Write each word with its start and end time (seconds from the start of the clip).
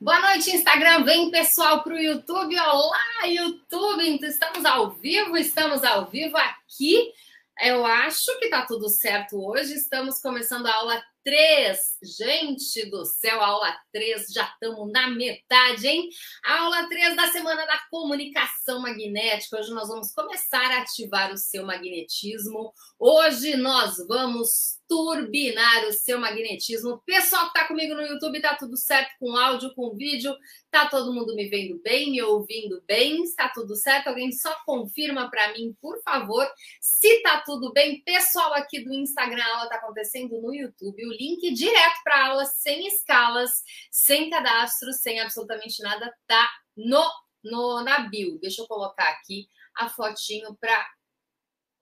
Boa 0.00 0.20
noite, 0.20 0.50
Instagram. 0.50 1.04
Vem 1.04 1.30
pessoal 1.30 1.82
para 1.82 1.94
o 1.94 1.98
YouTube. 1.98 2.58
Olá, 2.58 3.26
YouTube. 3.26 4.20
Estamos 4.22 4.64
ao 4.64 4.90
vivo, 4.90 5.36
estamos 5.36 5.82
ao 5.84 6.06
vivo 6.06 6.36
aqui. 6.36 7.12
Eu 7.60 7.86
acho 7.86 8.38
que 8.38 8.48
tá 8.48 8.66
tudo 8.66 8.88
certo 8.88 9.42
hoje. 9.42 9.74
Estamos 9.74 10.20
começando 10.20 10.66
a 10.66 10.74
aula 10.74 11.02
3. 11.24 11.78
Gente 12.02 12.90
do 12.90 13.04
céu, 13.04 13.40
aula 13.40 13.76
3, 13.92 14.26
já 14.32 14.44
estamos 14.44 14.92
na 14.92 15.10
metade, 15.10 15.88
hein? 15.88 16.08
aula 16.44 16.88
3 16.88 17.16
da 17.16 17.28
semana 17.28 17.66
da 17.66 17.78
comunicação 17.90 18.80
magnética. 18.80 19.58
Hoje 19.58 19.72
nós 19.72 19.88
vamos 19.88 20.12
começar 20.12 20.70
a 20.70 20.82
ativar 20.82 21.32
o 21.32 21.38
seu 21.38 21.64
magnetismo. 21.66 22.72
Hoje 22.98 23.56
nós 23.56 23.96
vamos 24.06 24.75
turbinar 24.88 25.84
o 25.86 25.92
seu 25.92 26.18
magnetismo. 26.18 27.02
Pessoal 27.04 27.42
que 27.50 27.58
está 27.58 27.68
comigo 27.68 27.94
no 27.94 28.02
YouTube, 28.02 28.40
tá 28.40 28.54
tudo 28.54 28.76
certo 28.76 29.10
com 29.18 29.36
áudio, 29.36 29.74
com 29.74 29.94
vídeo? 29.94 30.34
Tá 30.70 30.88
todo 30.88 31.12
mundo 31.12 31.34
me 31.34 31.48
vendo 31.48 31.80
bem, 31.82 32.10
me 32.12 32.22
ouvindo 32.22 32.82
bem? 32.86 33.22
Está 33.22 33.48
tudo 33.48 33.74
certo? 33.74 34.08
Alguém 34.08 34.30
só 34.32 34.54
confirma 34.64 35.30
para 35.30 35.52
mim, 35.52 35.76
por 35.80 36.00
favor, 36.02 36.46
se 36.80 37.22
tá 37.22 37.42
tudo 37.44 37.72
bem. 37.72 38.02
Pessoal 38.02 38.54
aqui 38.54 38.84
do 38.84 38.92
Instagram, 38.92 39.42
a 39.42 39.56
aula 39.56 39.68
tá 39.68 39.76
acontecendo 39.76 40.40
no 40.40 40.54
YouTube. 40.54 41.06
O 41.06 41.12
link 41.12 41.52
direto 41.52 42.00
para 42.04 42.26
aula, 42.28 42.44
sem 42.44 42.86
escalas, 42.86 43.62
sem 43.90 44.30
cadastro, 44.30 44.92
sem 44.92 45.20
absolutamente 45.20 45.82
nada, 45.82 46.12
tá 46.26 46.48
no, 46.76 47.04
no 47.42 47.82
na 47.82 48.00
bio. 48.08 48.38
Deixa 48.38 48.62
eu 48.62 48.66
colocar 48.66 49.08
aqui 49.08 49.48
a 49.76 49.88
fotinho 49.88 50.56
para 50.60 50.86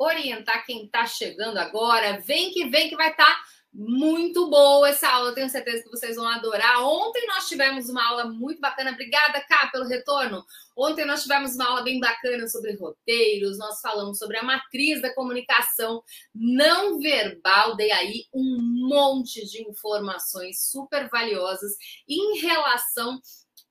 orientar 0.04 0.64
quem 0.64 0.84
está 0.84 1.06
chegando 1.06 1.58
agora. 1.58 2.20
Vem 2.20 2.50
que 2.52 2.68
vem 2.68 2.88
que 2.88 2.96
vai 2.96 3.10
estar 3.10 3.24
tá 3.24 3.44
muito 3.74 4.48
boa 4.48 4.88
essa 4.88 5.08
aula. 5.08 5.34
tenho 5.34 5.50
certeza 5.50 5.82
que 5.82 5.90
vocês 5.90 6.14
vão 6.14 6.28
adorar. 6.28 6.84
Ontem 6.84 7.26
nós 7.26 7.48
tivemos 7.48 7.88
uma 7.88 8.06
aula 8.06 8.26
muito 8.26 8.60
bacana. 8.60 8.92
Obrigada, 8.92 9.44
Cá, 9.48 9.68
pelo 9.72 9.88
retorno. 9.88 10.44
Ontem 10.76 11.04
nós 11.04 11.22
tivemos 11.22 11.56
uma 11.56 11.66
aula 11.66 11.82
bem 11.82 11.98
bacana 11.98 12.46
sobre 12.46 12.76
roteiros. 12.76 13.58
Nós 13.58 13.80
falamos 13.80 14.18
sobre 14.18 14.36
a 14.36 14.44
matriz 14.44 15.02
da 15.02 15.12
comunicação 15.12 16.04
não 16.32 17.00
verbal. 17.00 17.74
Dei 17.74 17.90
aí 17.90 18.26
um 18.32 18.58
monte 18.88 19.44
de 19.44 19.62
informações 19.68 20.70
super 20.70 21.08
valiosas 21.08 21.72
em 22.08 22.38
relação 22.38 23.20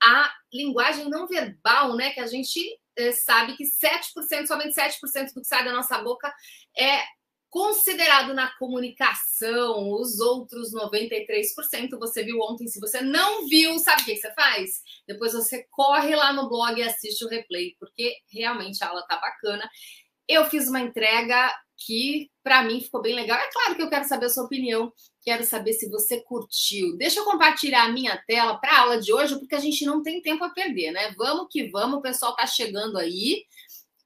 à 0.04 0.32
linguagem 0.52 1.09
não 1.09 1.28
verbal, 1.28 1.96
né? 1.96 2.12
Que 2.12 2.20
a 2.20 2.28
gente 2.28 2.59
eh, 2.96 3.12
sabe 3.12 3.56
que 3.56 3.64
7%, 3.64 4.48
somente 4.48 4.76
7% 4.76 5.34
do 5.34 5.42
que 5.42 5.48
sai 5.48 5.64
da 5.64 5.72
nossa 5.72 5.98
boca 6.02 6.34
é 6.78 7.02
considerado 7.54 8.34
na 8.34 8.52
comunicação. 8.58 9.92
Os 9.94 10.20
outros 10.20 10.73
93% 10.73 12.00
você 12.00 12.23
viu 12.23 12.40
ontem. 12.40 12.68
Se 12.68 12.80
você 12.80 13.00
não 13.00 13.48
viu, 13.48 13.78
sabe 13.78 14.02
o 14.02 14.06
que 14.06 14.16
você 14.16 14.34
faz? 14.34 14.82
Depois 15.08 15.34
você 15.34 15.64
corre 15.70 16.16
lá 16.16 16.34
no 16.34 16.50
blog 16.50 16.80
e 16.80 16.84
assiste 16.84 17.23
o 17.23 17.30
replay, 17.30 17.76
porque 17.80 18.16
realmente 18.32 18.84
a 18.84 18.90
aula 18.90 19.06
tá 19.08 19.17
bacana. 19.17 19.70
Eu 20.28 20.45
fiz 20.45 20.67
uma 20.67 20.82
entrega 20.82 21.54
que 21.86 22.32
para 22.44 22.64
mim 22.64 22.82
ficou 22.82 23.04
bem 23.04 23.14
legal. 23.14 23.38
É 23.38 23.52
claro 23.52 23.76
que 23.76 23.84
eu 23.84 23.90
quero 23.90 24.06
saber 24.06 24.26
a 24.26 24.30
sua 24.30 24.45
opinião, 24.45 24.92
quero 25.24 25.44
saber 25.44 25.74
se 25.74 25.90
você 25.90 26.22
curtiu. 26.22 26.98
Deixa 26.98 27.20
eu 27.20 27.26
compartilhar 27.26 27.84
a 27.84 27.92
minha 27.92 28.18
tela 28.28 28.58
para 28.58 28.72
a 28.72 28.82
aula 28.82 29.02
de 29.02 29.14
hoje, 29.14 29.38
porque 29.40 29.56
a 29.56 29.60
gente 29.60 29.86
não 29.86 30.04
tem 30.04 30.22
tempo 30.22 30.44
a 30.44 30.50
perder, 30.50 30.92
né? 30.92 31.14
Vamos 31.18 31.48
que 31.50 31.70
vamos, 31.70 32.00
o 32.00 32.02
pessoal 32.02 32.36
tá 32.36 32.46
chegando 32.46 32.98
aí. 32.98 33.46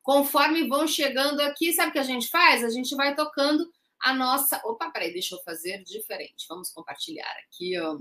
Conforme 0.02 0.68
vão 0.68 0.88
chegando 0.88 1.42
aqui, 1.42 1.74
sabe 1.74 1.90
o 1.90 1.94
que 1.94 2.00
a 2.00 2.04
gente 2.04 2.30
faz? 2.30 2.64
A 2.64 2.70
gente 2.70 2.96
vai 2.96 3.16
tocando 3.16 3.70
a 4.00 4.14
nossa. 4.14 4.62
Opa, 4.66 4.90
peraí, 4.90 5.12
deixa 5.12 5.36
eu 5.36 5.44
fazer 5.44 5.84
diferente. 5.84 6.46
Vamos 6.48 6.70
compartilhar 6.72 7.34
aqui, 7.46 7.78
ó. 7.80 8.00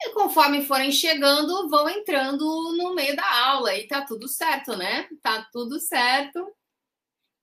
E 0.00 0.10
conforme 0.10 0.64
forem 0.64 0.92
chegando, 0.92 1.68
vão 1.68 1.88
entrando 1.88 2.44
no 2.76 2.94
meio 2.94 3.16
da 3.16 3.46
aula 3.46 3.74
e 3.74 3.86
tá 3.86 4.02
tudo 4.02 4.28
certo, 4.28 4.76
né? 4.76 5.08
Tá 5.22 5.48
tudo 5.52 5.80
certo 5.80 6.54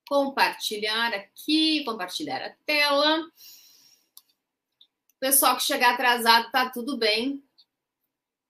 compartilhar 0.08 1.14
aqui, 1.14 1.84
compartilhar 1.84 2.42
a 2.42 2.56
tela. 2.66 3.24
Pessoal 5.24 5.56
que 5.56 5.64
chegar 5.64 5.94
atrasado, 5.94 6.52
tá 6.52 6.70
tudo 6.70 6.98
bem. 6.98 7.42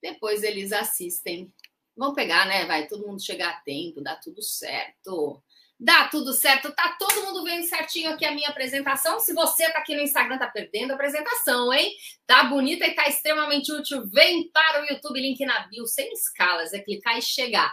Depois 0.01 0.41
eles 0.41 0.71
assistem. 0.71 1.53
Vão 1.95 2.15
pegar, 2.15 2.47
né? 2.47 2.65
Vai 2.65 2.87
todo 2.87 3.05
mundo 3.05 3.23
chegar 3.23 3.51
a 3.51 3.59
tempo, 3.61 4.01
dá 4.01 4.15
tudo 4.15 4.41
certo. 4.41 5.39
Dá 5.79 6.07
tudo 6.07 6.33
certo, 6.33 6.71
tá 6.71 6.97
todo 6.97 7.25
mundo 7.25 7.43
vendo 7.43 7.67
certinho 7.67 8.09
aqui 8.09 8.25
a 8.25 8.31
minha 8.31 8.49
apresentação. 8.49 9.19
Se 9.19 9.33
você 9.33 9.71
tá 9.71 9.77
aqui 9.77 9.95
no 9.95 10.01
Instagram, 10.01 10.39
tá 10.39 10.47
perdendo 10.47 10.89
a 10.89 10.93
apresentação, 10.95 11.71
hein? 11.71 11.95
Tá 12.25 12.45
bonita 12.45 12.87
e 12.87 12.95
tá 12.95 13.07
extremamente 13.07 13.71
útil. 13.71 14.07
Vem 14.07 14.49
para 14.49 14.81
o 14.81 14.85
YouTube, 14.87 15.21
link 15.21 15.45
na 15.45 15.67
bio, 15.67 15.85
sem 15.85 16.11
escalas, 16.11 16.73
é 16.73 16.79
clicar 16.79 17.15
e 17.19 17.21
chegar. 17.21 17.71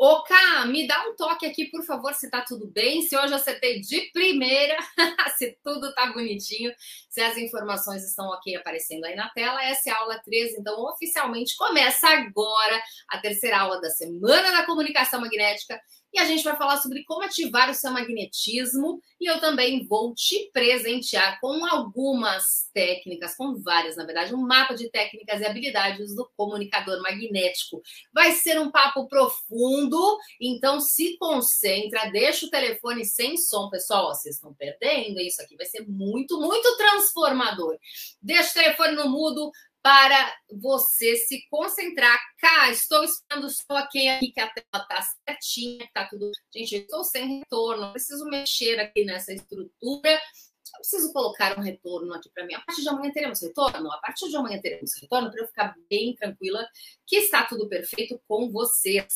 Ô, 0.00 0.22
Ká, 0.22 0.64
me 0.64 0.86
dá 0.86 1.08
um 1.08 1.16
toque 1.16 1.44
aqui, 1.44 1.64
por 1.64 1.82
favor, 1.82 2.14
se 2.14 2.30
tá 2.30 2.40
tudo 2.40 2.68
bem, 2.68 3.02
se 3.02 3.16
hoje 3.16 3.32
eu 3.32 3.36
acertei 3.36 3.80
de 3.80 4.02
primeira, 4.12 4.76
se 5.36 5.58
tudo 5.60 5.92
tá 5.92 6.12
bonitinho, 6.12 6.72
se 7.18 7.22
as 7.22 7.36
informações 7.36 8.04
estão 8.04 8.28
ok 8.28 8.54
aparecendo 8.54 9.04
aí 9.04 9.16
na 9.16 9.28
tela. 9.30 9.60
Essa 9.64 9.90
é 9.90 9.92
a 9.92 9.98
aula 9.98 10.20
13, 10.24 10.60
então 10.60 10.80
oficialmente 10.84 11.56
começa 11.56 12.08
agora 12.08 12.80
a 13.08 13.18
terceira 13.18 13.58
aula 13.58 13.80
da 13.80 13.90
Semana 13.90 14.52
da 14.52 14.64
Comunicação 14.64 15.20
Magnética 15.20 15.80
e 16.12 16.18
a 16.18 16.24
gente 16.24 16.42
vai 16.42 16.56
falar 16.56 16.78
sobre 16.78 17.04
como 17.04 17.22
ativar 17.22 17.70
o 17.70 17.74
seu 17.74 17.90
magnetismo 17.90 19.00
e 19.20 19.30
eu 19.30 19.40
também 19.40 19.86
vou 19.86 20.14
te 20.14 20.50
presentear 20.52 21.38
com 21.40 21.66
algumas 21.66 22.68
técnicas, 22.72 23.36
com 23.36 23.60
várias, 23.60 23.96
na 23.96 24.04
verdade, 24.04 24.34
um 24.34 24.40
mapa 24.40 24.74
de 24.74 24.90
técnicas 24.90 25.40
e 25.40 25.44
habilidades 25.44 26.14
do 26.14 26.28
comunicador 26.36 27.02
magnético. 27.02 27.82
Vai 28.12 28.32
ser 28.32 28.58
um 28.58 28.70
papo 28.70 29.06
profundo, 29.06 30.18
então 30.40 30.80
se 30.80 31.16
concentra, 31.18 32.10
deixa 32.10 32.46
o 32.46 32.50
telefone 32.50 33.04
sem 33.04 33.36
som, 33.36 33.68
pessoal, 33.68 34.08
vocês 34.08 34.36
estão 34.36 34.54
perdendo, 34.54 35.20
isso 35.20 35.42
aqui 35.42 35.56
vai 35.56 35.66
ser 35.66 35.86
muito, 35.86 36.40
muito 36.40 36.76
transformador. 37.12 37.76
Deixa 38.22 38.50
o 38.50 38.54
telefone 38.54 38.94
no 38.94 39.08
mudo, 39.08 39.50
para 39.82 40.34
você 40.50 41.16
se 41.16 41.46
concentrar. 41.48 42.18
Cá, 42.38 42.70
estou 42.70 43.04
esperando 43.04 43.48
só 43.48 43.86
quem 43.90 44.10
aqui 44.10 44.32
que 44.32 44.40
a 44.40 44.50
tela 44.50 44.66
está 44.74 45.02
certinha, 45.26 45.86
que 45.86 45.92
tá 45.92 46.06
tudo. 46.08 46.30
Gente, 46.54 46.74
eu 46.74 46.80
estou 46.82 47.04
sem 47.04 47.38
retorno, 47.38 47.92
preciso 47.92 48.24
mexer 48.26 48.78
aqui 48.80 49.04
nessa 49.04 49.32
estrutura. 49.32 50.10
Eu 50.10 50.80
preciso 50.80 51.12
colocar 51.12 51.58
um 51.58 51.62
retorno 51.62 52.12
aqui 52.12 52.28
para 52.34 52.44
mim. 52.44 52.54
A 52.54 52.60
partir 52.60 52.82
de 52.82 52.88
amanhã 52.88 53.10
teremos 53.10 53.40
retorno? 53.40 53.90
A 53.90 53.98
partir 53.98 54.28
de 54.28 54.36
amanhã 54.36 54.60
teremos 54.60 54.92
retorno 55.00 55.30
para 55.30 55.40
eu 55.40 55.46
ficar 55.46 55.74
bem 55.88 56.14
tranquila 56.14 56.66
que 57.06 57.16
está 57.16 57.44
tudo 57.44 57.68
perfeito 57.68 58.20
com 58.28 58.50
vocês. 58.50 59.14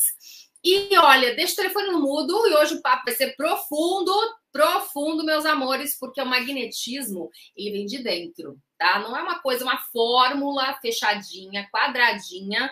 E 0.63 0.95
olha, 0.97 1.35
deixa 1.35 1.53
o 1.53 1.55
telefone 1.57 1.91
no 1.91 1.99
mudo 1.99 2.47
e 2.47 2.53
hoje 2.55 2.75
o 2.75 2.81
papo 2.81 3.03
vai 3.05 3.13
ser 3.13 3.35
profundo, 3.35 4.13
profundo, 4.51 5.25
meus 5.25 5.45
amores, 5.45 5.97
porque 5.99 6.21
o 6.21 6.25
magnetismo 6.25 7.29
ele 7.55 7.71
vem 7.71 7.85
de 7.85 8.01
dentro 8.01 8.57
tá? 8.83 8.99
Não 8.99 9.15
é 9.15 9.21
uma 9.21 9.39
coisa, 9.39 9.63
uma 9.63 9.77
fórmula 9.77 10.73
fechadinha, 10.81 11.69
quadradinha, 11.71 12.69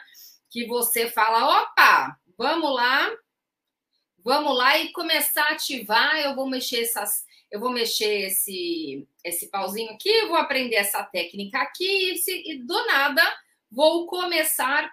que 0.50 0.68
você 0.68 1.10
fala, 1.10 1.62
opa, 1.62 2.20
vamos 2.38 2.76
lá, 2.76 3.10
vamos 4.22 4.58
lá 4.58 4.78
e 4.78 4.92
começar 4.92 5.44
a 5.44 5.54
ativar. 5.54 6.18
Eu 6.18 6.36
vou 6.36 6.50
mexer 6.50 6.82
essas, 6.82 7.26
eu 7.50 7.62
vou 7.62 7.72
mexer 7.72 8.26
esse 8.28 9.08
esse 9.24 9.48
pauzinho 9.50 9.94
aqui, 9.94 10.26
vou 10.26 10.36
aprender 10.36 10.76
essa 10.76 11.02
técnica 11.02 11.60
aqui 11.60 12.16
e, 12.28 12.52
e 12.52 12.58
do 12.58 12.86
nada 12.88 13.24
vou 13.72 14.06
começar 14.06 14.92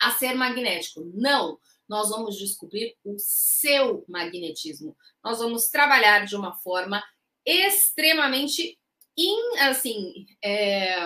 a 0.00 0.12
ser 0.12 0.34
magnético. 0.34 1.10
Não, 1.14 1.58
nós 1.88 2.10
vamos 2.10 2.36
descobrir 2.36 2.96
o 3.04 3.14
seu 3.18 4.04
magnetismo. 4.08 4.96
Nós 5.24 5.38
vamos 5.38 5.68
trabalhar 5.68 6.26
de 6.26 6.36
uma 6.36 6.54
forma 6.58 7.02
extremamente 7.44 8.78
in, 9.16 9.58
assim, 9.58 10.26
é, 10.44 10.96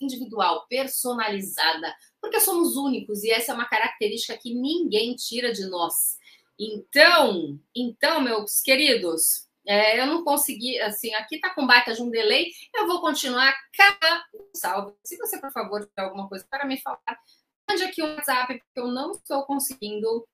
individual, 0.00 0.66
personalizada, 0.68 1.94
porque 2.20 2.40
somos 2.40 2.76
únicos 2.76 3.22
e 3.22 3.30
essa 3.30 3.52
é 3.52 3.54
uma 3.54 3.68
característica 3.68 4.38
que 4.38 4.54
ninguém 4.54 5.14
tira 5.14 5.52
de 5.52 5.66
nós. 5.66 6.16
Então, 6.58 7.58
então, 7.74 8.20
meus 8.20 8.60
queridos, 8.62 9.48
é, 9.66 10.00
eu 10.00 10.06
não 10.06 10.24
consegui, 10.24 10.80
assim, 10.80 11.12
aqui 11.14 11.38
tá 11.38 11.54
com 11.54 11.66
baita 11.66 11.92
de 11.92 12.02
um 12.02 12.10
delay, 12.10 12.50
eu 12.74 12.86
vou 12.86 13.00
continuar 13.00 13.54
cada 13.76 14.24
salve. 14.54 14.94
Se 15.04 15.16
você, 15.18 15.38
por 15.38 15.52
favor, 15.52 15.80
tiver 15.80 16.02
alguma 16.02 16.28
coisa 16.28 16.46
para 16.50 16.66
me 16.66 16.80
falar, 16.80 17.18
mande 17.70 17.84
aqui 17.84 18.02
um 18.02 18.14
WhatsApp, 18.14 18.58
porque 18.58 18.80
eu 18.80 18.88
não 18.88 19.12
estou 19.12 19.44
conseguindo 19.44 20.26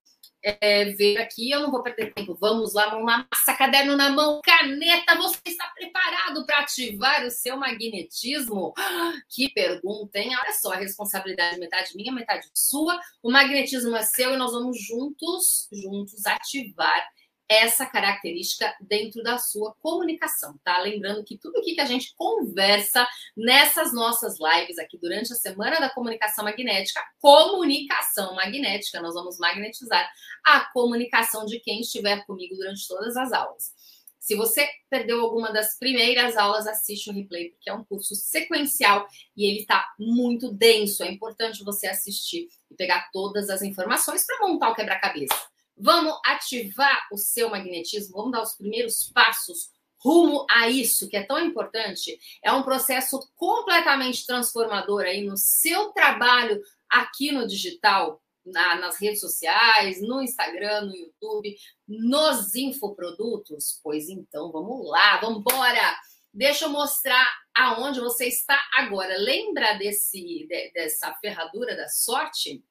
é, 0.43 0.85
ver 0.93 1.19
aqui, 1.19 1.51
eu 1.51 1.61
não 1.61 1.71
vou 1.71 1.83
perder 1.83 2.15
tempo. 2.15 2.37
Vamos 2.41 2.73
lá, 2.73 2.91
mão 2.91 3.05
na 3.05 3.27
massa, 3.31 3.55
caderno 3.59 3.97
na 3.97 4.11
mão, 4.11 4.41
caneta. 4.43 5.15
Você 5.17 5.41
está 5.45 5.67
preparado 5.75 6.47
para 6.47 6.61
ativar 6.61 7.25
o 7.25 7.31
seu 7.31 7.57
magnetismo? 7.57 8.73
Que 9.29 9.51
pergunta, 9.51 10.19
hein? 10.19 10.31
Olha 10.41 10.53
só, 10.53 10.73
a 10.73 10.77
responsabilidade 10.77 11.59
metade 11.59 11.95
minha, 11.95 12.13
metade 12.13 12.49
sua. 12.55 12.99
O 13.23 13.31
magnetismo 13.31 13.95
é 13.95 14.03
seu 14.03 14.35
e 14.35 14.37
nós 14.37 14.53
vamos 14.53 14.79
juntos, 14.81 15.69
juntos 15.73 16.25
ativar 16.25 17.07
essa 17.49 17.87
característica 17.87 18.75
dentro 18.81 19.23
da 19.23 19.39
sua 19.39 19.75
comunicação, 19.81 20.59
tá? 20.65 20.79
Lembrando 20.79 21.25
que 21.25 21.39
tudo 21.39 21.59
aqui 21.59 21.75
que 21.75 21.81
a 21.81 21.87
gente 21.87 22.15
conversa 22.17 23.07
nessas 23.37 23.93
nossas 23.93 24.37
lives 24.41 24.79
aqui 24.79 24.99
durante 24.99 25.33
a 25.33 25.37
semana 25.37 25.79
da 25.79 25.89
comunicação 25.89 26.45
magnética, 26.45 27.01
comunicação 27.21 28.35
magnética, 28.35 29.01
nós 29.01 29.15
vamos 29.15 29.39
magnetizar 29.39 30.11
a 30.45 30.61
comunicação 30.73 31.47
de 31.47 31.61
quem 31.61 31.81
estiver 31.81 32.25
comigo 32.27 32.57
durante 32.57 32.87
todas 32.89 33.17
as 33.17 33.33
aulas. 33.33 33.75
Se 34.19 34.35
você 34.35 34.69
perdeu 34.91 35.21
alguma 35.21 35.53
das 35.53 35.79
primeiras 35.79 36.37
aulas, 36.37 36.67
assiste 36.67 37.09
o 37.09 37.13
replay, 37.13 37.51
porque 37.51 37.71
é 37.71 37.73
um 37.73 37.85
curso 37.85 38.13
sequencial 38.17 39.07
e 39.37 39.49
ele 39.49 39.61
está 39.61 39.89
muito 39.97 40.53
denso. 40.53 41.05
É 41.05 41.13
importante 41.13 41.63
você 41.63 41.87
assistir 41.87 42.49
e 42.69 42.75
pegar 42.75 43.09
todas 43.13 43.49
as 43.49 43.63
informações 43.63 44.27
para 44.27 44.49
montar 44.49 44.71
o 44.71 44.75
quebra-cabeça. 44.75 45.56
Vamos 45.77 46.19
ativar 46.25 47.07
o 47.13 47.19
seu 47.19 47.51
magnetismo, 47.51 48.17
vamos 48.17 48.33
dar 48.33 48.43
os 48.43 48.55
primeiros 48.55 49.11
passos 49.13 49.71
rumo 49.99 50.47
a 50.51 50.69
isso 50.69 51.09
que 51.09 51.17
é 51.17 51.23
tão 51.25 51.39
importante. 51.39 52.19
É 52.43 52.53
um 52.53 52.63
processo 52.63 53.21
completamente 53.35 54.25
transformador 54.25 55.03
aí 55.03 55.23
no 55.25 55.37
seu 55.37 55.91
trabalho 55.93 56.63
aqui 56.89 57.33
no 57.33 57.47
digital, 57.47 58.23
na, 58.45 58.77
nas 58.77 59.01
redes 59.01 59.21
sociais, 59.21 60.01
no 60.01 60.23
Instagram, 60.23 60.83
no 60.83 60.97
YouTube, 60.97 61.57
nos 61.89 62.55
infoprodutos. 62.55 63.81
Pois 63.83 64.09
então, 64.09 64.53
vamos 64.53 64.89
lá, 64.89 65.19
vamos 65.19 65.41
embora. 65.41 65.99
Deixa 66.33 66.67
eu 66.67 66.71
mostrar 66.71 67.27
aonde 67.55 67.99
você 67.99 68.27
está 68.27 68.61
agora. 68.75 69.17
Lembra 69.19 69.75
desse 69.75 70.23
de, 70.23 70.71
dessa 70.73 71.13
ferradura 71.15 71.75
da 71.77 71.89
sorte? 71.89 72.63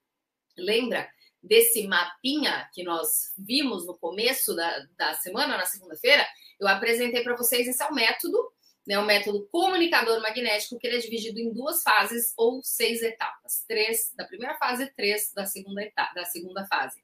Lembra 0.57 1.09
desse 1.45 1.87
mapinha 1.87 2.69
que 2.73 2.83
nós 2.83 3.33
vimos 3.37 3.85
no 3.85 3.97
começo 3.97 4.55
da, 4.55 4.85
da 4.97 5.13
semana, 5.15 5.57
na 5.57 5.65
segunda-feira, 5.65 6.25
eu 6.59 6.67
apresentei 6.67 7.23
para 7.23 7.35
vocês 7.35 7.67
esse 7.67 7.81
é 7.81 7.87
o 7.87 7.93
método, 7.93 8.37
né, 8.85 8.99
o 8.99 9.05
método 9.05 9.47
comunicador 9.51 10.21
magnético, 10.21 10.77
que 10.77 10.87
ele 10.87 10.97
é 10.97 10.99
dividido 10.99 11.39
em 11.39 11.51
duas 11.51 11.81
fases 11.81 12.33
ou 12.37 12.61
seis 12.63 13.01
etapas. 13.01 13.63
Três 13.67 14.13
da 14.15 14.25
primeira 14.25 14.55
fase, 14.57 14.91
três 14.95 15.31
da 15.33 15.45
segunda 15.45 15.81
etapa, 15.81 16.13
da 16.13 16.25
segunda 16.25 16.65
fase. 16.67 16.99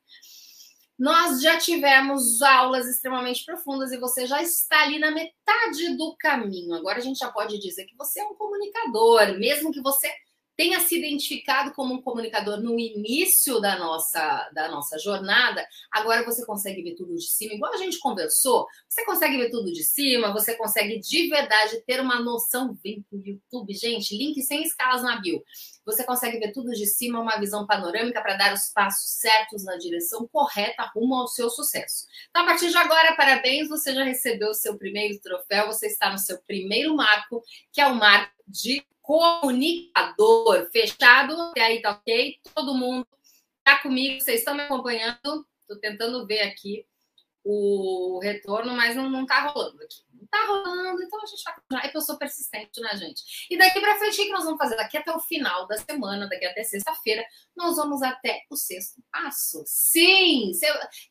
Nós 0.98 1.42
já 1.42 1.58
tivemos 1.58 2.44
aulas 2.44 2.88
extremamente 2.88 3.44
profundas 3.44 3.92
e 3.92 3.98
você 3.98 4.28
já 4.28 4.44
está 4.44 4.84
ali 4.84 5.00
na 5.00 5.10
metade 5.10 5.98
do 5.98 6.16
caminho. 6.20 6.76
Agora 6.76 7.00
a 7.00 7.02
gente 7.02 7.18
já 7.18 7.32
pode 7.32 7.58
dizer 7.58 7.86
que 7.86 7.98
você 7.98 8.20
é 8.20 8.24
um 8.24 8.36
comunicador, 8.36 9.40
mesmo 9.40 9.72
que 9.72 9.82
você 9.82 10.14
tenha 10.62 10.80
se 10.80 10.96
identificado 10.96 11.74
como 11.74 11.96
um 11.96 12.02
comunicador 12.04 12.62
no 12.62 12.78
início 12.78 13.60
da 13.60 13.80
nossa, 13.80 14.48
da 14.54 14.70
nossa 14.70 14.96
jornada, 15.00 15.66
agora 15.92 16.24
você 16.24 16.46
consegue 16.46 16.84
ver 16.84 16.94
tudo 16.94 17.16
de 17.16 17.28
cima, 17.32 17.56
igual 17.56 17.74
a 17.74 17.78
gente 17.78 17.98
conversou, 17.98 18.68
você 18.88 19.04
consegue 19.04 19.38
ver 19.38 19.50
tudo 19.50 19.74
de 19.74 19.84
cima, 19.84 20.32
você 20.32 20.54
consegue 20.54 21.00
de 21.00 21.28
verdade 21.30 21.82
ter 21.82 22.00
uma 22.00 22.20
noção, 22.20 22.78
vem 22.84 23.04
pro 23.10 23.18
YouTube, 23.18 23.74
gente, 23.74 24.16
link 24.16 24.40
sem 24.44 24.62
escalas 24.62 25.02
na 25.02 25.20
bio. 25.20 25.44
Você 25.84 26.04
consegue 26.04 26.38
ver 26.38 26.52
tudo 26.52 26.70
de 26.70 26.86
cima, 26.86 27.20
uma 27.20 27.40
visão 27.40 27.66
panorâmica 27.66 28.22
para 28.22 28.36
dar 28.36 28.54
os 28.54 28.72
passos 28.72 29.20
certos 29.20 29.64
na 29.66 29.78
direção 29.78 30.30
correta 30.32 30.92
rumo 30.94 31.16
ao 31.16 31.28
seu 31.28 31.50
sucesso. 31.50 32.06
Então, 32.30 32.44
a 32.44 32.46
partir 32.46 32.70
de 32.70 32.78
agora, 32.78 33.16
parabéns, 33.16 33.68
você 33.68 33.96
já 33.96 34.04
recebeu 34.04 34.50
o 34.50 34.54
seu 34.54 34.78
primeiro 34.78 35.20
troféu, 35.22 35.66
você 35.66 35.88
está 35.88 36.12
no 36.12 36.20
seu 36.20 36.38
primeiro 36.44 36.96
marco, 36.96 37.42
que 37.74 37.82
é 37.82 37.88
o 37.88 37.96
marco 37.96 38.32
de 38.48 38.86
comunicador. 39.12 40.70
Fechado? 40.72 41.34
Até 41.34 41.62
aí 41.62 41.82
tá 41.82 41.92
ok? 41.92 42.40
Todo 42.56 42.76
mundo 42.76 43.06
tá 43.64 43.80
comigo? 43.80 44.22
Vocês 44.22 44.40
estão 44.40 44.56
me 44.56 44.62
acompanhando? 44.62 45.46
Estou 45.62 45.80
tentando 45.80 46.26
ver 46.26 46.42
aqui 46.42 46.86
o 47.44 48.20
retorno, 48.22 48.74
mas 48.76 48.96
não, 48.96 49.10
não 49.10 49.26
tá 49.26 49.48
rolando 49.48 49.82
aqui. 49.82 50.02
Não 50.14 50.28
tá 50.28 50.46
rolando, 50.46 51.02
então 51.02 51.22
a 51.22 51.26
gente 51.26 51.44
vai 51.44 51.56
continuar. 51.56 51.86
É 51.86 51.90
que 51.90 51.98
eu 51.98 52.02
sou 52.02 52.18
persistente, 52.18 52.80
né, 52.80 52.96
gente? 52.96 53.48
E 53.50 53.58
daqui 53.58 53.82
para 53.82 53.98
frente, 53.98 54.22
o 54.22 54.24
que 54.24 54.32
nós 54.32 54.44
vamos 54.46 54.60
fazer? 54.60 54.76
Daqui 54.76 54.98
até 54.98 55.12
o 55.12 55.20
final 55.20 55.68
da 55.68 55.78
semana, 55.78 56.30
daqui 56.30 56.46
até 56.46 56.64
sexta-feira, 56.64 57.26
nós 57.56 57.76
vamos 57.76 58.02
até 58.04 58.44
o 58.50 58.56
sexto 58.56 59.02
passo. 59.12 59.64
Sim! 59.66 60.54
Você... 60.54 60.68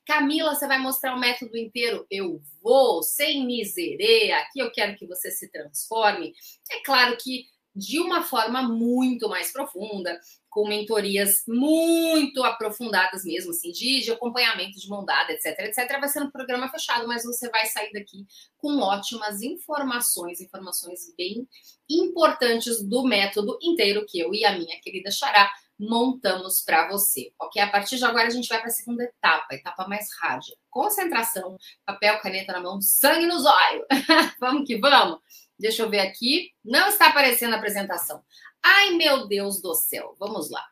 Camila, 0.06 0.54
você 0.54 0.66
vai 0.68 0.78
mostrar 0.78 1.14
o 1.14 1.18
método 1.18 1.56
inteiro? 1.58 2.06
Eu 2.08 2.40
vou, 2.62 3.02
sem 3.02 3.44
miserê. 3.44 4.30
Aqui 4.32 4.60
eu 4.60 4.70
quero 4.70 4.96
que 4.96 5.06
você 5.06 5.30
se 5.30 5.50
transforme. 5.50 6.32
É 6.70 6.80
claro 6.82 7.16
que 7.20 7.46
de 7.74 8.00
uma 8.00 8.22
forma 8.22 8.62
muito 8.62 9.28
mais 9.28 9.52
profunda, 9.52 10.18
com 10.48 10.66
mentorias 10.66 11.44
muito 11.46 12.42
aprofundadas 12.42 13.24
mesmo, 13.24 13.52
assim, 13.52 13.70
de, 13.70 14.00
de 14.00 14.10
acompanhamento 14.10 14.78
de 14.78 14.88
mão 14.88 15.04
dada, 15.04 15.32
etc, 15.32 15.58
etc. 15.60 16.00
Vai 16.00 16.08
ser 16.08 16.22
um 16.22 16.30
programa 16.30 16.68
fechado, 16.68 17.06
mas 17.06 17.24
você 17.24 17.48
vai 17.50 17.66
sair 17.66 17.92
daqui 17.92 18.26
com 18.58 18.80
ótimas 18.80 19.42
informações, 19.42 20.40
informações 20.40 21.14
bem 21.16 21.46
importantes 21.88 22.82
do 22.82 23.04
método 23.04 23.56
inteiro 23.62 24.04
que 24.06 24.18
eu 24.18 24.34
e 24.34 24.44
a 24.44 24.58
minha 24.58 24.80
querida 24.80 25.10
Xará 25.10 25.50
montamos 25.80 26.60
para 26.60 26.88
você, 26.88 27.32
ok? 27.40 27.62
A 27.62 27.70
partir 27.70 27.96
de 27.96 28.04
agora 28.04 28.26
a 28.26 28.30
gente 28.30 28.48
vai 28.48 28.58
para 28.58 28.68
a 28.68 28.72
segunda 28.72 29.02
etapa, 29.02 29.54
etapa 29.54 29.88
mais 29.88 30.08
rádia. 30.20 30.54
Concentração, 30.68 31.56
papel, 31.86 32.20
caneta 32.20 32.52
na 32.52 32.60
mão, 32.60 32.82
sangue 32.82 33.26
nos 33.26 33.46
olhos. 33.46 33.86
vamos 34.38 34.66
que 34.66 34.76
vamos. 34.76 35.20
Deixa 35.60 35.82
eu 35.82 35.90
ver 35.90 36.00
aqui. 36.00 36.52
Não 36.64 36.88
está 36.88 37.08
aparecendo 37.08 37.52
a 37.54 37.58
apresentação. 37.58 38.24
Ai, 38.62 38.90
meu 38.92 39.26
Deus 39.26 39.60
do 39.60 39.74
céu. 39.74 40.16
Vamos 40.18 40.50
lá. 40.50 40.66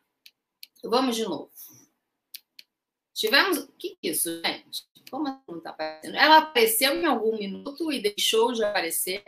Vamos 0.83 1.15
de 1.15 1.23
novo. 1.23 1.51
Tivemos. 3.13 3.57
O 3.59 3.71
que 3.73 3.97
é 4.03 4.09
isso, 4.09 4.41
gente? 4.41 4.87
Como 5.11 5.27
assim 5.27 5.41
não 5.47 5.57
está 5.57 5.69
aparecendo? 5.71 6.15
Ela 6.15 6.37
apareceu 6.37 6.95
em 6.95 7.05
algum 7.05 7.37
minuto 7.37 7.91
e 7.91 8.01
deixou 8.01 8.51
de 8.51 8.63
aparecer? 8.63 9.23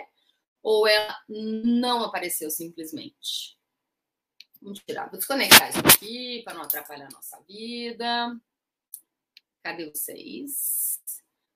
Ou 0.63 0.87
ela 0.87 1.17
não 1.27 2.03
apareceu 2.03 2.49
simplesmente? 2.49 3.57
Vamos 4.61 4.79
tirar. 4.79 5.09
Vou 5.09 5.17
desconectar 5.17 5.69
isso 5.69 5.79
aqui 5.79 6.41
para 6.43 6.53
não 6.53 6.61
atrapalhar 6.61 7.07
a 7.07 7.11
nossa 7.11 7.39
vida. 7.41 8.39
Cadê 9.63 9.89
vocês? 9.89 11.01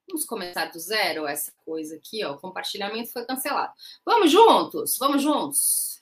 Vamos 0.07 0.25
começar 0.25 0.65
do 0.71 0.79
zero 0.79 1.25
essa 1.25 1.51
coisa 1.65 1.95
aqui, 1.95 2.23
ó. 2.23 2.33
O 2.33 2.39
compartilhamento 2.39 3.11
foi 3.11 3.25
cancelado. 3.25 3.73
Vamos 4.05 4.31
juntos? 4.31 4.97
Vamos 4.99 5.21
juntos? 5.23 5.95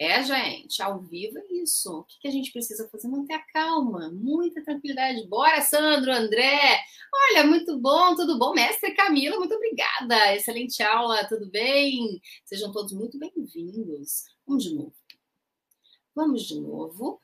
É, 0.00 0.22
gente, 0.22 0.80
ao 0.80 1.00
vivo 1.00 1.38
é 1.38 1.54
isso. 1.54 1.92
O 1.92 2.04
que, 2.04 2.28
a 2.28 2.30
gente 2.30 2.52
precisa 2.52 2.88
fazer? 2.88 3.08
Manter 3.08 3.34
a 3.34 3.44
calma, 3.52 4.08
muita 4.10 4.62
tranquilidade. 4.62 5.26
Bora, 5.26 5.60
Sandro, 5.60 6.12
André. 6.12 6.80
Olha, 7.12 7.44
muito 7.44 7.76
bom, 7.78 8.14
tudo 8.14 8.38
bom? 8.38 8.54
Mestre 8.54 8.94
Camila, 8.94 9.36
muito 9.38 9.54
obrigada. 9.54 10.34
Excelente 10.36 10.82
aula, 10.84 11.26
tudo 11.26 11.50
bem? 11.50 12.22
Sejam 12.44 12.70
todos 12.70 12.92
muito 12.92 13.18
bem-vindos. 13.18 14.24
Vamos 14.46 14.64
de 14.64 14.74
novo. 14.74 14.94
Vamos 16.14 16.42
de 16.44 16.60
novo. 16.60 17.20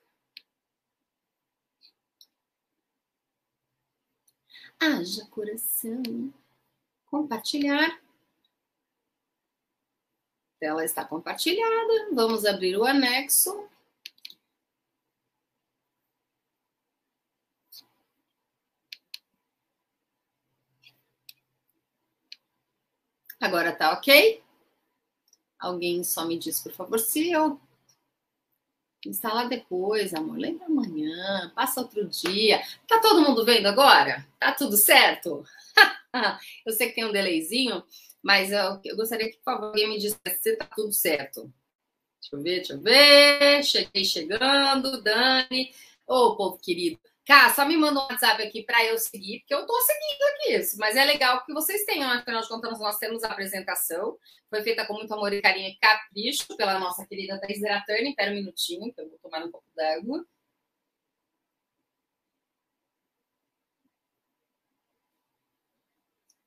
Haja 4.85 5.25
coração. 5.29 6.03
Compartilhar. 7.07 7.89
A 7.89 8.01
tela 10.61 10.85
está 10.85 11.03
compartilhada. 11.03 12.11
Vamos 12.13 12.45
abrir 12.45 12.77
o 12.77 12.85
anexo. 12.85 13.67
Agora 23.41 23.75
tá 23.75 23.93
ok? 23.95 24.45
Alguém 25.59 26.05
só 26.05 26.27
me 26.27 26.39
diz, 26.39 26.61
por 26.61 26.73
favor, 26.73 26.99
se 26.99 27.31
eu 27.31 27.59
Instala 29.07 29.49
depois, 29.49 30.15
amor. 30.15 30.39
Lembra 30.39 30.67
amanhã, 30.67 31.53
passa 31.55 31.81
outro 31.81 32.07
dia. 32.09 32.63
Tá 32.87 33.01
todo 33.01 33.23
mundo 33.23 33.45
vendo 33.45 33.67
agora? 33.67 34.27
Tá 34.39 34.53
tudo 34.53 34.77
certo? 34.77 35.45
eu 36.65 36.73
sei 36.73 36.89
que 36.89 36.95
tem 36.95 37.05
um 37.05 37.13
delayzinho, 37.13 37.83
mas 38.23 38.51
eu, 38.53 38.81
eu 38.85 38.97
gostaria 38.97 39.31
que, 39.31 39.37
por 39.39 39.45
favor, 39.45 39.67
alguém 39.67 39.89
me 39.89 39.99
dissesse 39.99 40.43
se 40.43 40.57
tá 40.57 40.67
tudo 40.75 40.93
certo. 40.93 41.53
Deixa 42.21 42.37
eu 42.37 42.43
ver, 42.43 42.57
deixa 42.57 42.73
eu 42.73 42.81
ver. 42.81 43.65
Cheguei 43.65 44.05
chegando, 44.05 45.03
Dani. 45.03 45.75
Ô, 46.07 46.29
oh, 46.29 46.37
povo 46.37 46.59
querido. 46.59 46.99
Cá, 47.27 47.55
só 47.55 47.65
me 47.65 47.77
manda 47.77 48.01
um 48.01 48.03
WhatsApp 48.03 48.43
aqui 48.43 48.63
para 48.65 48.85
eu 48.85 48.99
seguir, 48.99 49.41
porque 49.41 49.55
eu 49.55 49.67
tô 49.67 49.81
seguindo 49.81 50.23
aqui 50.23 50.55
isso. 50.57 50.77
Mas 50.79 50.95
é 50.95 51.05
legal 51.05 51.43
que 51.45 51.55
vocês 51.55 51.85
tenham, 51.85 52.11
afinal 52.11 52.43
de 52.43 52.49
contas, 52.49 52.79
nós 52.79 52.99
temos 52.99 53.25
a 53.25 53.29
apresentação. 53.29 54.19
Foi 54.51 54.63
feita 54.63 54.87
com 54.87 54.93
muito 54.95 55.13
amor 55.15 55.33
e 55.33 55.41
carinho 55.41 55.69
e 55.71 55.79
capricho 55.79 56.55
pela 56.57 56.79
nossa 56.79 57.07
querida 57.07 57.41
Thais 57.41 57.61
Gratani. 57.61 58.11
Espera 58.11 58.31
um 58.31 58.35
minutinho, 58.35 58.93
que 58.93 59.01
eu 59.01 59.09
vou 59.09 59.19
tomar 59.23 59.43
um 59.45 59.51
pouco 59.51 59.67
d'água. 59.75 60.25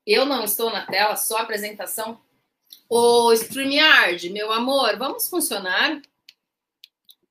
Eu 0.06 0.26
não 0.26 0.44
estou 0.44 0.72
na 0.72 0.86
tela, 0.86 1.16
só 1.16 1.38
apresentação. 1.38 2.22
Ô, 2.90 3.34
StreamYard, 3.34 4.30
meu 4.30 4.52
amor, 4.52 4.98
vamos 4.98 5.28
funcionar? 5.30 6.02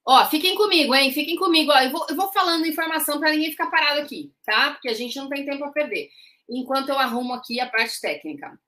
Ó, 0.09 0.25
fiquem 0.27 0.55
comigo, 0.55 0.95
hein? 0.95 1.13
Fiquem 1.13 1.37
comigo. 1.37 1.73
Ó, 1.73 1.79
eu, 1.81 1.91
vou, 1.91 2.07
eu 2.09 2.15
vou 2.15 2.33
falando 2.33 2.65
informação 2.65 3.19
para 3.19 3.33
ninguém 3.33 3.51
ficar 3.51 3.69
parado 3.69 4.01
aqui, 4.01 4.33
tá? 4.45 4.71
Porque 4.71 4.89
a 4.89 4.95
gente 4.95 5.17
não 5.17 5.29
tem 5.29 5.45
tempo 5.45 5.65
a 5.65 5.73
perder. 5.73 6.11
enquanto 6.49 6.91
eu 6.91 6.99
arrumo 6.99 7.35
aqui 7.35 7.59
a 7.61 7.69
parte 7.69 8.01
técnica. 8.01 8.59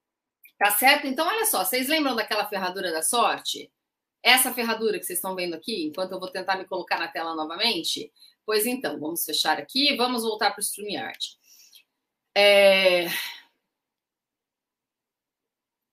Tá 0.58 0.72
certo? 0.72 1.06
Então, 1.06 1.26
olha 1.26 1.46
só, 1.46 1.64
vocês 1.64 1.88
lembram 1.88 2.16
daquela 2.16 2.48
ferradura 2.48 2.90
da 2.92 3.02
sorte? 3.02 3.70
Essa 4.22 4.52
ferradura 4.52 4.98
que 4.98 5.04
vocês 5.06 5.18
estão 5.18 5.36
vendo 5.36 5.54
aqui, 5.54 5.86
enquanto 5.86 6.12
eu 6.12 6.20
vou 6.20 6.30
tentar 6.30 6.56
me 6.56 6.64
colocar 6.66 6.98
na 6.98 7.08
tela 7.08 7.34
novamente? 7.36 8.12
Pois 8.44 8.66
então, 8.66 8.98
vamos 8.98 9.24
fechar 9.24 9.58
aqui, 9.58 9.96
vamos 9.96 10.22
voltar 10.24 10.50
para 10.50 10.60
o 10.60 10.62
StreamYard. 10.62 11.38
É... 12.36 13.06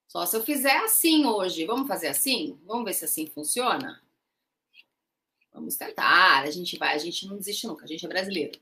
Só 0.07 0.25
se 0.25 0.35
eu 0.37 0.43
fizer 0.43 0.77
assim 0.77 1.25
hoje. 1.25 1.65
Vamos 1.65 1.87
fazer 1.87 2.07
assim? 2.07 2.59
Vamos 2.65 2.85
ver 2.85 2.93
se 2.93 3.05
assim 3.05 3.27
funciona? 3.27 4.01
Vamos 5.55 5.77
tentar. 5.77 6.43
A 6.43 6.51
gente 6.51 6.77
vai, 6.77 6.93
a 6.93 6.99
gente 6.99 7.25
não 7.25 7.37
desiste 7.37 7.65
nunca, 7.65 7.85
a 7.85 7.87
gente 7.87 8.05
é 8.05 8.09
brasileiro. 8.09 8.59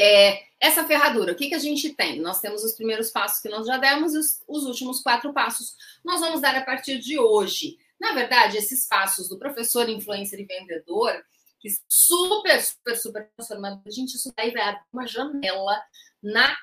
É, 0.00 0.44
essa 0.58 0.86
ferradura, 0.86 1.32
o 1.32 1.36
que, 1.36 1.48
que 1.48 1.54
a 1.54 1.58
gente 1.58 1.92
tem? 1.92 2.20
Nós 2.20 2.40
temos 2.40 2.64
os 2.64 2.74
primeiros 2.74 3.10
passos 3.10 3.40
que 3.40 3.48
nós 3.50 3.66
já 3.66 3.76
demos 3.76 4.14
e 4.14 4.18
os, 4.18 4.40
os 4.48 4.64
últimos 4.64 5.02
quatro 5.02 5.32
passos 5.34 5.76
nós 6.02 6.20
vamos 6.20 6.40
dar 6.40 6.56
a 6.56 6.64
partir 6.64 6.98
de 6.98 7.18
hoje. 7.18 7.76
Na 8.00 8.12
verdade, 8.12 8.56
esses 8.56 8.86
passos 8.86 9.28
do 9.28 9.38
professor, 9.38 9.88
influencer 9.88 10.40
e 10.40 10.44
vendedor, 10.44 11.22
que 11.58 11.68
super, 11.86 12.62
super, 12.62 12.96
super 12.96 13.30
transformador, 13.36 13.82
a 13.84 13.90
gente, 13.90 14.16
isso 14.16 14.32
daí 14.34 14.50
vai 14.52 14.62
abrir 14.62 14.86
uma 14.90 15.06
janela 15.06 15.82
na, 16.22 16.56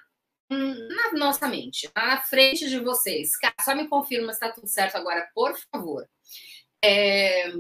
na 0.50 1.12
nossa 1.14 1.48
mente, 1.48 1.88
na 1.96 2.20
frente 2.22 2.68
de 2.68 2.80
vocês. 2.80 3.34
Só 3.64 3.76
me 3.76 3.88
confirma 3.88 4.34
se 4.34 4.38
está 4.38 4.52
tudo 4.52 4.68
certo 4.68 4.96
agora, 4.96 5.30
por 5.36 5.56
favor. 5.72 6.10
É, 6.84 7.52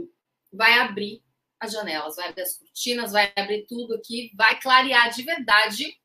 vai 0.51 0.79
abrir 0.79 1.21
as 1.59 1.71
janelas, 1.71 2.15
vai 2.15 2.29
abrir 2.29 2.43
as 2.43 2.57
cortinas, 2.57 3.11
vai 3.11 3.31
abrir 3.35 3.65
tudo 3.67 3.95
aqui, 3.95 4.31
vai 4.35 4.59
clarear 4.59 5.13
de 5.13 5.23
verdade 5.23 5.97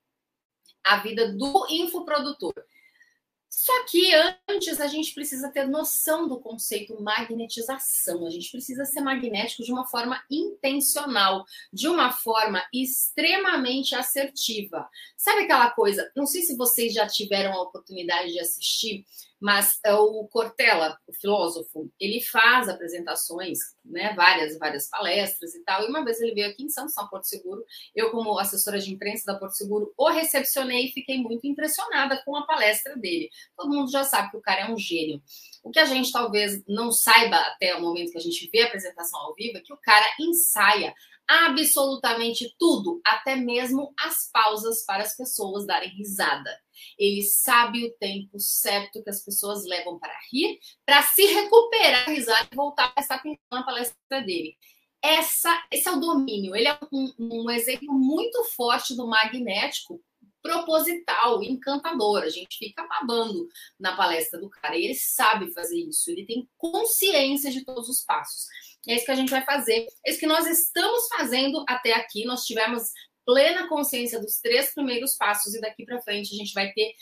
a 0.85 0.97
vida 0.99 1.32
do 1.32 1.66
infoprodutor. 1.71 2.54
Só 3.49 3.85
que 3.85 4.12
antes 4.49 4.80
a 4.80 4.87
gente 4.87 5.12
precisa 5.12 5.50
ter 5.50 5.68
noção 5.68 6.26
do 6.26 6.40
conceito 6.40 7.00
magnetização. 7.02 8.26
A 8.26 8.30
gente 8.30 8.50
precisa 8.50 8.87
ser 8.87 9.02
magnético 9.02 9.62
de 9.62 9.71
uma 9.71 9.87
forma 9.87 10.21
intencional, 10.30 11.44
de 11.71 11.87
uma 11.87 12.11
forma 12.11 12.66
extremamente 12.73 13.94
assertiva. 13.94 14.88
Sabe 15.18 15.42
aquela 15.42 15.71
coisa? 15.71 16.11
Não 16.16 16.26
sei 16.26 16.40
se 16.42 16.56
vocês 16.56 16.94
já 16.94 17.06
tiveram 17.06 17.52
a 17.52 17.62
oportunidade 17.62 18.32
de 18.32 18.40
assistir 18.40 19.04
mas 19.42 19.80
é, 19.84 19.92
o 19.92 20.28
Cortella, 20.28 20.96
o 21.04 21.12
filósofo, 21.12 21.90
ele 21.99 22.20
faz 22.20 22.68
apresentações, 22.68 23.58
né, 23.84 24.14
várias, 24.14 24.56
várias 24.56 24.88
palestras 24.88 25.52
e 25.56 25.64
tal. 25.64 25.82
E 25.82 25.88
uma 25.88 26.04
vez 26.04 26.20
ele 26.20 26.32
veio 26.32 26.49
aqui 26.49 26.62
em 26.62 26.68
São 26.68 26.88
São 26.88 27.08
Porto 27.08 27.25
Seguro, 27.25 27.64
eu 27.92 28.12
como 28.12 28.38
assessora 28.38 28.78
de 28.78 28.92
imprensa 28.92 29.25
da 29.26 29.37
Porto 29.37 29.56
Seguro, 29.56 29.92
o 29.99 30.08
recepcionei 30.08 30.87
e 30.87 30.92
fiquei 30.92 31.18
muito 31.18 31.44
impressionada 31.44 32.22
com 32.25 32.37
a 32.37 32.46
palestra 32.46 32.96
dele. 32.96 33.28
Todo 33.56 33.75
mundo 33.75 33.90
já 33.90 34.04
sabe 34.04 34.30
que 34.30 34.37
o 34.37 34.40
cara 34.40 34.61
é 34.61 34.70
um 34.70 34.78
gênio. 34.78 35.20
O 35.64 35.72
que 35.72 35.80
a 35.80 35.87
gente 35.87 36.12
talvez 36.12 36.62
não 36.68 36.92
saiba 36.92 37.37
até 37.37 37.75
o 37.75 37.80
momento 37.80 38.12
que 38.12 38.18
a 38.18 38.22
gente 38.22 38.49
vê 38.52 38.62
a 38.62 38.66
apresentação 38.66 39.18
ao 39.22 39.34
vivo 39.34 39.58
é 39.58 39.61
que 39.61 39.72
o 39.72 39.78
cara 39.78 40.06
ensaia 40.20 40.94
absolutamente 41.29 42.55
tudo, 42.59 43.00
até 43.05 43.37
mesmo 43.37 43.93
as 43.99 44.31
pausas 44.31 44.85
para 44.85 45.02
as 45.02 45.17
pessoas 45.17 45.67
darem 45.67 45.91
risada. 45.91 46.50
Ele 46.99 47.23
sabe 47.23 47.87
o 47.87 47.93
tempo 47.99 48.38
certo 48.38 49.02
que 49.02 49.11
as 49.11 49.25
pessoas 49.25 49.64
levam 49.64 49.99
para 49.99 50.14
rir, 50.31 50.59
para 50.85 51.02
se 51.02 51.25
recuperar 51.26 52.09
a 52.09 52.12
risada 52.12 52.49
e 52.50 52.57
voltar 52.57 52.87
a 52.87 52.91
prestar 52.91 53.17
atenção 53.17 53.38
na 53.50 53.62
palestra 53.62 54.21
dele. 54.23 54.57
Essa, 55.00 55.64
esse 55.71 55.88
é 55.88 55.93
o 55.93 56.00
domínio. 56.00 56.55
Ele 56.55 56.69
é 56.69 56.79
um, 56.93 57.12
um 57.19 57.50
exemplo 57.50 57.93
muito 57.93 58.45
forte 58.45 58.95
do 58.95 59.07
magnético 59.07 60.00
proposital, 60.43 61.43
encantador. 61.43 62.23
A 62.23 62.29
gente 62.29 62.59
fica 62.59 62.87
babando 62.87 63.49
na 63.79 63.97
palestra 63.97 64.41
do 64.41 64.50
cara. 64.50 64.76
E 64.76 64.85
ele 64.85 64.95
sabe 64.95 65.52
fazer 65.52 65.79
isso. 65.79 66.11
Ele 66.11 66.26
tem 66.26 66.49
consciência 66.59 67.50
de 67.50 67.64
todos 67.64 67.88
os 67.88 68.05
passos. 68.05 68.47
É 68.89 68.97
isso 68.97 69.05
que 69.05 69.12
a 69.12 69.17
gente 69.17 69.31
vai 69.31 69.45
fazer. 69.45 69.87
É 70.05 70.11
isso 70.11 70.21
que 70.21 70.27
nós 70.27 70.47
estamos 70.47 71.07
fazendo 71.09 71.65
até 71.69 71.93
aqui. 71.93 72.25
Nós 72.25 72.45
tivemos 72.45 72.91
plena 73.25 73.69
consciência 73.69 74.21
dos 74.21 74.41
três 74.41 74.75
primeiros 74.75 75.15
passos 75.15 75.55
e 75.55 75.61
daqui 75.61 75.85
para 75.85 76.03
frente 76.03 76.35
a 76.35 76.39
gente 76.39 76.53
vai 76.53 76.73
ter 76.73 76.93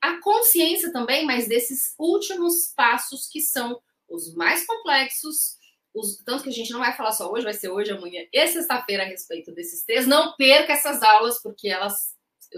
a 0.00 0.20
consciência 0.20 0.92
também, 0.92 1.24
mas 1.24 1.48
desses 1.48 1.94
últimos 1.98 2.72
passos 2.76 3.28
que 3.28 3.40
são 3.40 3.80
os 4.08 4.34
mais 4.34 4.64
complexos, 4.66 5.56
os, 5.94 6.16
tanto 6.24 6.44
que 6.44 6.50
a 6.50 6.52
gente 6.52 6.70
não 6.70 6.80
vai 6.80 6.94
falar 6.96 7.12
só 7.12 7.30
hoje, 7.30 7.44
vai 7.44 7.54
ser 7.54 7.70
hoje, 7.70 7.90
amanhã 7.90 8.24
e 8.32 8.46
sexta-feira 8.46 9.02
a 9.02 9.06
respeito 9.06 9.52
desses 9.52 9.84
três. 9.84 10.06
Não 10.06 10.36
perca 10.36 10.72
essas 10.72 11.02
aulas, 11.02 11.40
porque 11.42 11.68
elas 11.68 12.14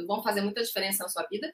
vão 0.06 0.22
fazer 0.22 0.40
muita 0.42 0.62
diferença 0.62 1.04
na 1.04 1.08
sua 1.08 1.24
vida. 1.28 1.52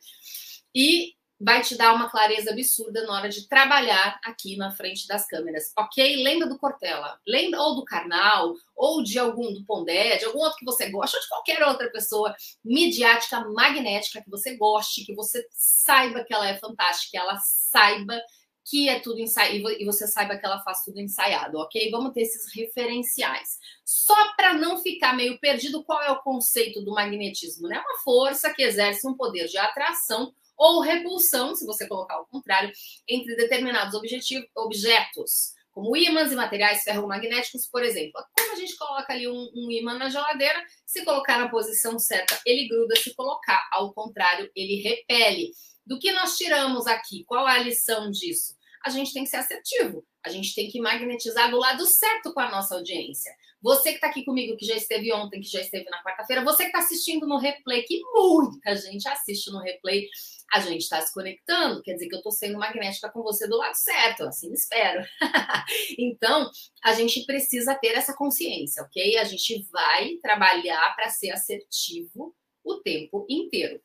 E 0.74 1.14
vai 1.40 1.62
te 1.62 1.74
dar 1.74 1.94
uma 1.94 2.10
clareza 2.10 2.50
absurda 2.50 3.02
na 3.06 3.14
hora 3.14 3.28
de 3.30 3.48
trabalhar 3.48 4.20
aqui 4.22 4.56
na 4.58 4.70
frente 4.70 5.08
das 5.08 5.26
câmeras, 5.26 5.72
ok? 5.76 6.22
Lembra 6.22 6.46
do 6.46 6.58
Cortella, 6.58 7.18
lembra 7.26 7.62
ou 7.62 7.76
do 7.76 7.84
Karnal, 7.84 8.54
ou 8.76 9.02
de 9.02 9.18
algum 9.18 9.50
do 9.52 9.64
Pondé, 9.64 10.18
de 10.18 10.26
algum 10.26 10.40
outro 10.40 10.58
que 10.58 10.64
você 10.66 10.90
gosta, 10.90 11.16
ou 11.16 11.22
de 11.22 11.28
qualquer 11.28 11.62
outra 11.66 11.90
pessoa 11.90 12.34
midiática, 12.62 13.40
magnética 13.48 14.22
que 14.22 14.28
você 14.28 14.54
goste, 14.56 15.06
que 15.06 15.14
você 15.14 15.46
saiba 15.50 16.22
que 16.22 16.34
ela 16.34 16.46
é 16.46 16.58
fantástica, 16.58 17.12
que 17.12 17.16
ela 17.16 17.38
saiba 17.38 18.20
que 18.62 18.88
é 18.88 19.00
tudo 19.00 19.18
ensaiado 19.18 19.70
e 19.70 19.84
você 19.84 20.06
saiba 20.06 20.36
que 20.36 20.44
ela 20.44 20.62
faz 20.62 20.84
tudo 20.84 21.00
ensaiado, 21.00 21.58
ok? 21.58 21.90
Vamos 21.90 22.12
ter 22.12 22.20
esses 22.20 22.54
referenciais. 22.54 23.58
Só 23.84 24.34
para 24.36 24.54
não 24.54 24.78
ficar 24.78 25.16
meio 25.16 25.40
perdido, 25.40 25.82
qual 25.82 26.00
é 26.02 26.10
o 26.10 26.20
conceito 26.20 26.82
do 26.84 26.92
magnetismo? 26.92 27.66
É 27.66 27.70
né? 27.70 27.80
uma 27.80 27.98
força 28.04 28.52
que 28.52 28.62
exerce 28.62 29.08
um 29.08 29.16
poder 29.16 29.48
de 29.48 29.58
atração 29.58 30.32
ou 30.60 30.80
repulsão, 30.80 31.56
se 31.56 31.64
você 31.64 31.88
colocar 31.88 32.20
o 32.20 32.26
contrário, 32.26 32.70
entre 33.08 33.34
determinados 33.34 33.98
objetos, 34.54 35.54
como 35.72 35.96
ímãs 35.96 36.30
e 36.30 36.34
materiais 36.36 36.82
ferromagnéticos, 36.82 37.66
por 37.66 37.82
exemplo. 37.82 38.22
Como 38.38 38.52
a 38.52 38.56
gente 38.56 38.76
coloca 38.76 39.10
ali 39.10 39.26
um, 39.26 39.50
um 39.54 39.70
ímã 39.70 39.94
na 39.94 40.10
geladeira, 40.10 40.62
se 40.84 41.02
colocar 41.02 41.38
na 41.38 41.48
posição 41.48 41.98
certa, 41.98 42.38
ele 42.44 42.68
gruda, 42.68 42.94
se 42.96 43.14
colocar 43.14 43.66
ao 43.72 43.94
contrário, 43.94 44.50
ele 44.54 44.82
repele. 44.82 45.50
Do 45.86 45.98
que 45.98 46.12
nós 46.12 46.36
tiramos 46.36 46.86
aqui? 46.86 47.24
Qual 47.24 47.48
é 47.48 47.58
a 47.58 47.62
lição 47.62 48.10
disso? 48.10 48.54
A 48.84 48.90
gente 48.90 49.14
tem 49.14 49.24
que 49.24 49.30
ser 49.30 49.36
assertivo, 49.36 50.04
a 50.22 50.28
gente 50.28 50.54
tem 50.54 50.70
que 50.70 50.78
magnetizar 50.78 51.50
do 51.50 51.58
lado 51.58 51.86
certo 51.86 52.34
com 52.34 52.40
a 52.40 52.50
nossa 52.50 52.74
audiência. 52.74 53.32
Você 53.62 53.90
que 53.90 53.96
está 53.96 54.08
aqui 54.08 54.24
comigo, 54.24 54.56
que 54.56 54.64
já 54.64 54.74
esteve 54.74 55.12
ontem, 55.12 55.40
que 55.40 55.48
já 55.48 55.60
esteve 55.60 55.88
na 55.90 56.02
quarta-feira, 56.02 56.42
você 56.42 56.64
que 56.64 56.68
está 56.70 56.78
assistindo 56.78 57.26
no 57.26 57.38
replay, 57.38 57.82
que 57.82 58.00
muita 58.14 58.74
gente 58.76 59.06
assiste 59.06 59.50
no 59.50 59.58
replay, 59.58 60.08
a 60.52 60.60
gente 60.60 60.82
está 60.82 61.00
se 61.00 61.12
conectando, 61.12 61.82
quer 61.82 61.94
dizer 61.94 62.08
que 62.08 62.14
eu 62.14 62.18
estou 62.18 62.32
sendo 62.32 62.58
magnética 62.58 63.10
com 63.10 63.22
você 63.22 63.46
do 63.46 63.56
lado 63.56 63.74
certo, 63.74 64.24
assim 64.24 64.52
espero. 64.52 65.04
então, 65.98 66.50
a 66.82 66.92
gente 66.92 67.24
precisa 67.24 67.74
ter 67.74 67.94
essa 67.94 68.14
consciência, 68.14 68.82
ok? 68.82 69.18
A 69.18 69.24
gente 69.24 69.66
vai 69.70 70.16
trabalhar 70.22 70.94
para 70.96 71.08
ser 71.08 71.30
assertivo 71.30 72.34
o 72.64 72.76
tempo 72.76 73.26
inteiro 73.28 73.80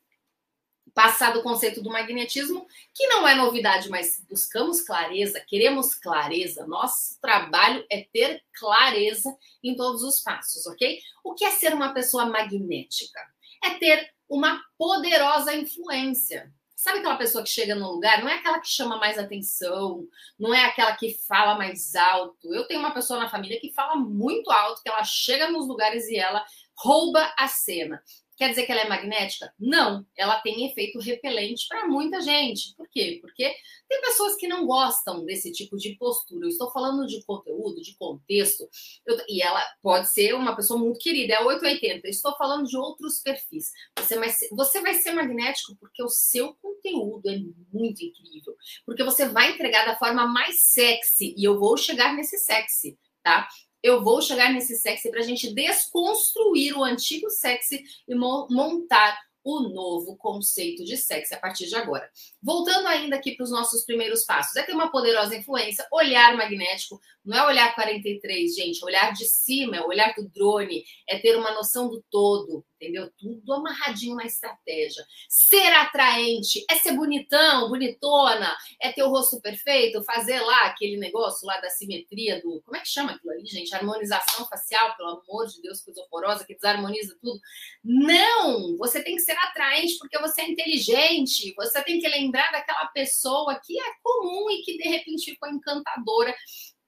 passado 0.96 1.40
o 1.40 1.42
conceito 1.42 1.82
do 1.82 1.90
magnetismo, 1.90 2.66
que 2.94 3.06
não 3.08 3.28
é 3.28 3.34
novidade, 3.34 3.90
mas 3.90 4.24
buscamos 4.30 4.80
clareza, 4.80 5.38
queremos 5.46 5.94
clareza. 5.94 6.66
Nosso 6.66 7.20
trabalho 7.20 7.84
é 7.90 8.06
ter 8.10 8.42
clareza 8.58 9.36
em 9.62 9.76
todos 9.76 10.02
os 10.02 10.22
passos, 10.22 10.66
ok? 10.66 10.98
O 11.22 11.34
que 11.34 11.44
é 11.44 11.50
ser 11.50 11.74
uma 11.74 11.92
pessoa 11.92 12.24
magnética? 12.24 13.20
É 13.62 13.74
ter 13.74 14.10
uma 14.28 14.62
poderosa 14.78 15.54
influência. 15.54 16.52
Sabe 16.74 16.98
aquela 16.98 17.16
pessoa 17.16 17.42
que 17.42 17.50
chega 17.50 17.74
num 17.74 17.88
lugar? 17.88 18.20
Não 18.20 18.28
é 18.28 18.34
aquela 18.34 18.60
que 18.60 18.68
chama 18.68 18.98
mais 18.98 19.18
atenção, 19.18 20.06
não 20.38 20.54
é 20.54 20.66
aquela 20.66 20.94
que 20.94 21.14
fala 21.26 21.56
mais 21.56 21.94
alto. 21.94 22.52
Eu 22.54 22.66
tenho 22.66 22.80
uma 22.80 22.92
pessoa 22.92 23.18
na 23.18 23.30
família 23.30 23.58
que 23.58 23.72
fala 23.72 23.96
muito 23.96 24.50
alto, 24.50 24.82
que 24.82 24.88
ela 24.88 25.02
chega 25.02 25.50
nos 25.50 25.66
lugares 25.66 26.06
e 26.08 26.16
ela 26.16 26.44
rouba 26.76 27.32
a 27.38 27.48
cena. 27.48 28.02
Quer 28.36 28.50
dizer 28.50 28.66
que 28.66 28.72
ela 28.72 28.82
é 28.82 28.88
magnética? 28.88 29.52
Não, 29.58 30.06
ela 30.14 30.38
tem 30.40 30.66
efeito 30.66 30.98
repelente 30.98 31.66
para 31.68 31.88
muita 31.88 32.20
gente. 32.20 32.74
Por 32.76 32.86
quê? 32.88 33.18
Porque 33.22 33.54
tem 33.88 34.00
pessoas 34.02 34.36
que 34.36 34.46
não 34.46 34.66
gostam 34.66 35.24
desse 35.24 35.50
tipo 35.52 35.76
de 35.76 35.96
postura. 35.96 36.44
Eu 36.44 36.50
estou 36.50 36.70
falando 36.70 37.06
de 37.06 37.24
conteúdo, 37.24 37.80
de 37.80 37.96
contexto, 37.96 38.68
eu, 39.06 39.18
e 39.28 39.40
ela 39.40 39.64
pode 39.82 40.12
ser 40.12 40.34
uma 40.34 40.54
pessoa 40.54 40.78
muito 40.78 40.98
querida, 40.98 41.34
é 41.34 41.42
880. 41.42 42.06
Eu 42.06 42.10
estou 42.10 42.36
falando 42.36 42.66
de 42.66 42.76
outros 42.76 43.20
perfis. 43.20 43.72
Você 43.98 44.18
vai, 44.18 44.28
ser, 44.28 44.48
você 44.50 44.80
vai 44.82 44.94
ser 44.94 45.12
magnético 45.12 45.74
porque 45.80 46.02
o 46.02 46.08
seu 46.08 46.54
conteúdo 46.54 47.30
é 47.30 47.38
muito 47.72 48.04
incrível. 48.04 48.54
Porque 48.84 49.02
você 49.02 49.26
vai 49.28 49.52
entregar 49.52 49.86
da 49.86 49.96
forma 49.96 50.26
mais 50.26 50.62
sexy, 50.62 51.34
e 51.36 51.44
eu 51.44 51.58
vou 51.58 51.76
chegar 51.76 52.14
nesse 52.14 52.36
sexy, 52.38 52.98
tá? 53.22 53.48
Eu 53.86 54.02
vou 54.02 54.20
chegar 54.20 54.52
nesse 54.52 54.76
sexy 54.76 55.10
para 55.10 55.20
a 55.20 55.22
gente 55.22 55.54
desconstruir 55.54 56.76
o 56.76 56.82
antigo 56.82 57.30
sexy 57.30 57.84
e 58.08 58.14
montar 58.16 59.16
o 59.44 59.60
novo 59.60 60.16
conceito 60.16 60.84
de 60.84 60.96
sexy 60.96 61.32
a 61.32 61.38
partir 61.38 61.68
de 61.68 61.76
agora. 61.76 62.10
Voltando 62.42 62.88
ainda 62.88 63.14
aqui 63.14 63.36
para 63.36 63.44
os 63.44 63.50
nossos 63.52 63.84
primeiros 63.84 64.24
passos, 64.24 64.56
é 64.56 64.64
ter 64.64 64.72
uma 64.72 64.90
poderosa 64.90 65.36
influência, 65.36 65.86
olhar 65.92 66.36
magnético, 66.36 67.00
não 67.24 67.38
é 67.38 67.46
olhar 67.46 67.72
43, 67.72 68.56
gente, 68.56 68.84
olhar 68.84 69.12
de 69.12 69.24
cima, 69.24 69.76
é 69.76 69.80
olhar 69.82 70.12
do 70.16 70.28
drone, 70.28 70.84
é 71.08 71.16
ter 71.20 71.36
uma 71.36 71.52
noção 71.52 71.88
do 71.88 72.02
todo, 72.10 72.66
entendeu? 72.76 73.10
Tudo 73.18 73.52
amarradinho 73.52 74.14
na 74.14 74.24
estratégia. 74.24 75.04
Ser 75.28 75.72
atraente 75.74 76.64
é 76.70 76.76
ser 76.76 76.92
bonitão, 76.92 77.68
bonitona, 77.68 78.56
é 78.80 78.92
ter 78.92 79.02
o 79.02 79.10
rosto 79.10 79.40
perfeito, 79.40 80.02
fazer 80.04 80.40
lá 80.40 80.66
aquele 80.66 80.96
negócio 80.96 81.46
lá 81.46 81.58
da 81.60 81.70
simetria 81.70 82.40
do. 82.40 82.62
Como 82.62 82.76
é 82.76 82.80
que 82.80 82.88
chama 82.88 83.12
aquilo 83.12 83.32
ali, 83.32 83.46
gente? 83.46 83.74
Harmonização 83.74 84.46
facial, 84.46 84.96
pelo 84.96 85.20
amor 85.20 85.46
de 85.46 85.60
Deus, 85.60 85.80
coisa 85.80 86.02
horrorosa 86.02 86.44
que 86.44 86.54
desarmoniza 86.54 87.16
tudo. 87.20 87.40
Não! 87.82 88.76
Você 88.76 89.02
tem 89.02 89.16
que 89.16 89.22
ser 89.22 89.36
atraente 89.38 89.98
porque 89.98 90.18
você 90.18 90.42
é 90.42 90.50
inteligente. 90.50 91.54
Você 91.56 91.82
tem 91.82 91.98
que 91.98 92.08
lembrar 92.08 92.50
daquela 92.52 92.86
pessoa 92.86 93.58
que 93.64 93.78
é 93.78 93.92
comum 94.02 94.50
e 94.50 94.62
que 94.62 94.76
de 94.76 94.88
repente 94.88 95.30
ficou 95.32 95.48
encantadora 95.48 96.34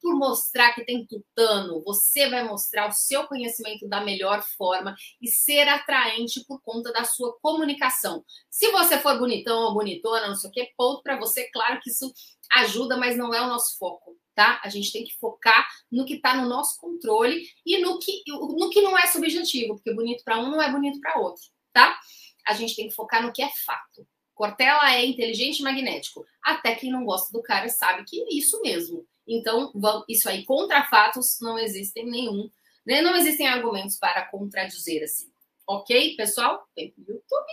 por 0.00 0.14
mostrar 0.14 0.74
que 0.74 0.84
tem 0.84 1.06
tutano, 1.06 1.82
você 1.84 2.28
vai 2.28 2.44
mostrar 2.44 2.88
o 2.88 2.92
seu 2.92 3.26
conhecimento 3.26 3.88
da 3.88 4.00
melhor 4.00 4.42
forma 4.56 4.94
e 5.20 5.28
ser 5.28 5.68
atraente 5.68 6.44
por 6.46 6.60
conta 6.62 6.92
da 6.92 7.04
sua 7.04 7.36
comunicação. 7.40 8.24
Se 8.50 8.70
você 8.70 8.98
for 8.98 9.18
bonitão 9.18 9.58
ou 9.64 9.74
bonitona, 9.74 10.28
não 10.28 10.34
sei 10.34 10.50
o 10.50 10.52
que, 10.52 10.72
ponto 10.76 11.02
para 11.02 11.18
você, 11.18 11.50
claro 11.50 11.80
que 11.80 11.90
isso 11.90 12.12
ajuda, 12.52 12.96
mas 12.96 13.16
não 13.16 13.34
é 13.34 13.40
o 13.40 13.48
nosso 13.48 13.76
foco, 13.78 14.16
tá? 14.34 14.60
A 14.62 14.68
gente 14.68 14.92
tem 14.92 15.04
que 15.04 15.16
focar 15.18 15.66
no 15.90 16.04
que 16.04 16.14
está 16.14 16.36
no 16.36 16.48
nosso 16.48 16.80
controle 16.80 17.42
e 17.64 17.78
no 17.78 17.98
que, 17.98 18.22
no 18.26 18.70
que 18.70 18.80
não 18.80 18.96
é 18.96 19.06
subjetivo, 19.06 19.74
porque 19.74 19.94
bonito 19.94 20.24
para 20.24 20.38
um 20.38 20.50
não 20.50 20.62
é 20.62 20.70
bonito 20.70 21.00
para 21.00 21.18
outro, 21.20 21.42
tá? 21.72 21.98
A 22.46 22.54
gente 22.54 22.74
tem 22.74 22.88
que 22.88 22.94
focar 22.94 23.22
no 23.22 23.32
que 23.32 23.42
é 23.42 23.50
fato. 23.66 24.06
Cortella 24.38 24.94
é 24.94 25.04
inteligente 25.04 25.58
e 25.58 25.62
magnético. 25.64 26.24
Até 26.40 26.76
quem 26.76 26.92
não 26.92 27.04
gosta 27.04 27.32
do 27.32 27.42
cara 27.42 27.68
sabe 27.68 28.04
que 28.04 28.22
é 28.22 28.28
isso 28.30 28.60
mesmo. 28.62 29.04
Então, 29.28 29.70
isso 30.08 30.28
aí, 30.28 30.44
contra 30.44 30.84
fatos, 30.84 31.38
não 31.40 31.58
existem 31.58 32.06
nenhum, 32.06 32.50
né? 32.86 33.02
não 33.02 33.14
existem 33.14 33.46
argumentos 33.46 33.96
para 33.98 34.24
contradizer 34.26 35.02
assim. 35.04 35.30
Ok, 35.66 36.16
pessoal? 36.16 36.66
Pro 36.74 36.84
YouTube. 36.84 37.52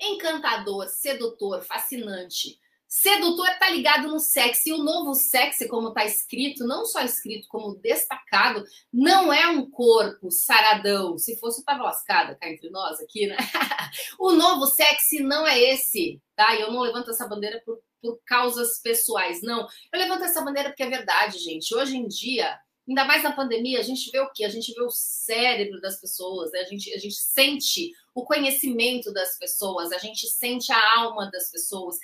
Encantador, 0.00 0.88
sedutor, 0.88 1.62
fascinante. 1.62 2.60
Sedutor 2.86 3.48
tá 3.58 3.70
ligado 3.70 4.06
no 4.06 4.20
sexy. 4.20 4.70
E 4.70 4.72
o 4.72 4.78
novo 4.78 5.14
sexy, 5.14 5.66
como 5.66 5.92
tá 5.92 6.04
escrito, 6.04 6.64
não 6.64 6.84
só 6.86 7.02
escrito 7.02 7.48
como 7.48 7.74
destacado, 7.74 8.64
não 8.92 9.32
é 9.32 9.48
um 9.48 9.68
corpo 9.68 10.30
saradão. 10.30 11.18
Se 11.18 11.36
fosse, 11.40 11.60
eu 11.60 11.64
tava 11.64 11.82
lascada 11.82 12.36
cá 12.36 12.48
entre 12.48 12.70
nós 12.70 13.00
aqui, 13.00 13.26
né? 13.26 13.36
o 14.16 14.30
novo 14.30 14.66
sexy 14.66 15.18
não 15.20 15.44
é 15.44 15.60
esse, 15.60 16.22
tá? 16.36 16.54
E 16.54 16.60
eu 16.60 16.70
não 16.70 16.82
levanto 16.82 17.10
essa 17.10 17.26
bandeira 17.26 17.60
por 17.66 17.80
por 18.04 18.20
causas 18.26 18.78
pessoais. 18.82 19.40
Não, 19.40 19.66
eu 19.90 19.98
levanto 19.98 20.24
essa 20.24 20.42
bandeira 20.42 20.68
porque 20.68 20.82
é 20.82 20.90
verdade, 20.90 21.38
gente. 21.38 21.74
Hoje 21.74 21.96
em 21.96 22.06
dia, 22.06 22.60
ainda 22.86 23.06
mais 23.06 23.22
na 23.22 23.32
pandemia, 23.32 23.80
a 23.80 23.82
gente 23.82 24.10
vê 24.10 24.20
o 24.20 24.30
quê? 24.30 24.44
A 24.44 24.50
gente 24.50 24.74
vê 24.74 24.82
o 24.82 24.90
cérebro 24.90 25.80
das 25.80 25.98
pessoas, 25.98 26.52
né? 26.52 26.60
a, 26.60 26.64
gente, 26.64 26.92
a 26.92 26.98
gente 26.98 27.14
sente 27.14 27.92
o 28.14 28.22
conhecimento 28.26 29.10
das 29.10 29.38
pessoas, 29.38 29.90
a 29.90 29.96
gente 29.96 30.26
sente 30.26 30.70
a 30.70 30.98
alma 30.98 31.30
das 31.30 31.50
pessoas. 31.50 31.96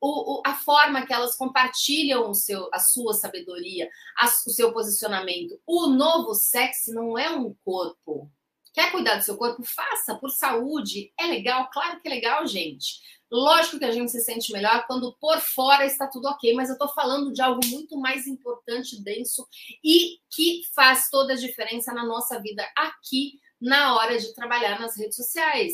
O, 0.00 0.38
o, 0.38 0.42
a 0.46 0.54
forma 0.54 1.06
que 1.06 1.12
elas 1.12 1.36
compartilham 1.36 2.30
o 2.30 2.34
seu, 2.34 2.70
a 2.72 2.78
sua 2.78 3.12
sabedoria, 3.12 3.88
a, 4.16 4.26
o 4.26 4.50
seu 4.50 4.72
posicionamento. 4.72 5.60
O 5.66 5.88
novo 5.88 6.32
sexo 6.34 6.92
não 6.94 7.18
é 7.18 7.28
um 7.30 7.54
corpo. 7.62 8.30
Quer 8.72 8.90
cuidar 8.90 9.16
do 9.16 9.24
seu 9.24 9.36
corpo? 9.36 9.62
Faça 9.62 10.14
por 10.16 10.30
saúde. 10.30 11.12
É 11.18 11.26
legal? 11.26 11.70
Claro 11.70 12.00
que 12.00 12.08
é 12.08 12.10
legal, 12.10 12.46
gente. 12.46 13.00
Lógico 13.34 13.80
que 13.80 13.84
a 13.84 13.90
gente 13.90 14.12
se 14.12 14.20
sente 14.20 14.52
melhor 14.52 14.86
quando 14.86 15.12
por 15.20 15.40
fora 15.40 15.84
está 15.84 16.06
tudo 16.06 16.28
ok, 16.28 16.54
mas 16.54 16.68
eu 16.68 16.74
estou 16.74 16.86
falando 16.86 17.32
de 17.32 17.42
algo 17.42 17.58
muito 17.66 17.98
mais 17.98 18.28
importante, 18.28 19.02
denso 19.02 19.44
e 19.82 20.20
que 20.30 20.62
faz 20.72 21.10
toda 21.10 21.32
a 21.32 21.36
diferença 21.36 21.92
na 21.92 22.06
nossa 22.06 22.40
vida 22.40 22.64
aqui 22.76 23.32
na 23.60 23.96
hora 23.96 24.16
de 24.16 24.32
trabalhar 24.36 24.78
nas 24.78 24.96
redes 24.96 25.16
sociais. 25.16 25.72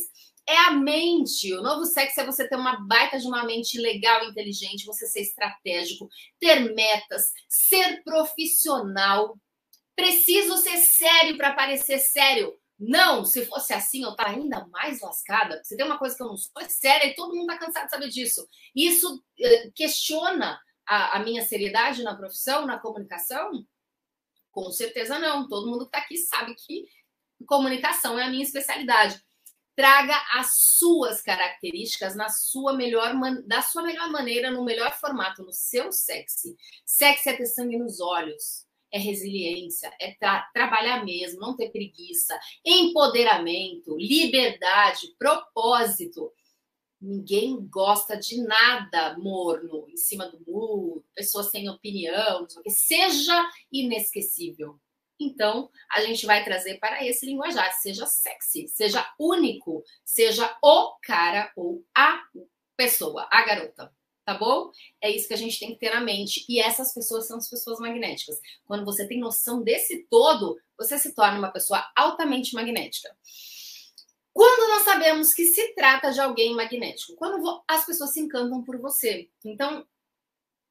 É 0.49 0.57
a 0.57 0.71
mente. 0.71 1.53
O 1.53 1.61
novo 1.61 1.85
sexo 1.85 2.23
é 2.23 2.25
você 2.25 2.49
ter 2.49 2.57
uma 2.57 2.81
baita 2.87 3.19
de 3.19 3.27
uma 3.27 3.45
mente 3.45 3.79
legal, 3.79 4.25
inteligente, 4.25 4.87
você 4.87 5.07
ser 5.07 5.21
estratégico, 5.21 6.09
ter 6.39 6.75
metas, 6.75 7.25
ser 7.47 8.03
profissional. 8.03 9.39
Preciso 9.95 10.57
ser 10.57 10.79
sério 10.79 11.37
para 11.37 11.53
parecer 11.53 11.99
sério. 11.99 12.59
Não, 12.81 13.27
se 13.27 13.45
fosse 13.45 13.75
assim, 13.75 14.03
eu 14.03 14.13
estaria 14.13 14.39
ainda 14.39 14.67
mais 14.69 15.03
lascada. 15.03 15.63
Você 15.63 15.77
tem 15.77 15.85
uma 15.85 15.99
coisa 15.99 16.17
que 16.17 16.23
eu 16.23 16.29
não 16.29 16.37
sou, 16.39 16.51
é 16.63 16.67
séria, 16.67 17.09
e 17.09 17.15
todo 17.15 17.35
mundo 17.35 17.53
está 17.53 17.59
cansado 17.59 17.85
de 17.85 17.91
saber 17.91 18.09
disso. 18.09 18.49
Isso 18.75 19.23
eh, 19.39 19.71
questiona 19.75 20.59
a, 20.87 21.19
a, 21.19 21.23
minha 21.23 21.45
seriedade 21.45 22.03
na 22.03 22.17
profissão, 22.17 22.67
na 22.67 22.79
comunicação? 22.79 23.67
Com 24.51 24.73
certeza 24.73 25.19
não. 25.19 25.47
Todo 25.47 25.71
mundo 25.71 25.81
que 25.81 25.97
está 25.97 25.99
aqui 25.99 26.17
sabe 26.17 26.55
que 26.55 26.87
comunicação 27.47 28.19
é 28.19 28.25
a 28.25 28.31
minha 28.31 28.45
especialidade. 28.45 29.23
Traga 29.77 30.17
as 30.33 30.55
suas 30.55 31.21
características 31.21 32.17
na 32.17 32.31
sua 32.31 32.73
melhor 32.73 33.15
da 33.47 33.61
sua 33.61 33.83
melhor 33.83 34.11
maneira, 34.11 34.51
no 34.51 34.65
melhor 34.65 34.99
formato, 34.99 35.43
no 35.43 35.53
seu 35.53 35.93
sexy. 35.93 36.57
Sexy 36.87 37.29
é 37.29 37.37
ter 37.37 37.47
sangue 37.47 37.79
nos 37.79 38.01
olhos 38.01 38.70
é 38.93 38.99
resiliência, 38.99 39.93
é 40.01 40.13
tra 40.13 40.43
trabalhar 40.53 41.05
mesmo, 41.05 41.41
não 41.41 41.57
ter 41.57 41.71
preguiça, 41.71 42.39
empoderamento, 42.65 43.97
liberdade, 43.97 45.15
propósito. 45.19 46.33
Ninguém 47.01 47.67
gosta 47.69 48.17
de 48.17 48.43
nada 48.43 49.17
morno, 49.19 49.89
em 49.89 49.97
cima 49.97 50.29
do 50.29 50.39
muro, 50.47 51.05
pessoas 51.15 51.51
sem 51.51 51.69
opinião, 51.69 52.47
seja 52.69 53.51
inesquecível. 53.73 54.79
Então, 55.19 55.71
a 55.93 56.03
gente 56.03 56.25
vai 56.27 56.45
trazer 56.45 56.79
para 56.79 57.05
esse 57.07 57.27
linguajar, 57.27 57.73
seja 57.81 58.07
sexy, 58.07 58.69
seja 58.69 59.07
único, 59.19 59.83
seja 60.05 60.57
o 60.63 60.99
cara 61.03 61.53
ou 61.57 61.85
a 61.95 62.23
pessoa, 62.77 63.29
a 63.31 63.45
garota 63.45 63.93
tá 64.31 64.39
bom? 64.39 64.71
É 65.01 65.11
isso 65.11 65.27
que 65.27 65.35
a 65.35 65.37
gente 65.37 65.59
tem 65.59 65.71
que 65.71 65.81
ter 65.81 65.93
na 65.93 66.01
mente. 66.01 66.45
E 66.49 66.61
essas 66.61 66.95
pessoas 66.95 67.27
são 67.27 67.39
as 67.39 67.51
pessoas 67.51 67.81
magnéticas. 67.81 68.41
Quando 68.65 68.85
você 68.85 69.07
tem 69.07 69.19
noção 69.19 69.61
desse 69.61 70.07
todo, 70.09 70.57
você 70.79 70.97
se 70.99 71.13
torna 71.15 71.39
uma 71.39 71.51
pessoa 71.51 71.85
altamente 71.97 72.55
magnética. 72.55 73.13
Quando 74.33 74.69
nós 74.69 74.85
sabemos 74.85 75.35
que 75.35 75.45
se 75.47 75.75
trata 75.75 76.13
de 76.13 76.21
alguém 76.21 76.55
magnético, 76.55 77.17
quando 77.17 77.63
as 77.67 77.85
pessoas 77.85 78.13
se 78.13 78.21
encantam 78.21 78.63
por 78.63 78.79
você. 78.79 79.29
Então, 79.45 79.85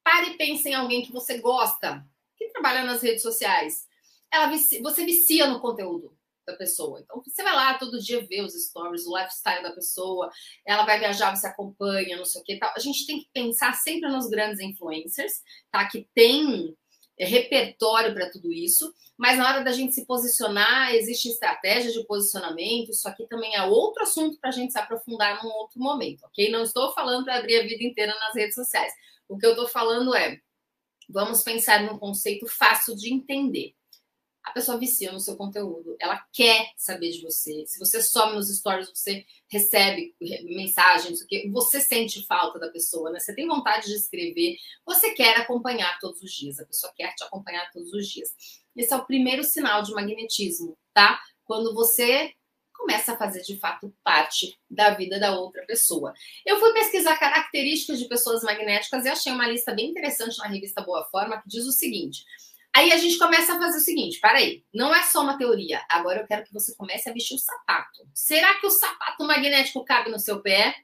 pare 0.02 0.30
e 0.30 0.36
pense 0.38 0.66
em 0.66 0.74
alguém 0.74 1.02
que 1.02 1.12
você 1.12 1.38
gosta, 1.38 2.02
que 2.38 2.48
trabalha 2.48 2.82
nas 2.82 3.02
redes 3.02 3.20
sociais. 3.20 3.86
Ela 4.32 4.48
você 4.48 5.04
vicia 5.04 5.46
no 5.46 5.60
conteúdo 5.60 6.16
da 6.46 6.56
pessoa. 6.56 7.00
Então, 7.00 7.22
você 7.24 7.42
vai 7.42 7.54
lá 7.54 7.74
todo 7.78 8.00
dia 8.00 8.26
ver 8.26 8.42
os 8.42 8.54
stories, 8.54 9.06
o 9.06 9.16
lifestyle 9.16 9.62
da 9.62 9.72
pessoa, 9.72 10.30
ela 10.66 10.84
vai 10.84 10.98
viajar, 10.98 11.34
você 11.34 11.46
acompanha, 11.46 12.16
não 12.16 12.24
sei 12.24 12.40
o 12.40 12.44
que 12.44 12.58
tal. 12.58 12.72
A 12.76 12.80
gente 12.80 13.06
tem 13.06 13.20
que 13.20 13.28
pensar 13.32 13.74
sempre 13.74 14.10
nos 14.10 14.28
grandes 14.28 14.60
influencers, 14.60 15.32
tá? 15.70 15.88
Que 15.88 16.08
tem 16.14 16.76
é, 17.18 17.24
repertório 17.24 18.14
para 18.14 18.30
tudo 18.30 18.52
isso, 18.52 18.92
mas 19.16 19.38
na 19.38 19.48
hora 19.48 19.64
da 19.64 19.72
gente 19.72 19.94
se 19.94 20.06
posicionar, 20.06 20.94
existe 20.94 21.28
estratégia 21.28 21.92
de 21.92 22.06
posicionamento. 22.06 22.90
Isso 22.90 23.08
aqui 23.08 23.26
também 23.28 23.54
é 23.54 23.62
outro 23.62 24.02
assunto 24.02 24.38
para 24.40 24.50
a 24.50 24.52
gente 24.52 24.72
se 24.72 24.78
aprofundar 24.78 25.42
num 25.42 25.50
outro 25.50 25.78
momento, 25.78 26.24
ok? 26.24 26.50
Não 26.50 26.62
estou 26.62 26.92
falando 26.92 27.24
para 27.24 27.38
abrir 27.38 27.60
a 27.60 27.62
vida 27.62 27.84
inteira 27.84 28.14
nas 28.18 28.34
redes 28.34 28.54
sociais. 28.54 28.92
O 29.28 29.38
que 29.38 29.46
eu 29.46 29.50
estou 29.50 29.68
falando 29.68 30.14
é, 30.14 30.38
vamos 31.08 31.42
pensar 31.42 31.82
num 31.82 31.98
conceito 31.98 32.46
fácil 32.46 32.96
de 32.96 33.12
entender 33.12 33.74
a 34.42 34.52
pessoa 34.52 34.78
vicia 34.78 35.12
no 35.12 35.20
seu 35.20 35.36
conteúdo, 35.36 35.96
ela 36.00 36.24
quer 36.32 36.72
saber 36.76 37.10
de 37.10 37.22
você. 37.22 37.64
Se 37.66 37.78
você 37.78 38.02
some 38.02 38.34
nos 38.34 38.48
stories, 38.48 38.90
você 38.90 39.24
recebe 39.48 40.14
mensagens, 40.44 41.20
você 41.52 41.80
sente 41.80 42.26
falta 42.26 42.58
da 42.58 42.70
pessoa, 42.70 43.10
né? 43.10 43.20
Você 43.20 43.34
tem 43.34 43.46
vontade 43.46 43.86
de 43.86 43.94
escrever, 43.94 44.56
você 44.84 45.12
quer 45.12 45.36
acompanhar 45.36 45.98
todos 46.00 46.22
os 46.22 46.32
dias, 46.32 46.58
a 46.58 46.66
pessoa 46.66 46.92
quer 46.96 47.14
te 47.14 47.22
acompanhar 47.24 47.70
todos 47.70 47.92
os 47.92 48.08
dias. 48.08 48.30
Esse 48.74 48.92
é 48.92 48.96
o 48.96 49.06
primeiro 49.06 49.44
sinal 49.44 49.82
de 49.82 49.92
magnetismo, 49.92 50.76
tá? 50.94 51.20
Quando 51.44 51.74
você 51.74 52.32
começa 52.80 53.12
a 53.12 53.16
fazer 53.16 53.42
de 53.42 53.58
fato 53.58 53.94
parte 54.02 54.58
da 54.68 54.94
vida 54.94 55.20
da 55.20 55.38
outra 55.38 55.64
pessoa. 55.66 56.14
Eu 56.46 56.58
fui 56.58 56.72
pesquisar 56.72 57.18
características 57.18 57.98
de 57.98 58.08
pessoas 58.08 58.42
magnéticas 58.42 59.04
e 59.04 59.08
achei 59.10 59.32
uma 59.32 59.46
lista 59.46 59.74
bem 59.74 59.90
interessante 59.90 60.38
na 60.38 60.46
revista 60.46 60.80
Boa 60.80 61.04
Forma 61.10 61.42
que 61.42 61.48
diz 61.48 61.66
o 61.66 61.72
seguinte: 61.72 62.24
Aí 62.74 62.92
a 62.92 62.96
gente 62.96 63.18
começa 63.18 63.54
a 63.54 63.58
fazer 63.58 63.78
o 63.78 63.80
seguinte: 63.80 64.20
peraí, 64.20 64.64
não 64.72 64.94
é 64.94 65.02
só 65.02 65.22
uma 65.22 65.36
teoria. 65.36 65.84
Agora 65.88 66.20
eu 66.20 66.26
quero 66.26 66.44
que 66.44 66.52
você 66.52 66.74
comece 66.76 67.08
a 67.08 67.12
vestir 67.12 67.34
o 67.34 67.38
sapato. 67.38 68.08
Será 68.14 68.58
que 68.60 68.66
o 68.66 68.70
sapato 68.70 69.24
magnético 69.24 69.84
cabe 69.84 70.10
no 70.10 70.18
seu 70.18 70.40
pé? 70.40 70.74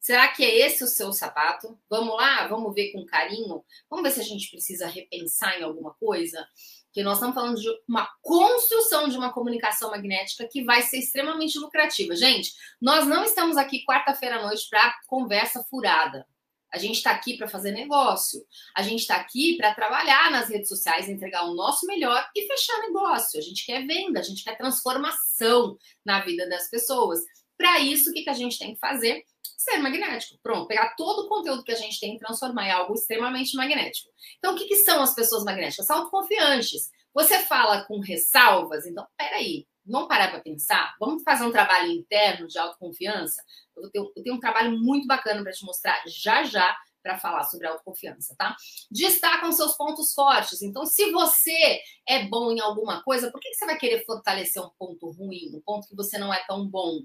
Será 0.00 0.28
que 0.28 0.44
é 0.44 0.66
esse 0.66 0.82
o 0.84 0.86
seu 0.86 1.12
sapato? 1.12 1.78
Vamos 1.90 2.16
lá, 2.16 2.46
vamos 2.46 2.72
ver 2.74 2.92
com 2.92 3.04
carinho. 3.04 3.64
Vamos 3.90 4.02
ver 4.02 4.12
se 4.12 4.20
a 4.20 4.24
gente 4.24 4.50
precisa 4.50 4.86
repensar 4.86 5.58
em 5.58 5.64
alguma 5.64 5.92
coisa. 5.94 6.46
Que 6.92 7.02
nós 7.02 7.14
estamos 7.14 7.34
falando 7.34 7.60
de 7.60 7.68
uma 7.86 8.08
construção 8.22 9.08
de 9.08 9.16
uma 9.16 9.32
comunicação 9.32 9.90
magnética 9.90 10.48
que 10.48 10.64
vai 10.64 10.82
ser 10.82 10.98
extremamente 10.98 11.58
lucrativa. 11.58 12.16
Gente, 12.16 12.52
nós 12.80 13.06
não 13.06 13.24
estamos 13.24 13.56
aqui 13.56 13.84
quarta-feira 13.84 14.36
à 14.36 14.42
noite 14.42 14.68
para 14.70 14.96
conversa 15.06 15.62
furada. 15.64 16.26
A 16.72 16.78
gente 16.78 16.96
está 16.96 17.10
aqui 17.10 17.36
para 17.36 17.48
fazer 17.48 17.72
negócio. 17.72 18.40
A 18.74 18.82
gente 18.82 19.00
está 19.00 19.16
aqui 19.16 19.56
para 19.56 19.74
trabalhar 19.74 20.30
nas 20.30 20.48
redes 20.48 20.68
sociais, 20.68 21.08
entregar 21.08 21.44
o 21.44 21.54
nosso 21.54 21.86
melhor 21.86 22.28
e 22.34 22.46
fechar 22.46 22.78
negócio. 22.80 23.38
A 23.38 23.42
gente 23.42 23.64
quer 23.64 23.86
venda, 23.86 24.20
a 24.20 24.22
gente 24.22 24.44
quer 24.44 24.56
transformação 24.56 25.76
na 26.04 26.20
vida 26.20 26.48
das 26.48 26.68
pessoas. 26.68 27.20
Para 27.56 27.80
isso, 27.80 28.10
o 28.10 28.12
que, 28.12 28.22
que 28.22 28.30
a 28.30 28.34
gente 28.34 28.58
tem 28.58 28.74
que 28.74 28.80
fazer? 28.80 29.24
Ser 29.56 29.78
magnético. 29.78 30.38
Pronto, 30.42 30.68
pegar 30.68 30.94
todo 30.94 31.26
o 31.26 31.28
conteúdo 31.28 31.64
que 31.64 31.72
a 31.72 31.76
gente 31.76 31.98
tem 31.98 32.14
e 32.14 32.18
transformar 32.18 32.66
em 32.66 32.70
algo 32.70 32.94
extremamente 32.94 33.56
magnético. 33.56 34.10
Então, 34.38 34.54
o 34.54 34.56
que, 34.56 34.66
que 34.66 34.76
são 34.76 35.02
as 35.02 35.14
pessoas 35.14 35.44
magnéticas? 35.44 35.86
São 35.86 35.96
autoconfiantes. 35.96 36.90
Você 37.12 37.40
fala 37.40 37.84
com 37.84 37.98
ressalvas, 37.98 38.86
então, 38.86 39.04
peraí, 39.16 39.66
vamos 39.88 40.08
parar 40.08 40.30
para 40.30 40.40
pensar? 40.40 40.94
Vamos 41.00 41.22
fazer 41.22 41.44
um 41.44 41.52
trabalho 41.52 41.90
interno 41.90 42.46
de 42.46 42.58
autoconfiança? 42.58 43.42
Eu 43.76 43.90
tenho, 43.90 44.12
eu 44.16 44.22
tenho 44.22 44.36
um 44.36 44.40
trabalho 44.40 44.78
muito 44.78 45.06
bacana 45.06 45.42
para 45.42 45.52
te 45.52 45.64
mostrar 45.64 46.02
já 46.06 46.44
já 46.44 46.76
para 47.02 47.18
falar 47.18 47.44
sobre 47.44 47.66
autoconfiança, 47.66 48.34
tá? 48.36 48.56
Destacam 48.90 49.50
seus 49.52 49.76
pontos 49.76 50.12
fortes. 50.12 50.62
Então, 50.62 50.84
se 50.84 51.10
você 51.10 51.80
é 52.06 52.24
bom 52.24 52.52
em 52.52 52.60
alguma 52.60 53.02
coisa, 53.02 53.30
por 53.30 53.40
que 53.40 53.54
você 53.54 53.64
vai 53.64 53.78
querer 53.78 54.04
fortalecer 54.04 54.62
um 54.62 54.70
ponto 54.78 55.10
ruim, 55.12 55.50
um 55.54 55.60
ponto 55.60 55.88
que 55.88 55.96
você 55.96 56.18
não 56.18 56.34
é 56.34 56.44
tão 56.46 56.66
bom? 56.68 57.00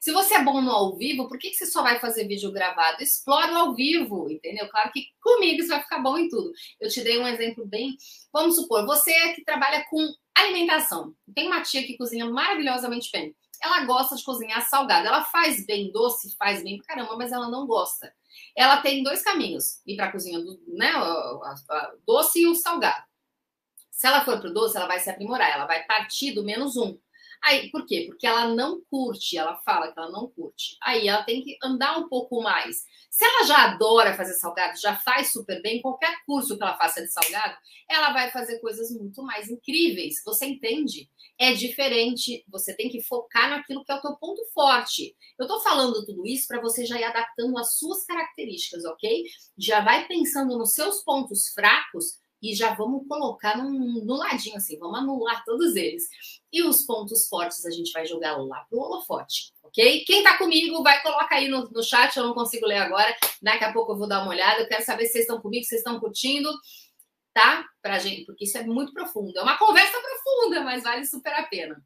Se 0.00 0.12
você 0.12 0.34
é 0.34 0.42
bom 0.42 0.60
no 0.60 0.70
ao 0.70 0.96
vivo, 0.96 1.28
por 1.28 1.38
que 1.38 1.52
você 1.52 1.66
só 1.66 1.82
vai 1.82 2.00
fazer 2.00 2.26
vídeo 2.26 2.50
gravado? 2.50 3.02
Explora 3.02 3.52
o 3.52 3.56
ao 3.56 3.74
vivo, 3.74 4.30
entendeu? 4.30 4.68
Claro 4.68 4.90
que 4.90 5.08
comigo 5.20 5.62
você 5.62 5.68
vai 5.68 5.82
ficar 5.82 6.00
bom 6.00 6.16
em 6.16 6.28
tudo. 6.28 6.52
Eu 6.80 6.88
te 6.88 7.02
dei 7.02 7.18
um 7.18 7.28
exemplo 7.28 7.66
bem. 7.66 7.96
Vamos 8.32 8.56
supor, 8.56 8.86
você 8.86 9.12
que 9.34 9.44
trabalha 9.44 9.84
com 9.90 10.14
alimentação. 10.34 11.14
Tem 11.34 11.46
uma 11.46 11.62
tia 11.62 11.84
que 11.86 11.96
cozinha 11.96 12.26
maravilhosamente 12.26 13.10
bem. 13.12 13.34
Ela 13.62 13.84
gosta 13.84 14.16
de 14.16 14.24
cozinhar 14.24 14.68
salgado. 14.68 15.06
Ela 15.06 15.24
faz 15.24 15.64
bem 15.64 15.90
doce, 15.90 16.36
faz 16.36 16.62
bem 16.62 16.78
pra 16.78 16.94
caramba, 16.94 17.16
mas 17.16 17.32
ela 17.32 17.48
não 17.48 17.66
gosta. 17.66 18.12
Ela 18.56 18.82
tem 18.82 19.02
dois 19.02 19.22
caminhos: 19.22 19.80
ir 19.86 19.96
para 19.96 20.06
a 20.06 20.12
cozinha 20.12 20.38
do 20.38 20.60
né, 20.68 20.92
doce 22.06 22.40
e 22.40 22.46
o 22.46 22.54
salgado. 22.54 23.04
Se 23.90 24.06
ela 24.06 24.24
for 24.24 24.40
pro 24.40 24.52
doce, 24.52 24.76
ela 24.76 24.86
vai 24.86 24.98
se 24.98 25.08
aprimorar, 25.08 25.50
ela 25.50 25.66
vai 25.66 25.84
partir 25.84 26.32
do 26.32 26.42
menos 26.42 26.76
um. 26.76 26.98
Aí, 27.44 27.70
por 27.70 27.84
quê? 27.84 28.04
Porque 28.06 28.26
ela 28.26 28.48
não 28.54 28.80
curte, 28.90 29.36
ela 29.36 29.56
fala 29.56 29.92
que 29.92 29.98
ela 29.98 30.10
não 30.10 30.28
curte. 30.30 30.78
Aí 30.82 31.06
ela 31.06 31.22
tem 31.24 31.42
que 31.42 31.58
andar 31.62 31.98
um 31.98 32.08
pouco 32.08 32.42
mais. 32.42 32.84
Se 33.10 33.22
ela 33.22 33.44
já 33.44 33.64
adora 33.64 34.16
fazer 34.16 34.32
salgado, 34.32 34.80
já 34.80 34.96
faz 34.96 35.30
super 35.30 35.60
bem, 35.60 35.82
qualquer 35.82 36.16
curso 36.24 36.56
que 36.56 36.62
ela 36.62 36.78
faça 36.78 37.02
de 37.02 37.12
salgado, 37.12 37.54
ela 37.88 38.14
vai 38.14 38.30
fazer 38.30 38.58
coisas 38.60 38.90
muito 38.90 39.22
mais 39.22 39.50
incríveis. 39.50 40.22
Você 40.24 40.46
entende? 40.46 41.10
É 41.38 41.52
diferente. 41.52 42.42
Você 42.48 42.74
tem 42.74 42.88
que 42.88 43.02
focar 43.02 43.50
naquilo 43.50 43.84
que 43.84 43.92
é 43.92 43.94
o 43.94 44.00
teu 44.00 44.16
ponto 44.16 44.42
forte. 44.54 45.14
Eu 45.38 45.46
tô 45.46 45.60
falando 45.60 46.04
tudo 46.06 46.26
isso 46.26 46.48
para 46.48 46.62
você 46.62 46.86
já 46.86 46.98
ir 46.98 47.04
adaptando 47.04 47.58
as 47.58 47.76
suas 47.76 48.06
características, 48.06 48.86
ok? 48.86 49.24
Já 49.58 49.80
vai 49.82 50.08
pensando 50.08 50.56
nos 50.56 50.72
seus 50.72 51.02
pontos 51.02 51.48
fracos 51.48 52.23
e 52.44 52.54
já 52.54 52.74
vamos 52.74 53.08
colocar 53.08 53.56
num, 53.56 54.04
no 54.04 54.16
ladinho 54.16 54.56
assim, 54.56 54.78
vamos 54.78 54.98
anular 54.98 55.42
todos 55.46 55.74
eles. 55.74 56.06
E 56.52 56.62
os 56.62 56.82
pontos 56.82 57.26
fortes 57.26 57.64
a 57.64 57.70
gente 57.70 57.90
vai 57.90 58.04
jogar 58.04 58.36
lá 58.36 58.66
pro 58.68 58.80
holofote, 58.80 59.54
ok? 59.62 60.04
Quem 60.04 60.22
tá 60.22 60.36
comigo, 60.36 60.82
vai 60.82 61.02
colocar 61.02 61.36
aí 61.36 61.48
no, 61.48 61.70
no 61.70 61.82
chat, 61.82 62.14
eu 62.14 62.26
não 62.26 62.34
consigo 62.34 62.66
ler 62.66 62.76
agora, 62.76 63.16
daqui 63.40 63.64
a 63.64 63.72
pouco 63.72 63.92
eu 63.92 63.96
vou 63.96 64.06
dar 64.06 64.20
uma 64.20 64.30
olhada, 64.30 64.60
eu 64.60 64.68
quero 64.68 64.84
saber 64.84 65.06
se 65.06 65.12
vocês 65.12 65.24
estão 65.24 65.40
comigo, 65.40 65.64
se 65.64 65.70
vocês 65.70 65.80
estão 65.80 65.98
curtindo, 65.98 66.52
tá? 67.32 67.64
Pra 67.80 67.98
gente, 67.98 68.26
porque 68.26 68.44
isso 68.44 68.58
é 68.58 68.62
muito 68.62 68.92
profundo, 68.92 69.38
é 69.38 69.42
uma 69.42 69.56
conversa 69.56 69.98
profunda, 69.98 70.60
mas 70.60 70.82
vale 70.82 71.06
super 71.06 71.32
a 71.32 71.44
pena. 71.44 71.82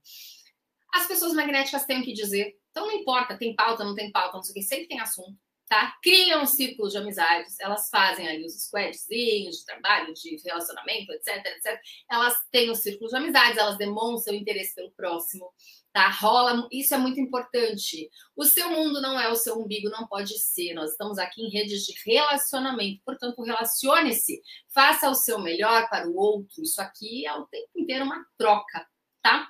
As 0.92 1.07
pessoas 1.07 1.35
magnéticas 1.35 1.85
têm 1.85 2.01
o 2.01 2.05
que 2.05 2.12
dizer, 2.12 2.57
então 2.73 2.85
não 2.85 2.94
importa, 2.94 3.38
tem 3.38 3.55
pauta, 3.55 3.85
não 3.85 3.94
tem 3.94 4.11
pauta, 4.11 4.38
não 4.38 4.42
sei 4.42 4.51
o 4.51 4.55
que, 4.55 4.62
sempre 4.62 4.88
tem 4.88 4.99
assunto 4.99 5.38
tá? 5.68 5.96
Criam 6.02 6.46
círculos 6.46 6.92
de 6.92 6.98
amizades, 6.98 7.61
elas 7.61 7.88
fazem 7.90 8.26
ali 8.26 8.44
os 8.44 8.54
squadzinhos 8.64 9.59
de 9.59 9.64
trabalho, 9.64 10.14
de 10.14 10.40
relacionamento, 10.44 11.12
etc, 11.12 11.44
etc. 11.44 11.81
Elas 12.11 12.35
têm 12.50 12.70
os 12.70 12.78
círculos 12.78 13.11
de 13.11 13.18
amizades, 13.18 13.59
elas 13.59 13.76
demonstram 13.76 14.35
interesse 14.35 14.74
pelo 14.74 14.90
próximo, 14.92 15.52
tá? 15.92 16.09
Rola, 16.09 16.66
isso 16.72 16.94
é 16.94 16.98
muito 16.98 17.20
importante. 17.20 18.09
O 18.35 18.44
seu 18.44 18.70
mundo 18.70 19.00
não 19.00 19.20
é 19.20 19.31
o 19.31 19.37
seu 19.37 19.59
umbigo, 19.59 19.90
não 19.90 20.07
pode 20.07 20.38
ser. 20.38 20.72
Nós 20.74 20.92
estamos 20.92 21.18
aqui 21.18 21.42
em 21.42 21.50
redes 21.50 21.85
de 21.85 21.94
relacionamento, 22.04 23.02
portanto, 23.04 23.42
relacione-se, 23.42 24.40
faça 24.72 25.11
o 25.11 25.14
seu 25.14 25.38
melhor 25.38 25.88
para 25.90 26.09
o 26.09 26.16
outro. 26.16 26.62
Isso 26.62 26.81
aqui 26.81 27.26
é 27.26 27.35
o 27.35 27.46
tempo 27.46 27.70
inteiro 27.76 28.04
uma 28.04 28.24
troca, 28.38 28.87
tá? 29.22 29.48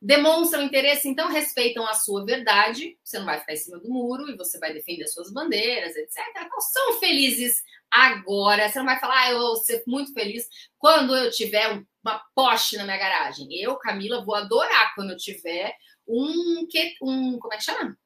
demonstram 0.00 0.62
interesse, 0.62 1.08
então 1.08 1.28
respeitam 1.28 1.86
a 1.86 1.94
sua 1.94 2.24
verdade. 2.24 2.98
Você 3.04 3.18
não 3.18 3.26
vai 3.26 3.38
ficar 3.38 3.52
em 3.52 3.56
cima 3.56 3.78
do 3.78 3.90
muro 3.90 4.30
e 4.30 4.36
você 4.36 4.58
vai 4.58 4.72
defender 4.72 5.04
as 5.04 5.12
suas 5.12 5.30
bandeiras, 5.30 5.94
etc. 5.94 6.16
Então, 6.38 6.60
são 6.60 6.98
felizes 6.98 7.62
agora. 7.90 8.68
Você 8.68 8.78
não 8.78 8.86
vai 8.86 8.98
falar, 8.98 9.20
ah, 9.20 9.30
eu 9.32 9.38
vou 9.38 9.56
ser 9.56 9.82
muito 9.86 10.14
feliz 10.14 10.48
quando 10.78 11.14
eu 11.14 11.30
tiver 11.30 11.84
uma 12.02 12.18
Porsche 12.34 12.78
na 12.78 12.84
minha 12.84 12.96
garagem. 12.96 13.46
Eu, 13.52 13.76
Camila, 13.76 14.24
vou 14.24 14.34
adorar 14.34 14.94
quando 14.94 15.10
eu 15.10 15.16
tiver 15.16 15.76
um 16.08 16.66
um 17.02 17.38
como 17.38 17.54
é 17.54 17.58
que 17.58 17.64
chama? 17.64 17.96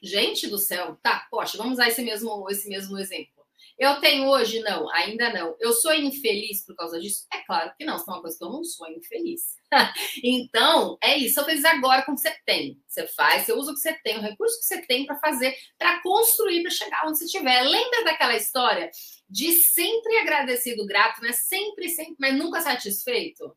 Gente 0.00 0.46
do 0.46 0.56
céu, 0.56 0.96
tá? 1.02 1.26
Porsche, 1.30 1.56
vamos 1.56 1.74
usar 1.74 1.88
esse 1.88 2.00
mesmo 2.02 2.48
esse 2.48 2.68
mesmo 2.68 2.96
exemplo. 2.96 3.37
Eu 3.78 4.00
tenho 4.00 4.26
hoje? 4.28 4.58
Não, 4.60 4.90
ainda 4.90 5.32
não. 5.32 5.56
Eu 5.60 5.72
sou 5.72 5.94
infeliz 5.94 6.64
por 6.66 6.74
causa 6.74 6.98
disso? 6.98 7.24
É 7.32 7.38
claro 7.44 7.72
que 7.78 7.84
não, 7.84 7.94
isso 7.94 8.10
é 8.10 8.12
uma 8.12 8.20
coisa 8.20 8.36
que 8.36 8.44
eu 8.44 8.50
não 8.50 8.64
sou 8.64 8.90
infeliz. 8.90 9.56
então, 10.24 10.98
é 11.00 11.16
isso. 11.16 11.36
Sou 11.36 11.44
feliz 11.44 11.64
agora 11.64 12.02
com 12.02 12.10
o 12.10 12.14
que 12.16 12.22
você 12.22 12.36
tem. 12.44 12.82
Você 12.88 13.06
faz, 13.06 13.44
você 13.44 13.52
usa 13.52 13.70
o 13.70 13.74
que 13.74 13.80
você 13.80 13.94
tem, 14.02 14.18
o 14.18 14.20
recurso 14.20 14.58
que 14.58 14.66
você 14.66 14.82
tem 14.84 15.06
para 15.06 15.16
fazer, 15.20 15.54
para 15.78 16.02
construir, 16.02 16.62
para 16.62 16.72
chegar 16.72 17.06
onde 17.06 17.18
você 17.18 17.26
estiver. 17.26 17.62
Lembra 17.62 18.02
daquela 18.02 18.34
história 18.34 18.90
de 19.30 19.52
sempre 19.52 20.16
agradecido, 20.18 20.84
grato, 20.84 21.20
né? 21.22 21.32
Sempre, 21.32 21.88
sempre, 21.88 22.16
mas 22.18 22.34
nunca 22.36 22.60
satisfeito? 22.60 23.56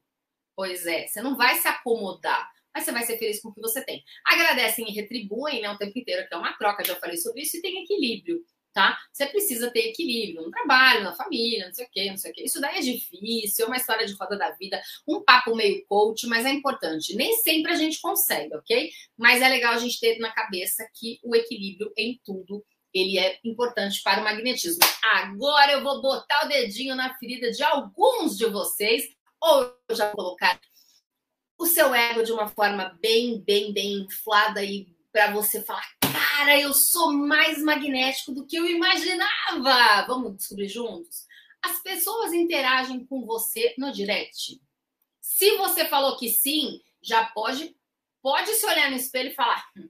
Pois 0.55 0.85
é, 0.85 1.07
você 1.07 1.21
não 1.23 1.35
vai 1.35 1.55
se 1.55 1.67
acomodar 1.67 2.47
mas 2.73 2.85
você 2.85 2.91
vai 2.93 3.03
ser 3.03 3.17
feliz 3.17 3.41
com 3.41 3.49
o 3.49 3.53
que 3.53 3.59
você 3.59 3.83
tem. 3.83 4.01
Agradecem 4.25 4.89
e 4.89 4.93
retribuem 4.93 5.61
né, 5.61 5.69
o 5.69 5.77
tempo 5.77 5.99
inteiro, 5.99 6.25
que 6.25 6.33
é 6.33 6.37
uma 6.37 6.53
troca, 6.53 6.85
já 6.85 6.95
falei 6.95 7.17
sobre 7.17 7.41
isso, 7.41 7.57
e 7.57 7.61
tem 7.61 7.83
equilíbrio 7.83 8.41
tá? 8.73 8.97
Você 9.11 9.25
precisa 9.25 9.69
ter 9.71 9.89
equilíbrio 9.89 10.43
no 10.43 10.51
trabalho, 10.51 11.03
na 11.03 11.13
família, 11.13 11.67
não 11.67 11.73
sei 11.73 11.85
o 11.85 11.89
quê, 11.91 12.09
não 12.09 12.17
sei 12.17 12.31
o 12.31 12.33
quê. 12.33 12.43
Isso 12.43 12.61
daí 12.61 12.77
é 12.77 12.81
difícil, 12.81 13.65
é 13.65 13.67
uma 13.67 13.77
história 13.77 14.05
de 14.05 14.13
roda 14.13 14.37
da 14.37 14.51
vida, 14.51 14.81
um 15.07 15.23
papo 15.23 15.55
meio 15.55 15.85
coach, 15.85 16.27
mas 16.27 16.45
é 16.45 16.49
importante. 16.49 17.15
Nem 17.15 17.35
sempre 17.37 17.71
a 17.71 17.75
gente 17.75 17.99
consegue, 17.99 18.55
ok? 18.55 18.91
Mas 19.17 19.41
é 19.41 19.49
legal 19.49 19.73
a 19.73 19.77
gente 19.77 19.99
ter 19.99 20.19
na 20.19 20.31
cabeça 20.31 20.87
que 20.93 21.19
o 21.23 21.35
equilíbrio 21.35 21.91
em 21.97 22.19
tudo 22.23 22.63
ele 22.93 23.17
é 23.17 23.39
importante 23.45 24.01
para 24.03 24.19
o 24.19 24.23
magnetismo. 24.23 24.83
Agora 25.01 25.71
eu 25.71 25.83
vou 25.83 26.01
botar 26.01 26.45
o 26.45 26.49
dedinho 26.49 26.95
na 26.95 27.13
ferida 27.17 27.49
de 27.49 27.63
alguns 27.63 28.37
de 28.37 28.45
vocês, 28.47 29.05
ou 29.39 29.73
já 29.91 30.07
vou 30.07 30.15
colocar 30.15 30.59
o 31.57 31.65
seu 31.65 31.93
ego 31.93 32.23
de 32.23 32.31
uma 32.31 32.47
forma 32.47 32.97
bem, 33.01 33.39
bem, 33.39 33.71
bem 33.71 33.93
inflada 34.01 34.63
e 34.63 34.87
para 35.11 35.31
você 35.31 35.61
falar, 35.61 35.87
cara, 36.41 36.59
eu 36.59 36.73
sou 36.73 37.13
mais 37.13 37.61
magnético 37.61 38.31
do 38.31 38.45
que 38.45 38.55
eu 38.55 38.65
imaginava. 38.65 40.07
Vamos 40.07 40.37
descobrir 40.37 40.67
juntos? 40.67 41.27
As 41.61 41.79
pessoas 41.83 42.33
interagem 42.33 43.05
com 43.05 43.23
você 43.23 43.75
no 43.77 43.91
direct. 43.91 44.59
Se 45.19 45.55
você 45.57 45.85
falou 45.85 46.17
que 46.17 46.29
sim, 46.29 46.81
já 46.99 47.25
pode 47.27 47.75
pode 48.23 48.51
se 48.53 48.65
olhar 48.65 48.89
no 48.89 48.97
espelho 48.97 49.29
e 49.29 49.35
falar: 49.35 49.63
hum, 49.77 49.87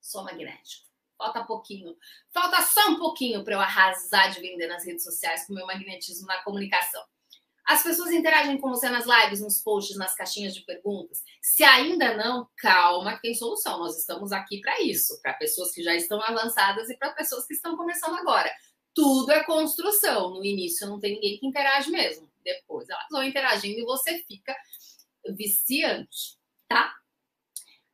sou 0.00 0.24
magnético. 0.24 0.86
Falta 1.18 1.44
pouquinho. 1.44 1.94
Falta 2.30 2.62
só 2.62 2.88
um 2.88 2.98
pouquinho 2.98 3.44
para 3.44 3.54
eu 3.54 3.60
arrasar 3.60 4.32
de 4.32 4.40
vender 4.40 4.68
nas 4.68 4.86
redes 4.86 5.04
sociais 5.04 5.46
com 5.46 5.52
meu 5.52 5.66
magnetismo 5.66 6.26
na 6.26 6.42
comunicação. 6.42 7.04
As 7.66 7.82
pessoas 7.82 8.10
interagem 8.10 8.58
com 8.58 8.68
você 8.68 8.88
nas 8.88 9.06
lives, 9.06 9.40
nos 9.40 9.60
posts, 9.60 9.96
nas 9.96 10.14
caixinhas 10.14 10.54
de 10.54 10.62
perguntas. 10.62 11.22
Se 11.40 11.62
ainda 11.62 12.16
não, 12.16 12.48
calma 12.56 13.14
que 13.14 13.22
tem 13.22 13.34
solução. 13.34 13.78
Nós 13.78 13.96
estamos 13.96 14.32
aqui 14.32 14.60
para 14.60 14.80
isso, 14.80 15.20
para 15.22 15.34
pessoas 15.34 15.72
que 15.72 15.82
já 15.82 15.94
estão 15.94 16.20
avançadas 16.20 16.90
e 16.90 16.96
para 16.96 17.10
pessoas 17.12 17.46
que 17.46 17.54
estão 17.54 17.76
começando 17.76 18.16
agora. 18.16 18.50
Tudo 18.94 19.30
é 19.30 19.44
construção. 19.44 20.30
No 20.30 20.44
início 20.44 20.88
não 20.88 20.98
tem 20.98 21.14
ninguém 21.14 21.38
que 21.38 21.46
interage 21.46 21.90
mesmo. 21.90 22.28
Depois 22.44 22.88
elas 22.88 23.06
vão 23.10 23.22
interagindo 23.22 23.78
e 23.78 23.84
você 23.84 24.18
fica 24.26 24.54
viciante, 25.30 26.36
tá? 26.68 26.92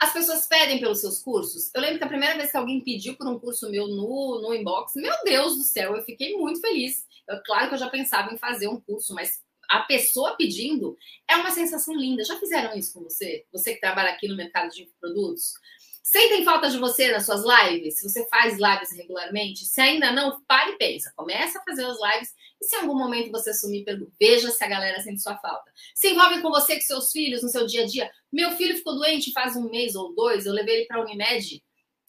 As 0.00 0.12
pessoas 0.12 0.46
pedem 0.46 0.78
pelos 0.78 1.00
seus 1.00 1.18
cursos. 1.18 1.70
Eu 1.74 1.80
lembro 1.80 1.98
que 1.98 2.04
a 2.04 2.08
primeira 2.08 2.36
vez 2.36 2.50
que 2.50 2.56
alguém 2.56 2.82
pediu 2.82 3.16
por 3.16 3.26
um 3.26 3.38
curso 3.38 3.68
meu 3.68 3.88
no, 3.88 4.40
no 4.40 4.54
inbox, 4.54 4.94
meu 4.94 5.14
Deus 5.24 5.56
do 5.56 5.62
céu, 5.62 5.96
eu 5.96 6.04
fiquei 6.04 6.36
muito 6.36 6.60
feliz. 6.60 7.04
Eu, 7.28 7.42
claro 7.42 7.68
que 7.68 7.74
eu 7.74 7.78
já 7.78 7.90
pensava 7.90 8.32
em 8.32 8.38
fazer 8.38 8.68
um 8.68 8.80
curso, 8.80 9.12
mas 9.12 9.42
a 9.68 9.80
pessoa 9.80 10.36
pedindo 10.36 10.96
é 11.28 11.36
uma 11.36 11.50
sensação 11.50 11.94
linda. 11.94 12.24
Já 12.24 12.36
fizeram 12.38 12.76
isso 12.76 12.94
com 12.94 13.02
você? 13.02 13.44
Você 13.52 13.74
que 13.74 13.80
trabalha 13.80 14.10
aqui 14.10 14.26
no 14.28 14.36
mercado 14.36 14.70
de 14.70 14.88
produtos? 15.00 15.52
Sentem 16.02 16.42
falta 16.44 16.70
de 16.70 16.78
você 16.78 17.12
nas 17.12 17.26
suas 17.26 17.42
lives? 17.44 17.98
Se 17.98 18.08
você 18.08 18.26
faz 18.28 18.54
lives 18.58 18.92
regularmente? 18.92 19.66
Se 19.66 19.80
ainda 19.80 20.10
não, 20.10 20.42
pare 20.46 20.72
e 20.72 20.78
pensa. 20.78 21.12
Começa 21.14 21.58
a 21.58 21.62
fazer 21.62 21.84
as 21.84 21.98
lives 22.00 22.34
e 22.60 22.64
se 22.64 22.76
em 22.76 22.80
algum 22.80 22.96
momento 22.96 23.30
você 23.30 23.52
sumir, 23.52 23.84
veja 24.18 24.50
se 24.50 24.64
a 24.64 24.68
galera 24.68 25.00
sente 25.00 25.20
sua 25.20 25.36
falta. 25.36 25.70
Se 25.94 26.08
envolve 26.10 26.40
com 26.40 26.48
você, 26.50 26.76
com 26.76 26.80
seus 26.80 27.12
filhos, 27.12 27.42
no 27.42 27.50
seu 27.50 27.66
dia 27.66 27.82
a 27.82 27.86
dia. 27.86 28.10
Meu 28.32 28.52
filho 28.52 28.76
ficou 28.76 28.94
doente 28.94 29.32
faz 29.32 29.54
um 29.54 29.68
mês 29.68 29.94
ou 29.94 30.14
dois, 30.14 30.46
eu 30.46 30.52
levei 30.54 30.76
ele 30.76 30.86
para 30.86 30.96
a 30.96 31.02
Unimed. 31.02 31.62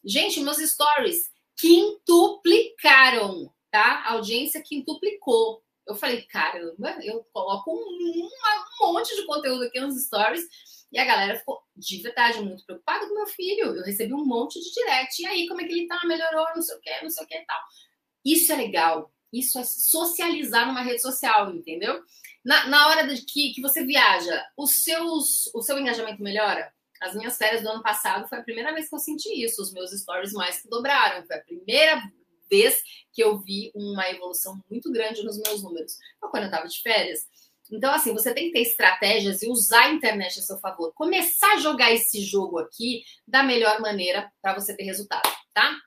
Gente, 0.06 0.40
meus 0.40 0.58
stories 0.58 1.30
quintuplicaram 1.60 3.52
tá? 3.72 4.04
A 4.06 4.14
audiência 4.14 4.62
quintuplicou. 4.62 5.64
Eu 5.90 5.96
falei, 5.96 6.22
caramba, 6.22 6.96
eu 7.02 7.24
coloco 7.34 7.74
um, 7.74 8.30
monte 8.94 9.16
de 9.16 9.26
conteúdo 9.26 9.64
aqui 9.64 9.80
nos 9.80 10.00
stories 10.06 10.48
e 10.92 11.00
a 11.00 11.04
galera 11.04 11.40
ficou 11.40 11.60
de 11.76 12.02
verdade 12.02 12.40
muito 12.42 12.64
preocupada 12.64 13.08
com 13.08 13.16
meu 13.16 13.26
filho. 13.26 13.76
Eu 13.76 13.84
recebi 13.84 14.14
um 14.14 14.24
monte 14.24 14.60
de 14.62 14.72
direct. 14.72 15.20
E 15.20 15.26
aí, 15.26 15.48
como 15.48 15.62
é 15.62 15.66
que 15.66 15.74
ele 15.74 15.88
tá? 15.88 16.00
Melhorou, 16.06 16.46
não 16.56 16.62
sei 16.62 16.76
o 16.76 16.80
que, 16.80 17.02
não 17.02 17.10
sei 17.10 17.24
o 17.24 17.28
que 17.28 17.38
e 17.38 17.46
tal. 17.46 17.60
Isso 18.24 18.54
é 18.54 18.56
legal. 18.56 19.12
Isso 19.34 19.58
é 19.58 19.64
socializar 19.64 20.68
numa 20.68 20.84
rede 20.84 21.02
social, 21.02 21.52
entendeu? 21.56 22.04
Na, 22.46 22.68
na 22.68 22.88
hora 22.88 23.08
de 23.08 23.24
que, 23.24 23.54
que 23.54 23.62
você 23.62 23.84
viaja, 23.84 24.46
os 24.56 24.84
seus, 24.84 25.50
o 25.56 25.62
seu 25.64 25.78
engajamento 25.80 26.22
melhora? 26.22 26.72
As 27.02 27.16
minhas 27.16 27.38
férias 27.38 27.64
do 27.64 27.70
ano 27.70 27.82
passado 27.82 28.28
foi 28.28 28.38
a 28.38 28.44
primeira 28.44 28.74
vez 28.74 28.90
que 28.90 28.96
eu 28.96 29.00
senti 29.00 29.44
isso. 29.44 29.62
Os 29.62 29.74
meus 29.74 29.92
stories 29.92 30.34
mais 30.34 30.62
que 30.62 30.70
dobraram. 30.70 31.26
Foi 31.26 31.36
a 31.36 31.42
primeira 31.42 32.00
vez 32.50 32.82
que 33.12 33.24
eu 33.24 33.40
vi 33.40 33.72
uma 33.74 34.10
evolução 34.10 34.62
muito 34.70 34.92
grande 34.92 35.24
nos 35.24 35.40
meus 35.40 35.64
números. 35.64 35.98
Foi 36.20 36.30
quando 36.30 36.44
eu 36.44 36.50
estava 36.50 36.68
de 36.68 36.82
férias. 36.82 37.28
Então, 37.72 37.94
assim, 37.94 38.14
você 38.14 38.34
tem 38.34 38.48
que 38.48 38.54
ter 38.54 38.62
estratégias 38.62 39.44
e 39.44 39.50
usar 39.50 39.86
a 39.86 39.92
internet 39.92 40.40
a 40.40 40.42
seu 40.42 40.58
favor. 40.58 40.92
Começar 40.94 41.54
a 41.54 41.60
jogar 41.60 41.92
esse 41.92 42.22
jogo 42.22 42.58
aqui 42.58 43.04
da 43.28 43.44
melhor 43.44 43.80
maneira 43.80 44.32
para 44.42 44.56
você 44.56 44.76
ter 44.76 44.84
resultado, 44.84 45.30
tá? 45.54 45.78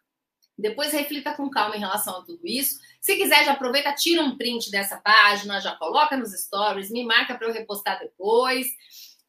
Depois 0.56 0.92
reflita 0.92 1.34
com 1.34 1.50
calma 1.50 1.76
em 1.76 1.80
relação 1.80 2.18
a 2.18 2.24
tudo 2.24 2.46
isso. 2.46 2.78
Se 3.00 3.16
quiser, 3.16 3.44
já 3.44 3.52
aproveita, 3.52 3.92
tira 3.94 4.22
um 4.22 4.36
print 4.36 4.70
dessa 4.70 4.96
página, 4.98 5.60
já 5.60 5.74
coloca 5.74 6.16
nos 6.16 6.30
stories, 6.32 6.90
me 6.90 7.04
marca 7.04 7.34
para 7.34 7.48
eu 7.48 7.52
repostar 7.52 7.98
depois. 7.98 8.68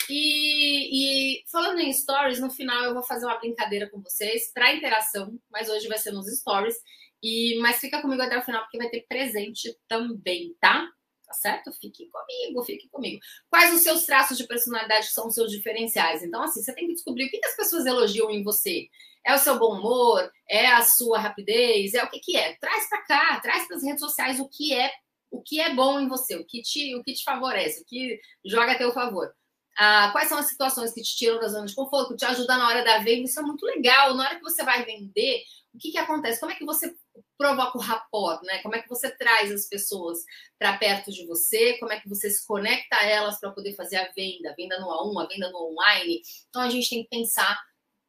E, 0.09 1.39
e, 1.39 1.43
falando 1.49 1.79
em 1.79 1.91
stories, 1.91 2.39
no 2.39 2.51
final 2.51 2.83
eu 2.83 2.93
vou 2.93 3.03
fazer 3.03 3.25
uma 3.25 3.37
brincadeira 3.39 3.89
com 3.89 4.01
vocês 4.01 4.51
para 4.53 4.73
interação, 4.73 5.39
mas 5.49 5.69
hoje 5.69 5.87
vai 5.87 5.97
ser 5.97 6.11
nos 6.11 6.27
stories. 6.27 6.75
E 7.23 7.57
mas 7.59 7.77
fica 7.79 8.01
comigo 8.01 8.21
até 8.21 8.37
o 8.37 8.43
final 8.43 8.61
porque 8.63 8.77
vai 8.77 8.89
ter 8.89 9.05
presente 9.07 9.73
também, 9.87 10.53
tá? 10.59 10.85
Tá 11.25 11.33
certo? 11.33 11.71
Fique 11.71 12.09
comigo, 12.09 12.63
fique 12.63 12.89
comigo. 12.89 13.19
Quais 13.49 13.73
os 13.73 13.81
seus 13.81 14.05
traços 14.05 14.37
de 14.37 14.45
personalidade 14.45 15.07
que 15.07 15.13
são 15.13 15.27
os 15.27 15.33
seus 15.33 15.49
diferenciais? 15.49 16.21
Então, 16.21 16.43
assim, 16.43 16.61
você 16.61 16.75
tem 16.75 16.85
que 16.85 16.93
descobrir 16.93 17.25
o 17.25 17.29
que 17.29 17.39
as 17.45 17.55
pessoas 17.55 17.85
elogiam 17.85 18.29
em 18.29 18.43
você. 18.43 18.87
É 19.25 19.33
o 19.33 19.39
seu 19.39 19.57
bom 19.57 19.79
humor? 19.79 20.29
É 20.49 20.67
a 20.67 20.83
sua 20.83 21.17
rapidez? 21.17 21.93
É 21.93 22.03
o 22.03 22.09
que, 22.09 22.19
que 22.19 22.35
é? 22.35 22.57
Traz 22.57 22.89
para 22.89 23.01
cá, 23.03 23.39
traz 23.39 23.65
para 23.67 23.77
as 23.77 23.83
redes 23.83 24.01
sociais 24.01 24.39
o 24.39 24.49
que 24.49 24.73
é 24.73 24.91
o 25.31 25.41
que 25.41 25.59
é 25.59 25.73
bom 25.73 25.99
em 25.99 26.07
você, 26.07 26.35
o 26.35 26.45
que 26.45 26.61
te, 26.61 26.95
o 26.95 27.03
que 27.03 27.13
te 27.13 27.23
favorece, 27.23 27.81
o 27.81 27.85
que 27.85 28.19
joga 28.45 28.73
a 28.73 28.77
teu 28.77 28.91
favor. 28.91 29.33
Ah, 29.75 30.09
quais 30.11 30.29
são 30.29 30.37
as 30.37 30.45
situações 30.45 30.93
que 30.93 31.01
te 31.01 31.15
tiram 31.15 31.39
da 31.39 31.47
zona 31.47 31.65
de 31.65 31.73
conforto, 31.73 32.09
que 32.09 32.17
te 32.17 32.25
ajudam 32.25 32.59
na 32.59 32.67
hora 32.67 32.83
da 32.83 32.99
venda? 32.99 33.25
Isso 33.25 33.39
é 33.39 33.43
muito 33.43 33.65
legal. 33.65 34.13
Na 34.13 34.25
hora 34.25 34.35
que 34.35 34.43
você 34.43 34.63
vai 34.63 34.85
vender, 34.85 35.41
o 35.73 35.77
que, 35.77 35.91
que 35.91 35.97
acontece? 35.97 36.39
Como 36.39 36.51
é 36.51 36.55
que 36.55 36.65
você 36.65 36.95
provoca 37.37 37.77
o 37.77 37.81
rapport, 37.81 38.41
né? 38.43 38.59
Como 38.59 38.75
é 38.75 38.81
que 38.81 38.87
você 38.87 39.09
traz 39.09 39.51
as 39.51 39.67
pessoas 39.67 40.19
para 40.59 40.77
perto 40.77 41.11
de 41.11 41.25
você? 41.25 41.77
Como 41.79 41.91
é 41.91 41.99
que 41.99 42.07
você 42.07 42.29
se 42.29 42.45
conecta 42.45 42.95
a 42.95 43.05
elas 43.05 43.39
para 43.39 43.51
poder 43.51 43.75
fazer 43.75 43.97
a 43.97 44.11
venda, 44.11 44.51
a 44.51 44.55
venda 44.55 44.79
no 44.79 44.87
A1, 44.87 45.23
a 45.23 45.27
venda 45.27 45.51
no 45.51 45.71
online? 45.71 46.21
Então 46.49 46.61
a 46.61 46.69
gente 46.69 46.89
tem 46.89 47.03
que 47.03 47.09
pensar 47.09 47.59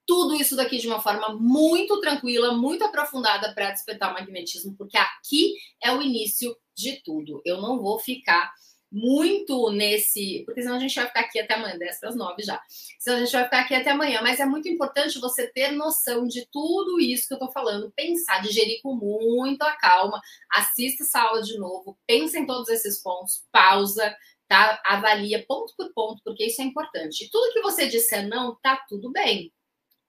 tudo 0.06 0.34
isso 0.34 0.54
daqui 0.54 0.76
de 0.76 0.86
uma 0.86 1.00
forma 1.00 1.34
muito 1.40 1.98
tranquila, 2.00 2.52
muito 2.52 2.84
aprofundada 2.84 3.54
para 3.54 3.70
despertar 3.70 4.10
o 4.10 4.14
magnetismo, 4.14 4.76
porque 4.76 4.98
aqui 4.98 5.54
é 5.82 5.90
o 5.90 6.02
início 6.02 6.54
de 6.76 7.02
tudo. 7.02 7.40
Eu 7.44 7.62
não 7.62 7.80
vou 7.80 7.98
ficar 7.98 8.52
muito 8.94 9.70
nesse. 9.72 10.44
Porque 10.46 10.62
senão 10.62 10.76
a 10.76 10.78
gente 10.78 10.94
vai 10.94 11.06
ficar 11.08 11.20
aqui 11.20 11.40
até 11.40 11.54
amanhã, 11.54 11.76
10 11.76 11.98
para 11.98 12.08
as 12.10 12.16
9 12.16 12.42
já. 12.44 12.62
Senão 12.98 13.16
a 13.16 13.20
gente 13.20 13.32
vai 13.32 13.44
ficar 13.44 13.60
aqui 13.60 13.74
até 13.74 13.90
amanhã. 13.90 14.20
Mas 14.22 14.38
é 14.38 14.46
muito 14.46 14.68
importante 14.68 15.18
você 15.18 15.48
ter 15.48 15.72
noção 15.72 16.28
de 16.28 16.46
tudo 16.52 17.00
isso 17.00 17.26
que 17.26 17.34
eu 17.34 17.38
estou 17.38 17.50
falando, 17.50 17.92
pensar, 17.96 18.40
digerir 18.40 18.80
com 18.82 18.94
muita 18.94 19.76
calma, 19.76 20.20
assista 20.48 21.02
essa 21.02 21.20
aula 21.20 21.42
de 21.42 21.58
novo, 21.58 21.98
pensa 22.06 22.38
em 22.38 22.46
todos 22.46 22.68
esses 22.68 23.02
pontos, 23.02 23.44
pausa, 23.50 24.16
tá? 24.46 24.80
Avalia 24.86 25.44
ponto 25.44 25.74
por 25.76 25.92
ponto, 25.92 26.22
porque 26.24 26.46
isso 26.46 26.62
é 26.62 26.64
importante. 26.64 27.28
tudo 27.30 27.52
que 27.52 27.62
você 27.62 27.88
disser 27.88 28.28
não, 28.28 28.56
tá 28.62 28.80
tudo 28.88 29.10
bem. 29.10 29.52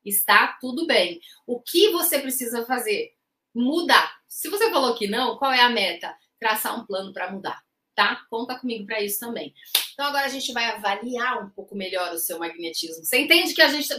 Está 0.03 0.55
tudo 0.61 0.85
bem. 0.85 1.19
O 1.47 1.59
que 1.59 1.89
você 1.89 2.19
precisa 2.19 2.63
fazer? 2.67 3.13
Mudar. 3.55 4.15
Se 4.27 4.47
você 4.49 4.69
falou 4.69 4.93
que 4.93 5.07
não, 5.07 5.37
qual 5.37 5.51
é 5.51 5.61
a 5.61 5.69
meta? 5.69 6.15
Traçar 6.39 6.79
um 6.79 6.85
plano 6.85 7.11
para 7.11 7.31
mudar 7.31 7.65
tá? 7.95 8.25
Conta 8.29 8.59
comigo 8.59 8.85
para 8.85 9.01
isso 9.01 9.19
também. 9.19 9.53
Então 9.93 10.05
agora 10.05 10.25
a 10.25 10.29
gente 10.29 10.51
vai 10.51 10.65
avaliar 10.65 11.43
um 11.43 11.49
pouco 11.49 11.75
melhor 11.75 12.11
o 12.11 12.19
seu 12.19 12.37
magnetismo. 12.37 13.03
Você 13.03 13.19
entende 13.19 13.53
que 13.53 13.61
a 13.61 13.69
gente 13.69 13.87
tá, 13.87 13.95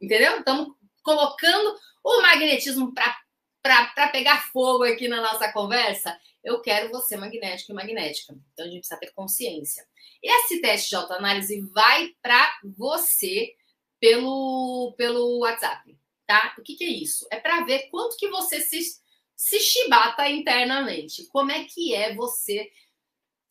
entendeu? 0.00 0.38
Estamos 0.38 0.74
colocando 1.02 1.76
o 2.04 2.22
magnetismo 2.22 2.94
para 2.94 4.08
pegar 4.12 4.48
fogo 4.52 4.84
aqui 4.84 5.08
na 5.08 5.20
nossa 5.20 5.52
conversa. 5.52 6.16
Eu 6.42 6.60
quero 6.60 6.90
você 6.90 7.16
magnético 7.16 7.72
e 7.72 7.74
magnética. 7.74 8.34
Então 8.52 8.64
a 8.64 8.68
gente 8.68 8.78
precisa 8.78 9.00
ter 9.00 9.12
consciência. 9.12 9.84
Esse 10.22 10.60
teste 10.60 10.90
de 10.90 10.96
autoanálise 10.96 11.60
vai 11.72 12.10
para 12.22 12.52
você 12.76 13.54
pelo 14.00 14.94
pelo 14.96 15.40
WhatsApp, 15.40 15.96
tá? 16.26 16.54
O 16.58 16.62
que, 16.62 16.76
que 16.76 16.84
é 16.84 16.88
isso? 16.88 17.26
É 17.30 17.38
para 17.38 17.64
ver 17.64 17.88
quanto 17.90 18.16
que 18.16 18.28
você 18.28 18.60
se 18.60 19.02
se 19.34 19.58
chibata 19.58 20.28
internamente. 20.28 21.26
Como 21.26 21.50
é 21.50 21.64
que 21.64 21.92
é 21.92 22.14
você 22.14 22.70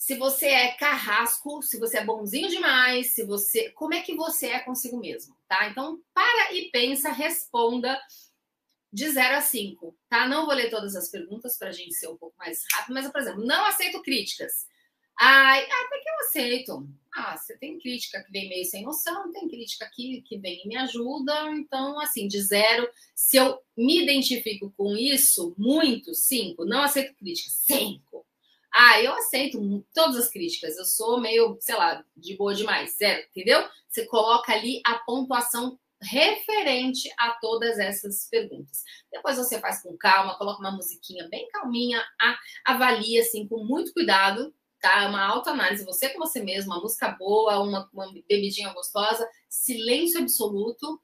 se 0.01 0.15
você 0.15 0.47
é 0.47 0.71
carrasco, 0.71 1.61
se 1.61 1.77
você 1.77 1.99
é 1.99 2.03
bonzinho 2.03 2.49
demais, 2.49 3.13
se 3.13 3.23
você, 3.23 3.69
como 3.69 3.93
é 3.93 4.01
que 4.01 4.15
você 4.15 4.47
é 4.47 4.59
consigo 4.59 4.97
mesmo, 4.97 5.37
tá? 5.47 5.69
Então, 5.69 6.01
para 6.11 6.55
e 6.55 6.71
pensa, 6.71 7.11
responda 7.11 8.01
de 8.91 9.07
0 9.07 9.35
a 9.35 9.41
5, 9.41 9.95
tá? 10.09 10.27
Não 10.27 10.47
vou 10.47 10.55
ler 10.55 10.71
todas 10.71 10.95
as 10.95 11.07
perguntas 11.07 11.55
para 11.55 11.69
a 11.69 11.71
gente 11.71 11.93
ser 11.93 12.07
um 12.07 12.17
pouco 12.17 12.35
mais 12.39 12.65
rápido, 12.73 12.95
mas, 12.95 13.11
por 13.11 13.21
exemplo, 13.21 13.45
não 13.45 13.63
aceito 13.67 14.01
críticas. 14.01 14.65
Ai, 15.19 15.63
até 15.63 15.99
que 15.99 16.09
eu 16.09 16.19
aceito. 16.21 16.89
Ah, 17.15 17.37
você 17.37 17.55
tem 17.59 17.77
crítica 17.77 18.23
que 18.23 18.31
vem 18.31 18.49
meio 18.49 18.65
sem 18.65 18.81
noção, 18.81 19.31
tem 19.31 19.47
crítica 19.47 19.87
que, 19.93 20.23
que 20.23 20.35
vem 20.39 20.63
e 20.65 20.67
me 20.67 20.77
ajuda. 20.77 21.51
Então, 21.51 21.99
assim, 21.99 22.27
de 22.27 22.41
zero, 22.41 22.89
se 23.13 23.37
eu 23.37 23.61
me 23.77 24.01
identifico 24.01 24.73
com 24.75 24.97
isso, 24.97 25.53
muito, 25.59 26.15
cinco. 26.15 26.65
Não 26.65 26.81
aceito 26.81 27.13
críticas, 27.13 27.53
cinco. 27.53 28.10
Ah, 28.73 29.01
eu 29.01 29.13
aceito 29.13 29.85
todas 29.93 30.15
as 30.15 30.29
críticas, 30.29 30.77
eu 30.77 30.85
sou 30.85 31.19
meio, 31.19 31.57
sei 31.59 31.75
lá, 31.75 32.03
de 32.15 32.37
boa 32.37 32.55
demais, 32.55 32.95
zero, 32.95 33.21
entendeu? 33.29 33.67
Você 33.89 34.05
coloca 34.05 34.53
ali 34.53 34.81
a 34.85 34.95
pontuação 34.99 35.77
referente 36.01 37.11
a 37.17 37.31
todas 37.31 37.77
essas 37.77 38.27
perguntas. 38.29 38.83
Depois 39.11 39.37
você 39.37 39.59
faz 39.59 39.83
com 39.83 39.95
calma, 39.97 40.37
coloca 40.37 40.59
uma 40.59 40.71
musiquinha 40.71 41.27
bem 41.29 41.47
calminha, 41.49 42.03
avalia 42.65 43.21
assim 43.21 43.47
com 43.47 43.63
muito 43.63 43.93
cuidado, 43.93 44.53
tá? 44.79 45.07
Uma 45.07 45.25
autoanálise, 45.25 45.85
você 45.85 46.09
com 46.09 46.19
você 46.19 46.41
mesmo, 46.41 46.71
uma 46.71 46.81
música 46.81 47.09
boa, 47.09 47.59
uma, 47.59 47.89
uma 47.93 48.11
bebidinha 48.27 48.73
gostosa, 48.73 49.27
silêncio 49.47 50.21
absoluto 50.21 50.99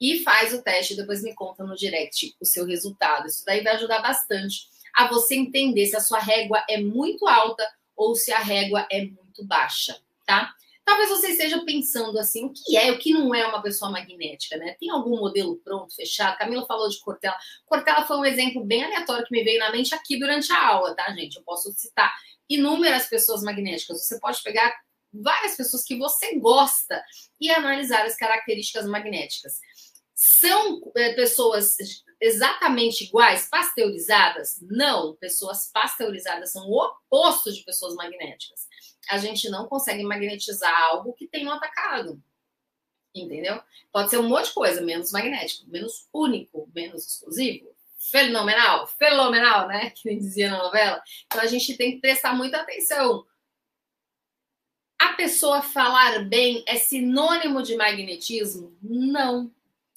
e 0.00 0.20
faz 0.24 0.52
o 0.52 0.62
teste, 0.62 0.96
depois 0.96 1.22
me 1.22 1.32
conta 1.34 1.62
no 1.62 1.76
direct 1.76 2.34
o 2.40 2.44
seu 2.44 2.66
resultado. 2.66 3.28
Isso 3.28 3.44
daí 3.44 3.62
vai 3.62 3.76
ajudar 3.76 4.02
bastante 4.02 4.68
a 4.94 5.08
você 5.08 5.34
entender 5.34 5.86
se 5.86 5.96
a 5.96 6.00
sua 6.00 6.18
régua 6.18 6.64
é 6.68 6.80
muito 6.80 7.26
alta 7.26 7.66
ou 7.96 8.14
se 8.14 8.32
a 8.32 8.38
régua 8.38 8.86
é 8.90 9.04
muito 9.04 9.44
baixa, 9.44 10.00
tá? 10.26 10.52
Talvez 10.84 11.08
você 11.10 11.28
esteja 11.28 11.64
pensando 11.64 12.18
assim, 12.18 12.44
o 12.44 12.52
que 12.52 12.76
é, 12.76 12.90
o 12.90 12.98
que 12.98 13.12
não 13.12 13.32
é 13.32 13.46
uma 13.46 13.62
pessoa 13.62 13.90
magnética, 13.90 14.56
né? 14.56 14.74
Tem 14.80 14.90
algum 14.90 15.16
modelo 15.16 15.56
pronto, 15.58 15.94
fechado? 15.94 16.36
Camila 16.36 16.66
falou 16.66 16.88
de 16.88 16.98
Cortella. 17.00 17.36
Cortella 17.64 18.04
foi 18.04 18.16
um 18.16 18.24
exemplo 18.24 18.64
bem 18.64 18.82
aleatório 18.84 19.24
que 19.24 19.32
me 19.32 19.44
veio 19.44 19.60
na 19.60 19.70
mente 19.70 19.94
aqui 19.94 20.18
durante 20.18 20.52
a 20.52 20.66
aula, 20.66 20.94
tá, 20.96 21.10
gente? 21.12 21.36
Eu 21.36 21.42
posso 21.44 21.72
citar 21.72 22.12
inúmeras 22.48 23.06
pessoas 23.06 23.42
magnéticas. 23.42 24.04
Você 24.04 24.18
pode 24.18 24.42
pegar 24.42 24.74
várias 25.12 25.56
pessoas 25.56 25.84
que 25.84 25.96
você 25.96 26.38
gosta 26.38 27.02
e 27.40 27.50
analisar 27.50 28.04
as 28.04 28.16
características 28.16 28.86
magnéticas. 28.86 29.60
São 30.14 30.80
é, 30.96 31.12
pessoas 31.12 31.76
exatamente 32.22 33.04
iguais, 33.04 33.48
pasteurizadas? 33.50 34.60
Não, 34.62 35.16
pessoas 35.16 35.68
pasteurizadas 35.72 36.52
são 36.52 36.68
o 36.68 36.80
oposto 36.80 37.52
de 37.52 37.64
pessoas 37.64 37.96
magnéticas. 37.96 38.68
A 39.10 39.18
gente 39.18 39.50
não 39.50 39.66
consegue 39.66 40.04
magnetizar 40.04 40.72
algo 40.84 41.12
que 41.14 41.26
tem 41.26 41.46
um 41.46 41.50
atacado. 41.50 42.22
Entendeu? 43.14 43.60
Pode 43.92 44.08
ser 44.08 44.18
um 44.18 44.28
monte 44.28 44.46
de 44.46 44.54
coisa, 44.54 44.80
menos 44.80 45.10
magnético, 45.10 45.68
menos 45.68 46.08
único, 46.14 46.70
menos 46.72 47.06
exclusivo. 47.06 47.74
Fenomenal, 47.98 48.86
fenomenal, 48.86 49.66
né? 49.66 49.90
Que 49.94 50.08
nem 50.08 50.18
dizia 50.18 50.50
na 50.50 50.58
novela. 50.58 51.02
Então 51.26 51.40
a 51.40 51.46
gente 51.46 51.76
tem 51.76 51.92
que 51.92 52.00
prestar 52.00 52.34
muita 52.34 52.58
atenção. 52.58 53.26
A 54.98 55.14
pessoa 55.14 55.60
falar 55.60 56.24
bem 56.24 56.62
é 56.68 56.76
sinônimo 56.76 57.62
de 57.62 57.76
magnetismo? 57.76 58.76
Não. 58.80 59.52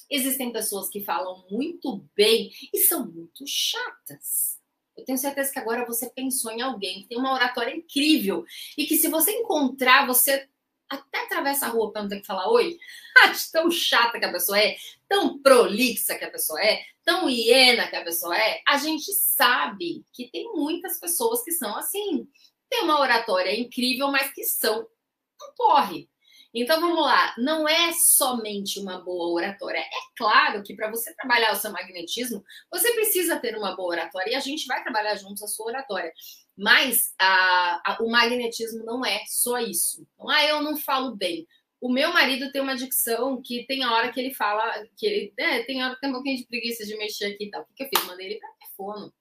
Existem 0.10 0.52
pessoas 0.52 0.90
que 0.90 1.04
falam 1.04 1.46
muito 1.50 2.06
bem 2.16 2.52
e 2.74 2.80
são 2.80 3.06
muito 3.06 3.44
chatas. 3.48 4.60
Eu 4.96 5.04
tenho 5.04 5.18
certeza 5.18 5.52
que 5.52 5.60
agora 5.60 5.86
você 5.86 6.10
pensou 6.10 6.52
em 6.52 6.62
alguém 6.62 7.02
que 7.02 7.10
tem 7.10 7.18
uma 7.18 7.34
oratória 7.34 7.76
incrível 7.76 8.46
e 8.78 8.86
que 8.86 8.98
se 8.98 9.10
você 9.10 9.32
encontrar, 9.32 10.08
você 10.08 10.48
até 10.90 11.26
atravessa 11.26 11.66
a 11.66 11.70
rua 11.70 11.92
para 11.92 12.04
não 12.04 12.10
ter 12.10 12.22
que 12.22 12.28
falar 12.28 12.50
oi. 12.50 12.78
Acho 13.26 13.52
tão 13.52 13.70
chata 13.70 14.20
que 14.20 14.26
a 14.26 14.32
pessoa 14.32 14.60
é, 14.60 14.78
tão 15.08 15.40
prolixa 15.42 16.16
que 16.16 16.24
a 16.24 16.32
pessoa 16.32 16.62
é, 16.64 16.84
tão 17.04 17.30
hiena 17.30 17.88
que 17.88 17.96
a 17.96 18.04
pessoa 18.04 18.38
é. 18.38 18.62
A 18.68 18.78
gente 18.78 19.12
sabe 19.14 20.06
que 20.14 20.30
tem 20.30 20.52
muitas 20.54 21.00
pessoas 21.00 21.44
que 21.44 21.52
são 21.52 21.76
assim. 21.78 22.28
Tem 22.70 22.84
uma 22.84 23.00
oratória 23.00 23.58
incrível, 23.58 24.10
mas 24.12 24.32
que 24.34 24.44
são 24.44 24.82
um 24.82 25.56
porre. 25.56 26.10
Então 26.58 26.80
vamos 26.80 27.02
lá, 27.02 27.36
não 27.38 27.68
é 27.68 27.92
somente 27.92 28.80
uma 28.80 29.00
boa 29.02 29.34
oratória. 29.34 29.80
É 29.80 29.90
claro 30.16 30.64
que 30.64 30.74
para 30.74 30.90
você 30.90 31.14
trabalhar 31.14 31.52
o 31.52 31.56
seu 31.56 31.70
magnetismo, 31.70 32.42
você 32.72 32.94
precisa 32.94 33.38
ter 33.38 33.58
uma 33.58 33.76
boa 33.76 33.90
oratória 33.90 34.32
e 34.32 34.36
a 34.36 34.40
gente 34.40 34.66
vai 34.66 34.82
trabalhar 34.82 35.16
juntos 35.16 35.44
a 35.44 35.48
sua 35.48 35.66
oratória. 35.66 36.14
Mas 36.58 37.14
a, 37.20 37.92
a, 37.92 37.98
o 38.02 38.10
magnetismo 38.10 38.86
não 38.86 39.06
é 39.06 39.22
só 39.28 39.60
isso. 39.60 40.08
Então, 40.14 40.30
ah, 40.30 40.46
eu 40.46 40.62
não 40.62 40.78
falo 40.78 41.14
bem. 41.14 41.46
O 41.82 41.92
meu 41.92 42.14
marido 42.14 42.50
tem 42.54 42.62
uma 42.62 42.78
dicção 42.78 43.42
que 43.42 43.66
tem 43.68 43.86
hora 43.86 44.10
que 44.10 44.20
ele 44.20 44.34
fala, 44.34 44.88
que 44.96 45.06
ele 45.06 45.34
é, 45.38 45.62
tem 45.64 45.84
hora 45.84 45.94
que 45.96 46.00
tem 46.00 46.10
um 46.10 46.14
pouquinho 46.14 46.38
de 46.38 46.48
preguiça 46.48 46.86
de 46.86 46.98
mexer 46.98 47.26
aqui 47.26 47.48
e 47.48 47.52
tal. 47.52 47.64
O 47.64 47.66
que, 47.66 47.74
que 47.76 47.84
eu 47.84 47.90
fiz? 48.00 48.08
Mandei 48.08 48.28
ele 48.28 48.40
para 48.40 48.50
telefone. 48.54 49.12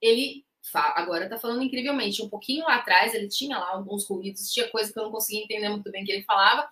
Ele 0.00 0.45
agora 0.74 1.28
tá 1.28 1.38
falando 1.38 1.62
incrivelmente. 1.62 2.22
Um 2.22 2.28
pouquinho 2.28 2.64
lá 2.64 2.76
atrás 2.76 3.14
ele 3.14 3.28
tinha 3.28 3.58
lá 3.58 3.70
alguns 3.70 4.06
ruídos, 4.06 4.52
tinha 4.52 4.68
coisa 4.68 4.92
que 4.92 4.98
eu 4.98 5.04
não 5.04 5.12
conseguia 5.12 5.44
entender 5.44 5.68
muito 5.68 5.90
bem 5.90 6.04
que 6.04 6.12
ele 6.12 6.22
falava. 6.22 6.68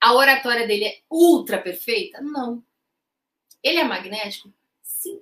A 0.00 0.14
oratória 0.14 0.66
dele 0.66 0.84
é 0.84 0.98
ultra 1.10 1.60
perfeita? 1.60 2.20
Não. 2.20 2.64
Ele 3.62 3.78
é 3.78 3.84
magnético? 3.84 4.52
Sim. 4.82 5.20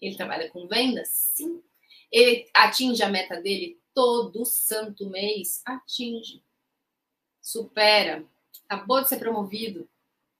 Ele 0.00 0.16
trabalha 0.16 0.48
com 0.50 0.68
vendas? 0.68 1.08
Sim. 1.08 1.62
Ele 2.10 2.48
atinge 2.54 3.02
a 3.02 3.08
meta 3.08 3.40
dele 3.40 3.80
todo 3.92 4.44
santo 4.44 5.08
mês? 5.10 5.62
Atinge. 5.64 6.42
Supera. 7.40 8.24
Acabou 8.68 9.02
de 9.02 9.08
ser 9.08 9.18
promovido. 9.18 9.88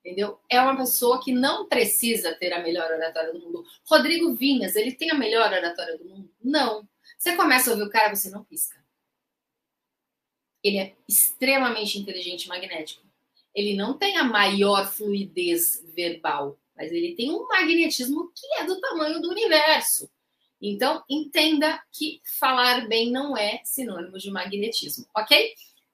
Entendeu? 0.05 0.39
É 0.51 0.61
uma 0.61 0.77
pessoa 0.77 1.23
que 1.23 1.33
não 1.33 1.67
precisa 1.67 2.35
ter 2.35 2.53
a 2.53 2.63
melhor 2.63 2.91
oratória 2.91 3.33
do 3.33 3.41
mundo. 3.41 3.65
Rodrigo 3.89 4.35
Vinhas, 4.35 4.77
ele 4.77 4.93
tem 4.93 5.11
a 5.11 5.15
melhor 5.15 5.51
oratória 5.51 5.97
do 5.97 6.05
mundo? 6.05 6.31
Não. 6.43 6.87
Você 7.19 7.37
começa 7.37 7.71
a 7.71 7.73
ouvir 7.73 7.85
o 7.85 7.91
cara, 7.91 8.15
você 8.15 8.31
não 8.31 8.45
pisca. 8.45 8.83
Ele 10.63 10.79
é 10.79 10.97
extremamente 11.09 11.99
inteligente 11.99 12.45
e 12.45 12.49
magnético. 12.49 13.05
Ele 13.55 13.77
não 13.77 13.97
tem 13.97 14.17
a 14.17 14.25
maior 14.25 14.91
fluidez 14.91 15.85
verbal, 15.95 16.59
mas 16.77 16.91
ele 16.91 17.15
tem 17.15 17.31
um 17.31 17.47
magnetismo 17.47 18.33
que 18.35 18.47
é 18.59 18.65
do 18.65 18.81
tamanho 18.81 19.21
do 19.21 19.31
universo. 19.31 20.11
Então, 20.61 21.05
entenda 21.09 21.83
que 21.93 22.21
falar 22.39 22.89
bem 22.89 23.11
não 23.11 23.37
é 23.37 23.61
sinônimo 23.65 24.19
de 24.19 24.31
magnetismo, 24.31 25.07
ok? 25.15 25.53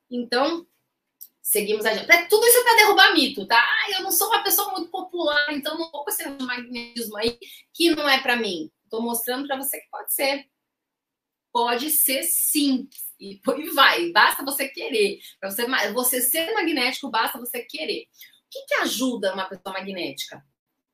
Então, 0.09 0.64
seguimos 1.42 1.85
adiante. 1.85 2.11
É 2.11 2.26
tudo 2.26 2.46
isso 2.46 2.62
para 2.62 2.76
derrubar 2.76 3.12
mito, 3.12 3.46
tá? 3.46 3.59
Ah, 3.59 3.90
eu 3.92 4.02
não 4.02 4.12
sou 4.12 4.28
uma 4.28 4.44
pessoa 4.44 4.70
muito 4.70 4.88
popular, 4.88 5.46
então 5.50 5.76
não 5.76 5.90
vou 5.90 6.04
com 6.04 6.11
esse 6.11 6.28
magnetismo 6.28 7.16
aí 7.16 7.37
que 7.74 7.90
não 7.90 8.09
é 8.09 8.20
para 8.22 8.37
mim. 8.37 8.70
Estou 8.85 9.02
mostrando 9.02 9.46
para 9.46 9.56
você 9.56 9.80
que 9.80 9.90
pode 9.90 10.14
ser. 10.14 10.46
Pode 11.52 11.90
ser 11.90 12.22
sim. 12.24 12.88
E, 13.18 13.40
e 13.40 13.70
vai, 13.70 14.10
basta 14.12 14.44
você 14.44 14.68
querer. 14.68 15.18
Para 15.38 15.50
você, 15.50 15.66
você 15.92 16.20
ser 16.22 16.52
magnético, 16.52 17.10
basta 17.10 17.38
você 17.38 17.62
querer. 17.62 18.02
O 18.02 18.50
que, 18.50 18.66
que 18.66 18.74
ajuda 18.74 19.34
uma 19.34 19.48
pessoa 19.48 19.74
magnética? 19.74 20.44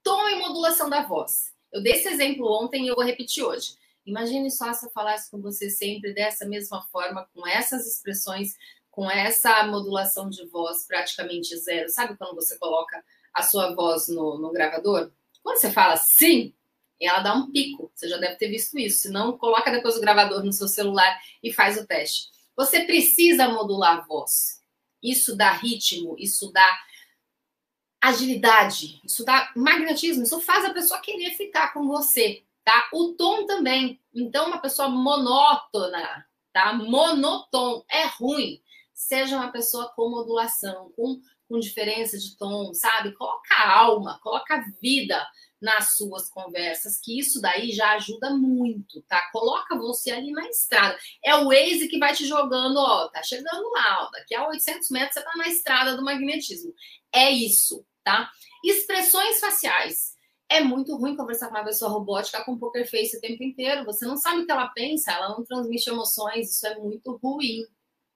Tom 0.02 0.28
e 0.28 0.36
modulação 0.36 0.90
da 0.90 1.02
voz. 1.02 1.52
Eu 1.72 1.82
dei 1.82 1.94
esse 1.94 2.08
exemplo 2.08 2.46
ontem 2.46 2.84
e 2.84 2.88
eu 2.88 2.94
vou 2.94 3.04
repetir 3.04 3.44
hoje. 3.44 3.74
Imagine 4.04 4.50
só 4.50 4.72
se 4.72 4.86
eu 4.86 4.90
falasse 4.90 5.30
com 5.30 5.40
você 5.40 5.68
sempre 5.68 6.14
dessa 6.14 6.46
mesma 6.46 6.82
forma, 6.92 7.28
com 7.34 7.46
essas 7.46 7.86
expressões, 7.86 8.54
com 8.90 9.10
essa 9.10 9.64
modulação 9.64 10.30
de 10.30 10.46
voz 10.46 10.86
praticamente 10.86 11.56
zero. 11.58 11.88
Sabe 11.90 12.16
quando 12.16 12.34
você 12.34 12.56
coloca 12.56 13.04
a 13.34 13.42
sua 13.42 13.74
voz 13.74 14.08
no, 14.08 14.38
no 14.38 14.52
gravador? 14.52 15.10
Quando 15.42 15.58
você 15.58 15.70
fala 15.70 15.96
sim, 15.96 16.54
ela 17.00 17.20
dá 17.20 17.35
um 17.35 17.50
pico. 17.50 17.90
Você 17.94 18.09
já 18.09 18.16
deve 18.16 18.37
ter 18.37 18.48
visto 18.48 18.78
isso. 18.78 19.02
Se 19.02 19.11
não, 19.11 19.37
coloca 19.37 19.70
depois 19.70 19.96
o 19.96 20.00
gravador 20.00 20.42
no 20.44 20.52
seu 20.52 20.68
celular 20.68 21.18
e 21.42 21.52
faz 21.52 21.78
o 21.78 21.87
teste. 21.87 22.28
Você 22.56 22.85
precisa 22.85 23.48
modular 23.48 23.98
a 23.98 24.00
voz. 24.00 24.62
Isso 25.02 25.37
dá 25.37 25.52
ritmo, 25.52 26.16
isso 26.18 26.50
dá 26.50 26.78
agilidade, 28.00 29.00
isso 29.04 29.24
dá 29.24 29.52
magnetismo, 29.56 30.22
isso 30.22 30.40
faz 30.40 30.64
a 30.64 30.72
pessoa 30.72 31.00
querer 31.00 31.30
ficar 31.32 31.72
com 31.72 31.87
você, 31.87 32.44
tá? 32.64 32.88
O 32.92 33.14
tom 33.14 33.46
também. 33.46 34.00
Então, 34.14 34.46
uma 34.46 34.59
pessoa 34.59 34.88
monótona, 34.88 36.26
tá? 36.52 36.72
Monotom 36.72 37.85
é 37.90 38.06
ruim. 38.06 38.62
Seja 38.94 39.37
uma 39.37 39.52
pessoa 39.52 39.92
com 39.94 40.09
modulação, 40.09 40.90
com, 40.96 41.20
com 41.48 41.59
diferença 41.59 42.18
de 42.18 42.37
tom, 42.37 42.72
sabe? 42.74 43.12
Coloca 43.14 43.54
alma, 43.56 44.18
coloca 44.22 44.64
vida 44.80 45.24
nas 45.61 45.96
suas 45.96 46.28
conversas, 46.28 46.98
que 46.98 47.18
isso 47.18 47.40
daí 47.40 47.72
já 47.72 47.92
ajuda 47.92 48.30
muito, 48.30 49.02
tá? 49.02 49.30
Coloca 49.32 49.76
você 49.76 50.11
ali 50.11 50.30
na 50.32 50.46
estrada. 50.48 50.96
É 51.24 51.35
o 51.35 51.48
Waze 51.48 51.88
que 51.88 51.98
vai 51.98 52.14
te 52.14 52.26
jogando, 52.26 52.76
ó, 52.76 53.09
tá 53.09 53.22
chegando 53.22 53.70
lá, 53.70 54.04
ó, 54.04 54.11
daqui 54.11 54.35
a 54.35 54.46
800 54.48 54.90
metros 54.90 55.14
você 55.14 55.22
tá 55.22 55.32
na 55.37 55.48
estrada 55.48 55.96
do 55.96 56.04
magnetismo. 56.04 56.74
É 57.12 57.30
isso, 57.30 57.85
tá? 58.04 58.30
Expressões 58.62 59.40
faciais. 59.40 60.14
É 60.48 60.61
muito 60.61 60.96
ruim 60.96 61.16
conversar 61.16 61.48
com 61.48 61.56
uma 61.56 61.64
pessoa 61.64 61.90
robótica 61.90 62.44
com 62.44 62.59
poker 62.59 62.88
face 62.88 63.16
o 63.16 63.20
tempo 63.20 63.42
inteiro. 63.42 63.85
Você 63.85 64.06
não 64.06 64.16
sabe 64.16 64.42
o 64.42 64.46
que 64.46 64.52
ela 64.52 64.68
pensa, 64.68 65.11
ela 65.12 65.30
não 65.30 65.44
transmite 65.44 65.90
emoções, 65.90 66.52
isso 66.52 66.66
é 66.66 66.78
muito 66.78 67.16
ruim. 67.16 67.64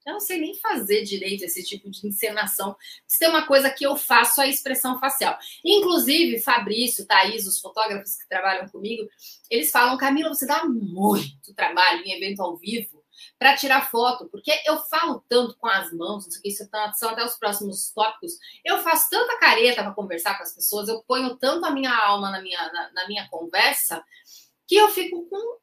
Eu 0.07 0.15
não 0.15 0.21
sei 0.21 0.41
nem 0.41 0.55
fazer 0.55 1.03
direito 1.03 1.45
esse 1.45 1.63
tipo 1.63 1.91
de 1.91 2.07
encenação. 2.07 2.75
Se 3.07 3.19
tem 3.19 3.29
uma 3.29 3.47
coisa 3.47 3.71
que 3.71 3.85
eu 3.85 3.97
faço, 3.97 4.41
é 4.41 4.45
a 4.45 4.49
expressão 4.49 4.99
facial. 4.99 5.39
Inclusive, 5.65 6.41
Fabrício, 6.41 7.07
Thaís, 7.07 7.47
os 7.47 7.61
fotógrafos 7.61 8.17
que 8.17 8.29
trabalham 8.29 8.69
comigo, 8.69 9.09
eles 9.51 9.71
falam, 9.71 9.99
Camila, 9.99 10.31
você 10.31 10.47
dá 10.47 10.65
muito 10.65 11.55
trabalho 11.55 12.03
em 12.05 12.13
evento 12.13 12.41
ao 12.41 12.57
vivo 12.57 13.01
para 13.39 13.57
tirar 13.57 13.91
foto, 13.91 14.29
porque 14.29 14.53
eu 14.65 14.79
falo 14.85 15.23
tanto 15.29 15.57
com 15.59 15.67
as 15.67 15.93
mãos, 15.93 16.25
não 16.25 16.31
sei 16.31 16.39
o 16.39 16.43
que, 16.43 16.49
isso 16.49 16.69
tá, 16.71 16.93
são 16.93 17.11
até 17.11 17.25
os 17.25 17.37
próximos 17.37 17.91
tópicos. 17.93 18.33
Eu 18.65 18.79
faço 18.79 19.09
tanta 19.11 19.39
careta 19.39 19.83
para 19.83 19.93
conversar 19.93 20.37
com 20.37 20.43
as 20.43 20.55
pessoas, 20.55 20.89
eu 20.89 21.03
ponho 21.03 21.37
tanto 21.37 21.67
a 21.67 21.71
minha 21.71 21.95
alma 21.95 22.31
na 22.31 22.41
minha, 22.41 22.73
na, 22.73 22.93
na 22.93 23.09
minha 23.09 23.29
conversa, 23.29 24.03
que 24.67 24.77
eu 24.77 24.89
fico 24.89 25.29
com 25.29 25.59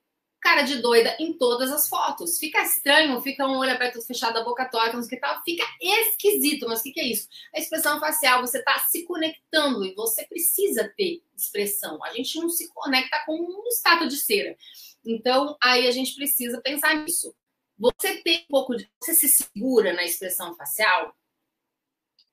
cara 0.47 0.61
de 0.61 0.77
doida 0.81 1.13
em 1.19 1.33
todas 1.33 1.69
as 1.73 1.89
fotos. 1.89 2.39
Fica 2.39 2.63
estranho, 2.63 3.21
fica 3.21 3.45
um 3.45 3.57
olho 3.57 3.71
aberto, 3.71 4.01
fechado, 4.01 4.37
a 4.37 4.45
boca 4.45 4.63
torta, 4.63 4.93
não 4.93 5.03
sei 5.03 5.17
o 5.17 5.19
que 5.19 5.27
tal. 5.27 5.43
Fica 5.43 5.65
esquisito, 5.81 6.65
mas 6.69 6.79
o 6.79 6.83
que, 6.83 6.93
que 6.93 7.01
é 7.01 7.05
isso? 7.05 7.27
A 7.53 7.59
expressão 7.59 7.99
facial, 7.99 8.39
você 8.39 8.59
está 8.59 8.79
se 8.79 9.03
conectando 9.03 9.85
e 9.85 9.93
você 9.93 10.25
precisa 10.25 10.89
ter 10.95 11.21
expressão. 11.35 12.01
A 12.01 12.13
gente 12.13 12.39
não 12.39 12.47
se 12.47 12.73
conecta 12.73 13.21
com 13.25 13.37
um 13.37 13.67
estado 13.67 14.07
de 14.07 14.15
cera. 14.15 14.55
Então, 15.05 15.57
aí 15.61 15.85
a 15.85 15.91
gente 15.91 16.15
precisa 16.15 16.61
pensar 16.61 16.95
nisso. 16.95 17.35
Você 17.77 18.21
tem 18.23 18.45
um 18.45 18.47
pouco 18.47 18.73
de. 18.73 18.89
Você 19.03 19.15
se 19.15 19.27
segura 19.27 19.91
na 19.91 20.05
expressão 20.05 20.55
facial? 20.55 21.13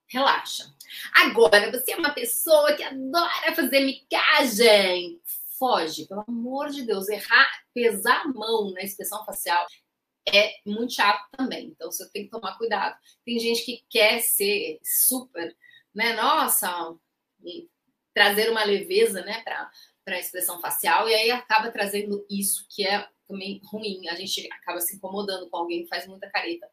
Relaxa. 0.07 0.73
Agora, 1.15 1.69
você 1.73 1.93
é 1.93 1.97
uma 1.97 2.15
pessoa 2.15 2.75
que 2.75 2.85
adora 2.85 3.57
fazer 3.57 3.81
micagem 3.81 5.21
foge, 5.59 6.07
pelo 6.07 6.25
amor 6.27 6.71
de 6.71 6.83
Deus, 6.83 7.09
errar, 7.09 7.49
pesar 7.73 8.23
a 8.23 8.29
mão 8.29 8.73
na 8.73 8.83
expressão 8.83 9.25
facial 9.25 9.67
é 10.27 10.55
muito 10.65 10.95
chato 10.95 11.29
também. 11.37 11.67
Então 11.69 11.91
você 11.91 12.09
tem 12.11 12.25
que 12.25 12.31
tomar 12.31 12.57
cuidado. 12.57 12.99
Tem 13.25 13.39
gente 13.39 13.65
que 13.65 13.85
quer 13.89 14.21
ser 14.21 14.81
super, 14.83 15.55
né? 15.95 16.15
Nossa, 16.15 16.95
trazer 18.15 18.51
uma 18.51 18.65
leveza, 18.65 19.23
né, 19.23 19.43
para 19.43 19.71
a 20.07 20.19
expressão 20.19 20.61
facial 20.61 21.09
e 21.09 21.15
aí 21.15 21.31
acaba 21.31 21.71
trazendo 21.71 22.25
isso 22.31 22.67
que 22.71 22.87
é 22.87 23.07
também 23.27 23.61
ruim. 23.65 24.09
A 24.09 24.15
gente 24.15 24.49
acaba 24.53 24.81
se 24.81 24.97
incomodando 24.97 25.49
com 25.49 25.57
alguém 25.57 25.83
que 25.83 25.89
faz 25.89 26.07
muita 26.07 26.31
careta. 26.31 26.69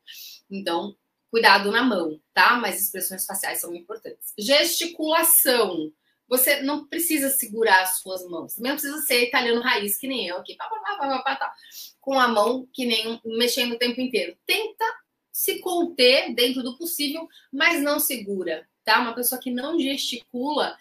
Então, 0.50 0.96
cuidado 1.30 1.72
na 1.72 1.82
mão, 1.82 2.22
tá? 2.34 2.58
Mas 2.58 2.82
expressões 2.82 3.26
faciais 3.26 3.60
são 3.60 3.74
importantes. 3.74 4.34
Gesticulação. 4.38 5.92
Você 6.32 6.62
não 6.62 6.88
precisa 6.88 7.30
segurar 7.30 7.82
as 7.82 8.00
suas 8.00 8.26
mãos. 8.26 8.56
Também 8.56 8.72
não 8.72 8.80
precisa 8.80 9.02
ser 9.02 9.28
italiano 9.28 9.60
raiz, 9.60 9.98
que 9.98 10.08
nem 10.08 10.28
eu 10.28 10.38
aqui. 10.38 10.56
Pá, 10.56 10.66
pá, 10.70 10.98
pá, 10.98 11.22
pá, 11.24 11.36
tá. 11.36 11.54
Com 12.00 12.18
a 12.18 12.26
mão, 12.26 12.66
que 12.72 12.86
nem 12.86 13.20
mexendo 13.26 13.74
o 13.74 13.78
tempo 13.78 14.00
inteiro. 14.00 14.38
Tenta 14.46 14.86
se 15.30 15.60
conter 15.60 16.34
dentro 16.34 16.64
do 16.64 16.78
possível, 16.78 17.28
mas 17.52 17.84
não 17.84 18.00
segura, 18.00 18.66
tá? 18.86 19.02
Uma 19.02 19.14
pessoa 19.14 19.42
que 19.42 19.52
não 19.52 19.78
gesticula, 19.78 20.78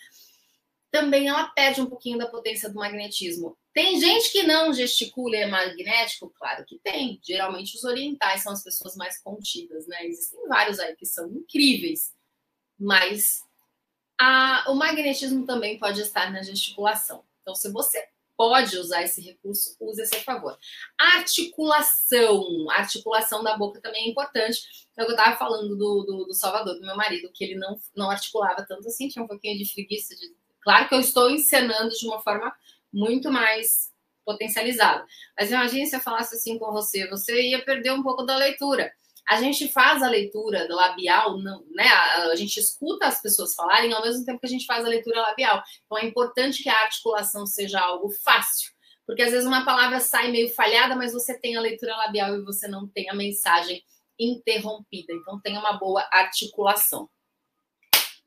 também 0.88 1.26
ela 1.26 1.48
perde 1.48 1.80
um 1.80 1.86
pouquinho 1.86 2.16
da 2.16 2.28
potência 2.28 2.68
do 2.68 2.76
magnetismo. 2.76 3.58
Tem 3.74 3.98
gente 3.98 4.30
que 4.30 4.44
não 4.44 4.72
gesticula 4.72 5.34
e 5.34 5.40
é 5.40 5.46
magnético? 5.48 6.30
Claro 6.30 6.64
que 6.64 6.78
tem. 6.78 7.20
Geralmente 7.24 7.76
os 7.76 7.82
orientais 7.82 8.44
são 8.44 8.52
as 8.52 8.62
pessoas 8.62 8.94
mais 8.94 9.20
contidas, 9.20 9.88
né? 9.88 10.06
Existem 10.06 10.46
vários 10.46 10.78
aí 10.78 10.94
que 10.94 11.06
são 11.06 11.28
incríveis, 11.28 12.12
mas 12.78 13.40
a, 14.20 14.66
o 14.68 14.74
magnetismo 14.74 15.46
também 15.46 15.78
pode 15.78 16.02
estar 16.02 16.30
na 16.30 16.42
gesticulação. 16.42 17.24
Então, 17.40 17.54
se 17.54 17.72
você 17.72 18.06
pode 18.36 18.76
usar 18.76 19.02
esse 19.02 19.22
recurso, 19.22 19.74
use 19.80 20.02
a 20.02 20.04
seu 20.04 20.20
favor. 20.20 20.58
Articulação. 20.98 22.68
Articulação 22.70 23.42
da 23.42 23.56
boca 23.56 23.80
também 23.80 24.04
é 24.04 24.10
importante. 24.10 24.60
É 24.94 25.02
eu 25.02 25.08
estava 25.08 25.38
falando 25.38 25.74
do, 25.74 26.04
do, 26.04 26.24
do, 26.26 26.34
Salvador, 26.34 26.74
do 26.74 26.82
meu 26.82 26.94
marido, 26.96 27.30
que 27.32 27.42
ele 27.42 27.54
não, 27.54 27.78
não 27.96 28.10
articulava 28.10 28.62
tanto 28.68 28.86
assim, 28.86 29.08
tinha 29.08 29.24
um 29.24 29.28
pouquinho 29.28 29.56
de 29.56 29.72
preguiça. 29.72 30.14
De... 30.14 30.34
Claro 30.60 30.86
que 30.86 30.94
eu 30.94 31.00
estou 31.00 31.30
encenando 31.30 31.88
de 31.88 32.06
uma 32.06 32.20
forma 32.20 32.54
muito 32.92 33.32
mais 33.32 33.90
potencializada. 34.22 35.02
Mas 35.38 35.50
imagine 35.50 35.86
se 35.86 35.96
eu 35.96 36.00
falasse 36.00 36.34
assim 36.34 36.58
com 36.58 36.70
você, 36.72 37.08
você 37.08 37.40
ia 37.48 37.64
perder 37.64 37.92
um 37.92 38.02
pouco 38.02 38.22
da 38.22 38.36
leitura 38.36 38.92
a 39.30 39.36
gente 39.36 39.68
faz 39.68 40.02
a 40.02 40.08
leitura 40.08 40.66
labial, 40.68 41.38
né? 41.38 41.86
A, 41.86 42.22
a, 42.24 42.36
gente 42.36 42.58
escuta 42.58 43.06
as 43.06 43.22
pessoas 43.22 43.54
falarem 43.54 43.92
ao 43.92 44.02
mesmo 44.02 44.24
tempo 44.24 44.40
que 44.40 44.46
a 44.46 44.50
gente 44.50 44.66
faz 44.66 44.84
a 44.84 44.88
leitura 44.88 45.20
labial. 45.20 45.62
Então 45.86 45.96
é 45.96 46.04
importante 46.04 46.64
que 46.64 46.68
a 46.68 46.82
articulação 46.82 47.46
seja 47.46 47.80
algo 47.80 48.10
fácil, 48.24 48.72
porque 49.06 49.22
às 49.22 49.30
vezes 49.30 49.46
uma 49.46 49.64
palavra 49.64 50.00
sai 50.00 50.32
meio 50.32 50.52
falhada, 50.52 50.96
mas 50.96 51.12
você 51.12 51.38
tem 51.38 51.54
a 51.54 51.60
leitura 51.60 51.96
labial 51.96 52.34
e 52.34 52.42
você 52.42 52.66
não 52.66 52.88
tem 52.88 53.08
a 53.08 53.14
mensagem 53.14 53.80
interrompida. 54.18 55.12
Então 55.12 55.40
tenha 55.40 55.60
uma 55.60 55.74
boa 55.74 56.04
articulação. 56.10 57.08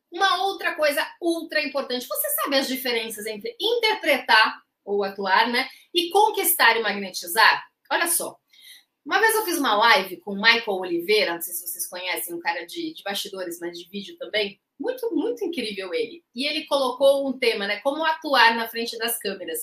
Uma 0.10 0.45
outra 0.45 0.74
coisa 0.74 1.06
ultra 1.22 1.62
importante, 1.62 2.08
você 2.08 2.30
sabe 2.30 2.56
as 2.56 2.68
diferenças 2.68 3.26
entre 3.26 3.54
interpretar 3.60 4.62
ou 4.86 5.04
atuar, 5.04 5.49
né? 5.49 5.68
E 5.93 6.10
conquistar 6.12 6.78
e 6.78 6.82
magnetizar? 6.82 7.62
Olha 7.91 8.08
só, 8.08 8.38
uma 9.06 9.20
vez 9.20 9.36
eu 9.36 9.43
fiz 9.43 9.58
uma 9.58 9.76
live 9.76 10.18
com 10.22 10.32
o 10.32 10.41
Michael 10.41 10.78
Oliveira, 10.78 11.34
não 11.34 11.41
sei 11.41 11.54
se 11.54 11.68
vocês 11.68 11.88
conhecem, 11.88 12.34
um 12.34 12.39
cara 12.39 12.66
de, 12.66 12.93
de 12.93 13.04
bastidores, 13.04 13.60
mas 13.60 13.78
de 13.78 13.89
vídeo 13.89 14.18
também. 14.18 14.60
Muito, 14.80 15.14
muito 15.14 15.43
incrível 15.45 15.93
ele. 15.93 16.24
E 16.34 16.47
ele 16.47 16.66
colocou 16.66 17.28
um 17.28 17.38
tema, 17.38 17.68
né? 17.68 17.80
Como 17.82 18.04
atuar 18.04 18.56
na 18.56 18.68
frente 18.68 18.97
das 18.97 19.20
câmeras. 19.20 19.60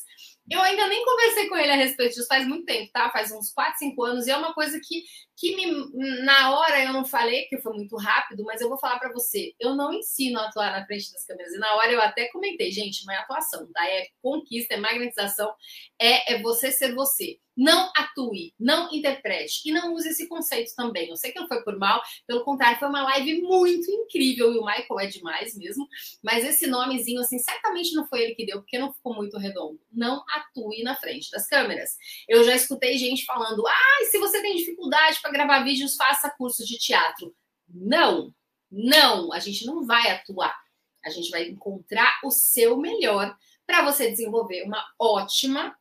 Eu 0.49 0.61
ainda 0.61 0.86
nem 0.86 1.05
conversei 1.05 1.49
com 1.49 1.57
ele 1.57 1.72
a 1.72 1.76
respeito 1.76 2.14
disso 2.14 2.26
faz 2.26 2.47
muito 2.47 2.64
tempo, 2.64 2.91
tá? 2.93 3.11
Faz 3.11 3.32
uns 3.32 3.53
4, 3.53 3.78
5 3.78 4.03
anos, 4.05 4.26
e 4.26 4.30
é 4.30 4.36
uma 4.36 4.55
coisa 4.55 4.80
que, 4.82 5.05
que 5.41 5.57
me, 5.57 6.22
na 6.22 6.55
hora 6.55 6.84
eu 6.84 6.93
não 6.93 7.03
falei, 7.03 7.43
porque 7.43 7.62
foi 7.62 7.72
muito 7.72 7.97
rápido, 7.97 8.45
mas 8.45 8.61
eu 8.61 8.68
vou 8.68 8.76
falar 8.76 8.99
para 8.99 9.11
você. 9.11 9.55
Eu 9.59 9.74
não 9.74 9.91
ensino 9.91 10.38
a 10.38 10.45
atuar 10.45 10.70
na 10.70 10.84
frente 10.84 11.11
das 11.11 11.24
câmeras. 11.24 11.55
E 11.55 11.59
na 11.59 11.76
hora 11.76 11.91
eu 11.91 12.01
até 12.03 12.28
comentei, 12.28 12.70
gente, 12.70 13.07
não 13.07 13.14
é 13.14 13.16
atuação, 13.16 13.66
tá? 13.72 13.88
É 13.88 14.09
conquista, 14.20 14.74
é 14.74 14.76
magnetização, 14.76 15.51
é, 15.99 16.34
é 16.34 16.43
você 16.43 16.70
ser 16.70 16.95
você. 16.95 17.38
Não 17.57 17.91
atue, 17.97 18.55
não 18.59 18.91
interprete 18.91 19.61
e 19.66 19.72
não 19.72 19.93
use 19.93 20.09
esse 20.09 20.28
conceito 20.28 20.72
também. 20.74 21.11
Eu 21.11 21.16
sei 21.16 21.32
que 21.32 21.41
não 21.41 21.49
foi 21.49 21.62
por 21.62 21.76
mal, 21.78 22.01
pelo 22.26 22.45
contrário, 22.45 22.78
foi 22.78 22.88
uma 22.88 23.03
live 23.03 23.43
muito 23.43 23.91
incrível 23.91 24.55
e 24.55 24.59
o 24.59 24.64
Michael 24.64 25.01
é 25.01 25.07
demais 25.07 25.57
mesmo, 25.59 25.86
mas 26.22 26.45
esse 26.45 26.66
nomezinho, 26.66 27.20
assim, 27.20 27.38
certamente 27.38 27.95
não 27.95 28.07
foi 28.07 28.22
ele 28.22 28.34
que 28.34 28.47
deu, 28.47 28.61
porque 28.61 28.78
não 28.78 28.93
ficou 28.93 29.14
muito 29.14 29.36
redondo. 29.36 29.78
Não 29.93 30.24
atue 30.28 30.82
na 30.82 30.97
frente 30.97 31.30
das 31.30 31.47
câmeras. 31.47 31.97
Eu 32.26 32.45
já 32.45 32.55
escutei 32.55 32.97
gente 32.97 33.26
falando: 33.26 33.66
ah, 33.66 34.05
se 34.11 34.18
você 34.18 34.41
tem 34.41 34.57
dificuldade 34.57 35.20
para 35.20 35.30
gravar 35.31 35.62
vídeos, 35.64 35.97
faça 35.97 36.31
curso 36.31 36.64
de 36.64 36.78
teatro. 36.78 37.35
Não, 37.68 38.35
não, 38.70 39.33
a 39.33 39.39
gente 39.39 39.66
não 39.66 39.85
vai 39.85 40.11
atuar. 40.11 40.57
A 41.05 41.11
gente 41.11 41.31
vai 41.31 41.49
encontrar 41.49 42.20
o 42.24 42.31
seu 42.31 42.76
melhor 42.76 43.37
para 43.66 43.85
você 43.85 44.11
desenvolver 44.11 44.62
uma 44.64 44.85
ótima 44.99 45.76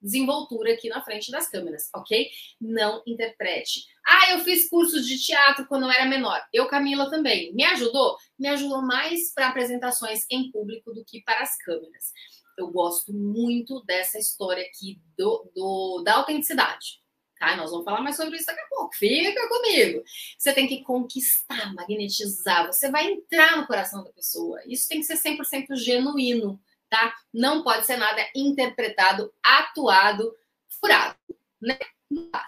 desenvoltura 0.00 0.72
aqui 0.72 0.88
na 0.88 1.02
frente 1.02 1.30
das 1.30 1.48
câmeras, 1.48 1.88
ok? 1.94 2.30
Não 2.60 3.02
interprete. 3.06 3.84
Ah, 4.06 4.32
eu 4.32 4.40
fiz 4.40 4.68
cursos 4.68 5.06
de 5.06 5.18
teatro 5.18 5.66
quando 5.66 5.84
eu 5.84 5.90
era 5.90 6.06
menor. 6.06 6.40
Eu, 6.52 6.68
Camila, 6.68 7.10
também. 7.10 7.52
Me 7.54 7.64
ajudou? 7.64 8.16
Me 8.38 8.48
ajudou 8.48 8.82
mais 8.82 9.32
para 9.34 9.48
apresentações 9.48 10.24
em 10.30 10.50
público 10.50 10.92
do 10.92 11.04
que 11.04 11.22
para 11.22 11.42
as 11.42 11.56
câmeras. 11.58 12.12
Eu 12.56 12.70
gosto 12.70 13.12
muito 13.12 13.82
dessa 13.84 14.18
história 14.18 14.64
aqui 14.64 15.00
do, 15.16 15.50
do 15.54 16.02
da 16.04 16.16
autenticidade. 16.16 17.00
Tá? 17.38 17.56
Nós 17.56 17.70
vamos 17.70 17.84
falar 17.84 18.00
mais 18.00 18.16
sobre 18.16 18.36
isso 18.36 18.46
daqui 18.46 18.60
a 18.60 18.66
pouco. 18.68 18.94
Fica 18.94 19.48
comigo. 19.48 20.02
Você 20.36 20.52
tem 20.52 20.66
que 20.66 20.82
conquistar, 20.82 21.74
magnetizar. 21.74 22.66
Você 22.66 22.90
vai 22.90 23.06
entrar 23.06 23.56
no 23.56 23.66
coração 23.66 24.02
da 24.02 24.10
pessoa. 24.10 24.60
Isso 24.66 24.88
tem 24.88 25.00
que 25.00 25.06
ser 25.06 25.16
100% 25.16 25.76
genuíno 25.76 26.60
tá? 26.88 27.14
Não 27.32 27.62
pode 27.62 27.86
ser 27.86 27.96
nada 27.96 28.26
interpretado, 28.34 29.32
atuado, 29.42 30.34
furado, 30.80 31.18
né? 31.60 31.78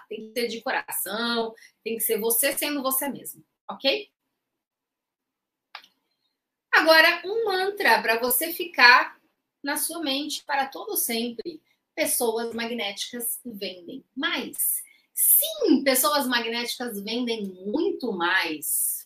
Tem 0.09 0.27
que 0.27 0.33
ser 0.33 0.47
de 0.47 0.61
coração, 0.61 1.53
tem 1.83 1.95
que 1.95 2.03
ser 2.03 2.19
você 2.19 2.51
sendo 2.53 2.81
você 2.81 3.07
mesmo, 3.07 3.43
ok? 3.69 4.09
Agora, 6.71 7.21
um 7.25 7.45
mantra 7.45 8.01
para 8.01 8.19
você 8.19 8.51
ficar 8.51 9.19
na 9.61 9.77
sua 9.77 9.99
mente 9.99 10.43
para 10.43 10.67
todo 10.67 10.97
sempre. 10.97 11.61
Pessoas 11.95 12.53
magnéticas 12.53 13.39
vendem 13.45 14.03
mais. 14.15 14.81
Sim, 15.13 15.83
pessoas 15.83 16.27
magnéticas 16.27 17.01
vendem 17.01 17.45
muito 17.65 18.11
mais 18.11 19.01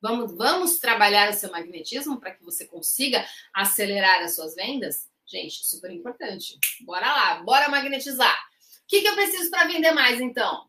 Vamos, 0.00 0.36
vamos 0.36 0.78
trabalhar 0.78 1.30
o 1.30 1.34
seu 1.34 1.50
magnetismo 1.50 2.20
para 2.20 2.32
que 2.32 2.44
você 2.44 2.64
consiga 2.64 3.26
acelerar 3.52 4.22
as 4.22 4.36
suas 4.36 4.54
vendas? 4.54 5.10
Gente, 5.26 5.66
super 5.66 5.90
importante. 5.90 6.56
Bora 6.82 7.06
lá, 7.06 7.42
bora 7.42 7.68
magnetizar. 7.68 8.36
O 8.84 8.86
que, 8.86 9.00
que 9.00 9.08
eu 9.08 9.14
preciso 9.14 9.50
para 9.50 9.66
vender 9.66 9.90
mais, 9.90 10.20
então? 10.20 10.68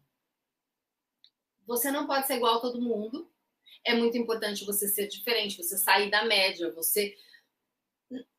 Você 1.68 1.92
não 1.92 2.08
pode 2.08 2.26
ser 2.26 2.38
igual 2.38 2.56
a 2.56 2.62
todo 2.62 2.82
mundo. 2.82 3.30
É 3.84 3.94
muito 3.94 4.18
importante 4.18 4.66
você 4.66 4.88
ser 4.88 5.08
diferente, 5.08 5.62
você 5.62 5.78
sair 5.78 6.10
da 6.10 6.26
média, 6.26 6.74
você 6.74 7.16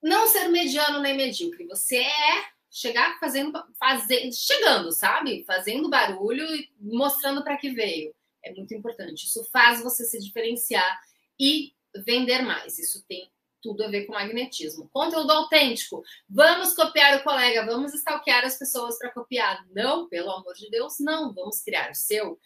não 0.02 0.26
ser 0.26 0.48
mediano 0.48 1.00
nem 1.00 1.16
medíocre. 1.16 1.66
Você 1.66 1.96
é 1.96 2.44
chegar 2.70 3.18
fazendo, 3.18 3.52
fazendo 3.78 4.32
chegando, 4.32 4.92
sabe? 4.92 5.44
Fazendo 5.44 5.88
barulho 5.88 6.44
e 6.54 6.70
mostrando 6.80 7.42
para 7.42 7.56
que 7.56 7.70
veio 7.70 8.14
é 8.42 8.54
muito 8.54 8.74
importante. 8.74 9.26
Isso 9.26 9.44
faz 9.52 9.82
você 9.82 10.04
se 10.04 10.18
diferenciar 10.18 11.00
e 11.38 11.72
vender 12.04 12.42
mais. 12.42 12.78
Isso 12.78 13.04
tem 13.06 13.30
tudo 13.60 13.82
a 13.84 13.88
ver 13.88 14.06
com 14.06 14.12
magnetismo. 14.12 14.88
Conteúdo 14.92 15.30
autêntico. 15.32 16.02
Vamos 16.28 16.74
copiar 16.74 17.18
o 17.18 17.24
colega, 17.24 17.66
vamos 17.66 17.92
stalkear 17.94 18.44
as 18.44 18.58
pessoas 18.58 18.98
para 18.98 19.10
copiar. 19.10 19.66
Não, 19.70 20.08
pelo 20.08 20.30
amor 20.30 20.54
de 20.54 20.70
Deus, 20.70 20.96
não. 21.00 21.32
Vamos 21.34 21.60
criar 21.60 21.90
o 21.90 21.94
seu. 21.94 22.38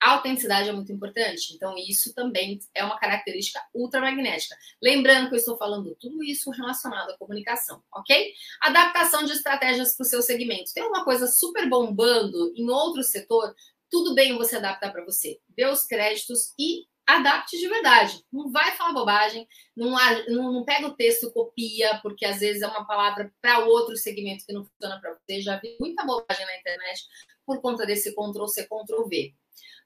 A 0.00 0.12
autenticidade 0.12 0.68
é 0.68 0.72
muito 0.72 0.92
importante, 0.92 1.54
então 1.54 1.74
isso 1.78 2.12
também 2.14 2.58
é 2.74 2.84
uma 2.84 2.98
característica 2.98 3.60
ultramagnética. 3.72 4.54
Lembrando 4.82 5.28
que 5.28 5.34
eu 5.34 5.38
estou 5.38 5.56
falando 5.56 5.96
tudo 5.98 6.22
isso 6.22 6.50
relacionado 6.50 7.10
à 7.10 7.18
comunicação, 7.18 7.82
ok? 7.92 8.32
Adaptação 8.60 9.24
de 9.24 9.32
estratégias 9.32 9.96
para 9.96 10.04
o 10.04 10.08
seu 10.08 10.20
segmento. 10.20 10.74
Tem 10.74 10.84
uma 10.84 11.04
coisa 11.04 11.26
super 11.26 11.68
bombando 11.68 12.52
em 12.54 12.68
outro 12.68 13.02
setor, 13.02 13.54
tudo 13.90 14.14
bem 14.14 14.36
você 14.36 14.56
adaptar 14.56 14.92
para 14.92 15.04
você. 15.04 15.40
Dê 15.48 15.66
os 15.66 15.84
créditos 15.86 16.52
e 16.58 16.86
adapte 17.06 17.58
de 17.58 17.68
verdade. 17.68 18.24
Não 18.32 18.50
vai 18.50 18.72
falar 18.76 18.92
bobagem, 18.92 19.46
não, 19.76 19.96
não, 20.28 20.64
pega 20.64 20.86
o 20.86 20.94
texto, 20.94 21.32
copia, 21.32 21.98
porque 22.02 22.24
às 22.24 22.40
vezes 22.40 22.62
é 22.62 22.66
uma 22.66 22.86
palavra 22.86 23.32
para 23.40 23.64
outro 23.64 23.96
segmento 23.96 24.44
que 24.46 24.52
não 24.52 24.64
funciona 24.64 25.00
para 25.00 25.14
você. 25.14 25.40
Já 25.40 25.58
vi 25.58 25.76
muita 25.80 26.04
bobagem 26.04 26.46
na 26.46 26.58
internet 26.58 27.04
por 27.46 27.60
conta 27.60 27.86
desse 27.86 28.14
Ctrl-C, 28.14 28.64
Ctrl-V. 28.64 29.34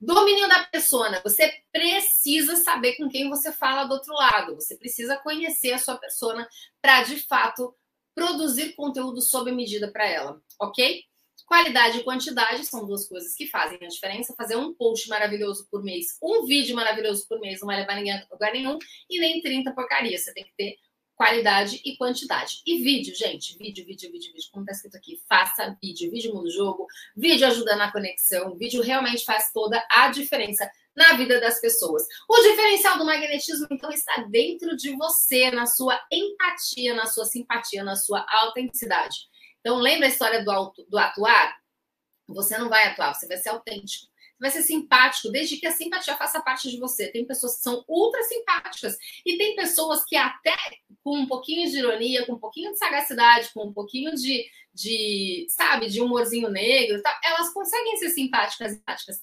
Domínio 0.01 0.49
da 0.49 0.65
persona. 0.65 1.21
Você 1.25 1.53
precisa 1.73 2.57
saber 2.57 2.97
com 2.97 3.09
quem 3.09 3.29
você 3.29 3.53
fala 3.53 3.85
do 3.85 3.95
outro 3.95 4.15
lado. 4.15 4.55
Você 4.55 4.77
precisa 4.77 5.17
conhecer 5.17 5.73
a 5.73 5.79
sua 5.79 5.97
persona 5.97 6.49
para, 6.81 7.03
de 7.03 7.17
fato, 7.17 7.75
produzir 8.15 8.75
conteúdo 8.75 9.21
sob 9.21 9.51
medida 9.53 9.91
para 9.91 10.07
ela, 10.07 10.41
ok? 10.61 11.05
Qualidade 11.47 11.99
e 11.99 12.05
quantidade 12.05 12.67
são 12.67 12.85
duas 12.85 13.09
coisas 13.09 13.35
que 13.35 13.47
fazem 13.47 13.79
a 13.83 13.89
diferença. 13.89 14.35
Fazer 14.37 14.57
um 14.57 14.75
post 14.75 15.09
maravilhoso 15.09 15.67
por 15.71 15.83
mês, 15.83 16.19
um 16.23 16.45
vídeo 16.45 16.77
maravilhoso 16.77 17.27
por 17.27 17.41
mês, 17.41 17.61
não 17.61 17.67
vai 17.67 17.77
levar 17.77 17.97
ninguém 17.97 18.13
a 18.13 18.27
lugar 18.31 18.53
nenhum 18.53 18.79
e 19.09 19.19
nem 19.19 19.41
30 19.41 19.73
porcaria. 19.73 20.19
Você 20.19 20.35
tem 20.35 20.45
que 20.45 20.53
ter 20.57 20.77
qualidade 21.19 21.83
e 21.85 21.97
quantidade. 21.97 22.63
E 22.65 22.81
vídeo, 22.81 23.13
gente, 23.13 23.59
vídeo, 23.59 23.85
vídeo, 23.85 24.09
vídeo, 24.13 24.33
vídeo, 24.33 24.49
como 24.53 24.65
tá 24.65 24.71
escrito 24.71 24.97
aqui, 24.97 25.21
faça 25.29 25.77
vídeo, 25.83 26.13
vídeo 26.13 26.33
muda 26.33 26.47
o 26.47 26.51
jogo, 26.51 26.87
vídeo 27.17 27.45
ajuda 27.45 27.75
na 27.75 27.91
conexão, 27.91 28.57
vídeo 28.57 28.81
realmente 28.81 29.25
faz 29.25 29.51
toda 29.53 29.85
a 29.91 30.09
diferença 30.11 30.71
na 30.97 31.15
vida 31.15 31.41
das 31.41 31.61
pessoas. 31.61 32.07
O 32.29 32.41
diferencial 32.43 32.99
do 32.99 33.05
magnetismo, 33.05 33.67
então, 33.69 33.91
está 33.91 34.29
dentro 34.31 34.77
de 34.77 34.95
você, 34.97 35.51
na 35.51 35.67
sua 35.67 36.01
empatia, 36.13 36.95
na 36.95 37.07
sua 37.07 37.25
simpatia, 37.25 37.83
na 37.83 37.97
sua 37.97 38.25
autenticidade. 38.29 39.17
Então, 39.61 39.77
lembra 39.79 40.07
a 40.07 40.11
história 40.11 40.45
do, 40.45 40.73
do 40.89 40.99
atuar? 40.99 41.57
Você 42.29 42.57
não 42.57 42.69
vai 42.69 42.87
atuar, 42.87 43.13
você 43.13 43.27
vai 43.27 43.39
ser 43.39 43.49
autêntico. 43.49 44.07
Vai 44.41 44.51
ser 44.51 44.63
simpático, 44.63 45.31
desde 45.31 45.57
que 45.57 45.67
a 45.67 45.73
simpatia 45.73 46.17
faça 46.17 46.41
parte 46.41 46.71
de 46.71 46.79
você. 46.79 47.09
Tem 47.09 47.25
pessoas 47.25 47.57
que 47.57 47.63
são 47.63 47.85
ultra 47.89 48.23
simpáticas 48.23 48.97
e 49.27 49.37
tem 49.37 49.57
pessoas 49.57 50.05
que 50.05 50.17
até 50.17 50.55
com 51.03 51.19
um 51.19 51.27
pouquinho 51.27 51.69
de 51.69 51.79
ironia, 51.79 52.25
com 52.25 52.35
um 52.35 52.39
pouquinho 52.39 52.73
de 52.73 52.79
sagacidade, 52.79 53.51
com 53.53 53.67
um 53.67 53.73
pouquinho 53.73 54.15
de, 54.15 54.47
de 54.73 55.47
sabe, 55.49 55.89
de 55.89 56.01
humorzinho 56.01 56.49
negro, 56.49 57.03
tá? 57.03 57.21
elas 57.25 57.53
conseguem 57.53 57.97
ser 57.97 58.11
simpáticas 58.11 58.73
e 58.73 58.75
simpáticas. 58.77 59.21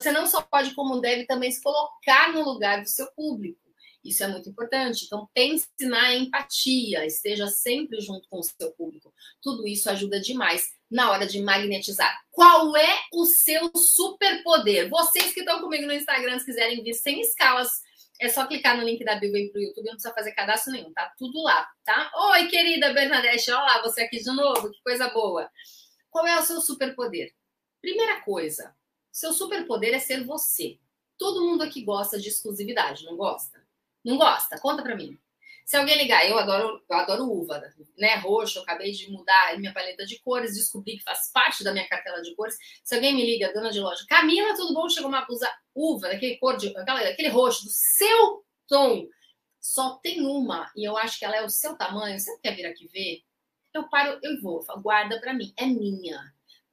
Você 0.00 0.12
não 0.12 0.26
só 0.26 0.42
pode, 0.42 0.74
como 0.74 1.00
deve, 1.00 1.26
também 1.26 1.50
se 1.50 1.62
colocar 1.62 2.32
no 2.32 2.42
lugar 2.42 2.82
do 2.82 2.88
seu 2.88 3.10
público. 3.12 3.60
Isso 4.04 4.24
é 4.24 4.28
muito 4.28 4.48
importante. 4.48 5.04
Então, 5.04 5.28
pense 5.32 5.68
na 5.82 6.14
empatia, 6.14 7.06
esteja 7.06 7.46
sempre 7.46 8.00
junto 8.00 8.28
com 8.28 8.40
o 8.40 8.42
seu 8.42 8.72
público. 8.72 9.14
Tudo 9.40 9.66
isso 9.66 9.88
ajuda 9.88 10.20
demais 10.20 10.72
na 10.92 11.10
hora 11.10 11.26
de 11.26 11.42
magnetizar. 11.42 12.22
Qual 12.30 12.76
é 12.76 13.00
o 13.12 13.24
seu 13.24 13.70
superpoder? 13.74 14.88
Vocês 14.90 15.32
que 15.32 15.40
estão 15.40 15.60
comigo 15.60 15.86
no 15.86 15.92
Instagram, 15.92 16.38
se 16.38 16.44
quiserem 16.44 16.82
vir 16.82 16.92
sem 16.92 17.20
escalas, 17.20 17.80
é 18.20 18.28
só 18.28 18.46
clicar 18.46 18.76
no 18.76 18.84
link 18.84 19.02
da 19.02 19.16
Bio 19.16 19.34
e 19.36 19.50
pro 19.50 19.60
YouTube, 19.60 19.86
não 19.86 19.94
precisa 19.94 20.14
fazer 20.14 20.32
cadastro 20.32 20.72
nenhum, 20.72 20.92
tá 20.92 21.12
tudo 21.18 21.42
lá, 21.42 21.66
tá? 21.84 22.10
Oi, 22.32 22.46
querida 22.46 22.92
Bernadette, 22.92 23.50
olá, 23.50 23.80
você 23.82 24.02
aqui 24.02 24.18
de 24.18 24.30
novo, 24.30 24.70
que 24.70 24.82
coisa 24.82 25.08
boa. 25.08 25.50
Qual 26.10 26.26
é 26.26 26.38
o 26.38 26.42
seu 26.42 26.60
superpoder? 26.60 27.32
Primeira 27.80 28.20
coisa, 28.20 28.76
seu 29.10 29.32
superpoder 29.32 29.94
é 29.94 29.98
ser 29.98 30.24
você. 30.24 30.78
Todo 31.18 31.42
mundo 31.42 31.62
aqui 31.62 31.82
gosta 31.82 32.18
de 32.18 32.28
exclusividade, 32.28 33.04
não 33.04 33.16
gosta? 33.16 33.64
Não 34.04 34.18
gosta? 34.18 34.58
Conta 34.60 34.82
pra 34.82 34.94
mim. 34.94 35.18
Se 35.64 35.76
alguém 35.76 35.96
ligar, 35.96 36.28
eu 36.28 36.38
adoro, 36.38 36.82
eu 36.88 36.96
adoro 36.96 37.24
uva, 37.24 37.62
né? 37.96 38.16
Roxo, 38.16 38.58
eu 38.58 38.62
acabei 38.62 38.92
de 38.92 39.10
mudar 39.10 39.58
minha 39.58 39.72
paleta 39.72 40.04
de 40.04 40.18
cores, 40.20 40.54
descobri 40.54 40.98
que 40.98 41.04
faz 41.04 41.30
parte 41.32 41.64
da 41.64 41.72
minha 41.72 41.88
cartela 41.88 42.20
de 42.20 42.34
cores. 42.34 42.56
Se 42.82 42.94
alguém 42.94 43.14
me 43.14 43.24
liga, 43.24 43.52
dona 43.52 43.70
de 43.70 43.80
loja, 43.80 44.04
Camila, 44.08 44.54
tudo 44.54 44.74
bom? 44.74 44.88
Chegou 44.88 45.08
uma 45.08 45.24
blusa 45.24 45.50
uva, 45.74 46.08
daquele 46.08 46.36
cor 46.36 46.56
de, 46.56 46.72
daquele 46.72 47.28
roxo, 47.28 47.64
do 47.64 47.70
seu 47.70 48.44
tom. 48.66 49.06
Só 49.60 49.96
tem 50.02 50.26
uma, 50.26 50.70
e 50.76 50.86
eu 50.86 50.96
acho 50.96 51.18
que 51.18 51.24
ela 51.24 51.36
é 51.36 51.44
o 51.44 51.48
seu 51.48 51.76
tamanho. 51.76 52.18
Você 52.18 52.36
quer 52.40 52.56
vir 52.56 52.66
aqui 52.66 52.88
ver? 52.88 53.22
Eu 53.72 53.88
paro, 53.88 54.18
eu 54.22 54.40
vou, 54.40 54.58
eu 54.58 54.64
falo, 54.64 54.82
guarda 54.82 55.20
para 55.20 55.32
mim, 55.32 55.52
é 55.56 55.64
minha. 55.66 56.20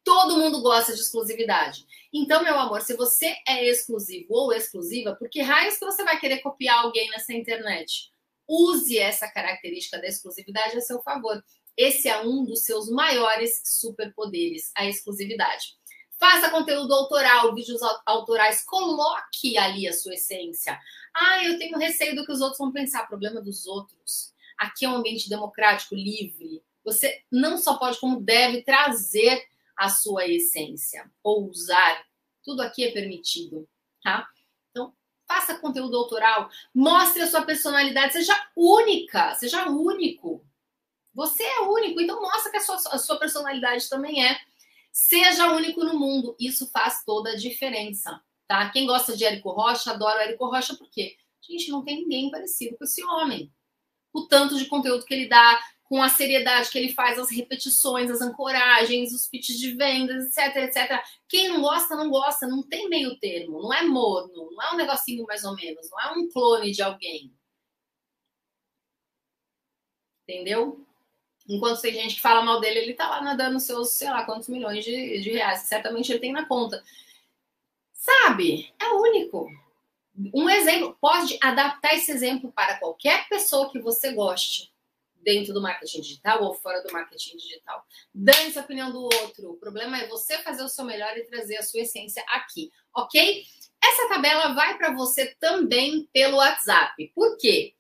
Todo 0.04 0.38
mundo 0.38 0.62
gosta 0.62 0.94
de 0.94 1.00
exclusividade. 1.00 1.86
Então, 2.12 2.44
meu 2.44 2.58
amor, 2.58 2.82
se 2.82 2.96
você 2.96 3.36
é 3.48 3.64
exclusivo 3.70 4.34
ou 4.34 4.52
exclusiva, 4.52 5.16
por 5.16 5.30
que 5.30 5.42
raios 5.42 5.78
que 5.78 5.86
você 5.86 6.04
vai 6.04 6.20
querer 6.20 6.40
copiar 6.40 6.80
alguém 6.80 7.10
nessa 7.12 7.32
internet? 7.32 8.12
Use 8.50 8.98
essa 8.98 9.28
característica 9.28 10.00
da 10.00 10.08
exclusividade 10.08 10.76
a 10.76 10.82
seu 10.82 11.00
favor. 11.04 11.44
Esse 11.78 12.10
é 12.10 12.20
um 12.22 12.44
dos 12.44 12.64
seus 12.64 12.90
maiores 12.90 13.62
superpoderes, 13.64 14.72
a 14.76 14.88
exclusividade. 14.88 15.78
Faça 16.20 16.50
conteúdo 16.50 16.94
autoral, 16.94 17.54
vídeos 17.54 17.80
autorais, 18.06 18.66
coloque 18.66 19.58
ali 19.58 19.88
a 19.88 19.94
sua 19.94 20.16
essência. 20.16 20.78
Ah, 21.16 21.46
eu 21.46 21.58
tenho 21.58 21.78
receio 21.78 22.16
do 22.16 22.26
que 22.26 22.32
os 22.32 22.42
outros 22.42 22.58
vão 22.58 22.74
pensar. 22.74 23.08
Problema 23.08 23.40
dos 23.40 23.66
outros. 23.68 24.34
Aqui 24.58 24.84
é 24.84 24.90
um 24.90 24.96
ambiente 24.96 25.30
democrático, 25.30 25.96
livre. 25.96 26.62
Você 26.84 27.24
não 27.32 27.58
só 27.58 27.78
pode, 27.78 28.00
como 28.00 28.20
deve 28.20 28.64
trazer 28.64 29.42
a 29.78 29.88
sua 29.88 30.28
essência 30.28 31.10
ou 31.24 31.48
usar. 31.48 32.04
Tudo 32.44 32.62
aqui 32.62 32.84
é 32.84 32.92
permitido, 32.92 33.66
tá? 34.04 34.28
Faça 35.30 35.60
conteúdo 35.60 35.96
autoral, 35.96 36.50
mostre 36.74 37.22
a 37.22 37.28
sua 37.28 37.44
personalidade, 37.44 38.14
seja 38.14 38.34
única, 38.56 39.36
seja 39.36 39.70
único. 39.70 40.44
Você 41.14 41.44
é 41.44 41.60
único, 41.60 42.02
então 42.02 42.20
mostra 42.20 42.50
que 42.50 42.58
a 42.58 42.62
sua, 42.62 42.76
a 42.76 42.98
sua 42.98 43.16
personalidade 43.18 43.88
também 43.88 44.26
é. 44.26 44.40
Seja 44.92 45.52
único 45.52 45.84
no 45.84 46.00
mundo, 46.00 46.36
isso 46.40 46.72
faz 46.72 47.04
toda 47.06 47.30
a 47.30 47.36
diferença, 47.36 48.20
tá? 48.48 48.72
Quem 48.72 48.88
gosta 48.88 49.16
de 49.16 49.24
Érico 49.24 49.52
Rocha, 49.52 49.92
adora 49.92 50.18
o 50.18 50.22
Érico 50.24 50.48
Rocha, 50.48 50.76
por 50.76 50.90
quê? 50.90 51.16
Gente, 51.48 51.70
não 51.70 51.84
tem 51.84 51.98
ninguém 52.02 52.32
parecido 52.32 52.76
com 52.76 52.84
esse 52.84 53.04
homem. 53.04 53.54
O 54.12 54.24
tanto 54.24 54.58
de 54.58 54.66
conteúdo 54.66 55.06
que 55.06 55.14
ele 55.14 55.30
dá, 55.30 55.60
com 55.90 56.04
a 56.04 56.08
seriedade 56.08 56.70
que 56.70 56.78
ele 56.78 56.94
faz, 56.94 57.18
as 57.18 57.32
repetições, 57.32 58.12
as 58.12 58.22
ancoragens, 58.22 59.12
os 59.12 59.26
pitches 59.28 59.58
de 59.58 59.74
vendas, 59.74 60.38
etc, 60.38 60.56
etc. 60.58 61.04
Quem 61.28 61.50
não 61.50 61.62
gosta, 61.62 61.96
não 61.96 62.12
gosta, 62.12 62.46
não 62.48 62.62
tem 62.62 62.88
meio 62.88 63.18
termo, 63.20 63.60
não 63.60 63.74
é 63.74 63.82
morno, 63.82 64.52
não 64.52 64.62
é 64.62 64.72
um 64.72 64.78
negocinho 64.78 65.26
mais 65.26 65.44
ou 65.44 65.56
menos, 65.56 65.90
não 65.90 66.00
é 66.00 66.12
um 66.12 66.30
clone 66.30 66.72
de 66.72 66.84
alguém. 66.84 67.34
Entendeu? 70.28 70.86
Enquanto 71.48 71.82
tem 71.82 71.94
gente 71.94 72.16
que 72.16 72.22
fala 72.22 72.44
mal 72.44 72.60
dele, 72.60 72.78
ele 72.80 72.94
tá 72.94 73.10
lá 73.10 73.24
nadando 73.24 73.60
seus, 73.60 73.90
sei 73.90 74.12
lá, 74.12 74.24
quantos 74.24 74.48
milhões 74.48 74.86
de, 74.86 75.20
de 75.22 75.32
reais. 75.32 75.62
Certamente 75.62 76.12
ele 76.12 76.20
tem 76.20 76.32
na 76.32 76.46
conta. 76.46 76.84
Sabe? 77.92 78.72
É 78.80 78.90
único. 78.94 79.50
Um 80.36 80.48
exemplo, 80.48 80.96
pode 81.02 81.40
adaptar 81.42 81.96
esse 81.96 82.12
exemplo 82.12 82.52
para 82.52 82.78
qualquer 82.78 83.28
pessoa 83.28 83.72
que 83.72 83.80
você 83.80 84.12
goste 84.14 84.72
dentro 85.30 85.54
do 85.54 85.62
marketing 85.62 86.02
digital 86.02 86.44
ou 86.44 86.56
fora 86.56 86.82
do 86.82 86.92
marketing 86.92 87.38
digital. 87.38 87.86
Dane 88.12 88.52
a 88.58 88.62
opinião 88.62 88.92
do 88.92 89.04
outro. 89.04 89.52
O 89.52 89.58
problema 89.58 90.00
é 90.00 90.08
você 90.08 90.40
fazer 90.40 90.64
o 90.64 90.68
seu 90.68 90.84
melhor 90.84 91.16
e 91.16 91.26
trazer 91.26 91.58
a 91.58 91.62
sua 91.62 91.82
essência 91.82 92.24
aqui, 92.30 92.72
ok? 92.96 93.44
Essa 93.84 94.10
tabela 94.10 94.56
vai 94.56 94.76
para 94.76 94.92
você 94.92 95.36
também 95.40 96.10
pelo 96.12 96.38
WhatsApp. 96.38 97.12
Por 97.14 97.38
quê? 97.38 97.76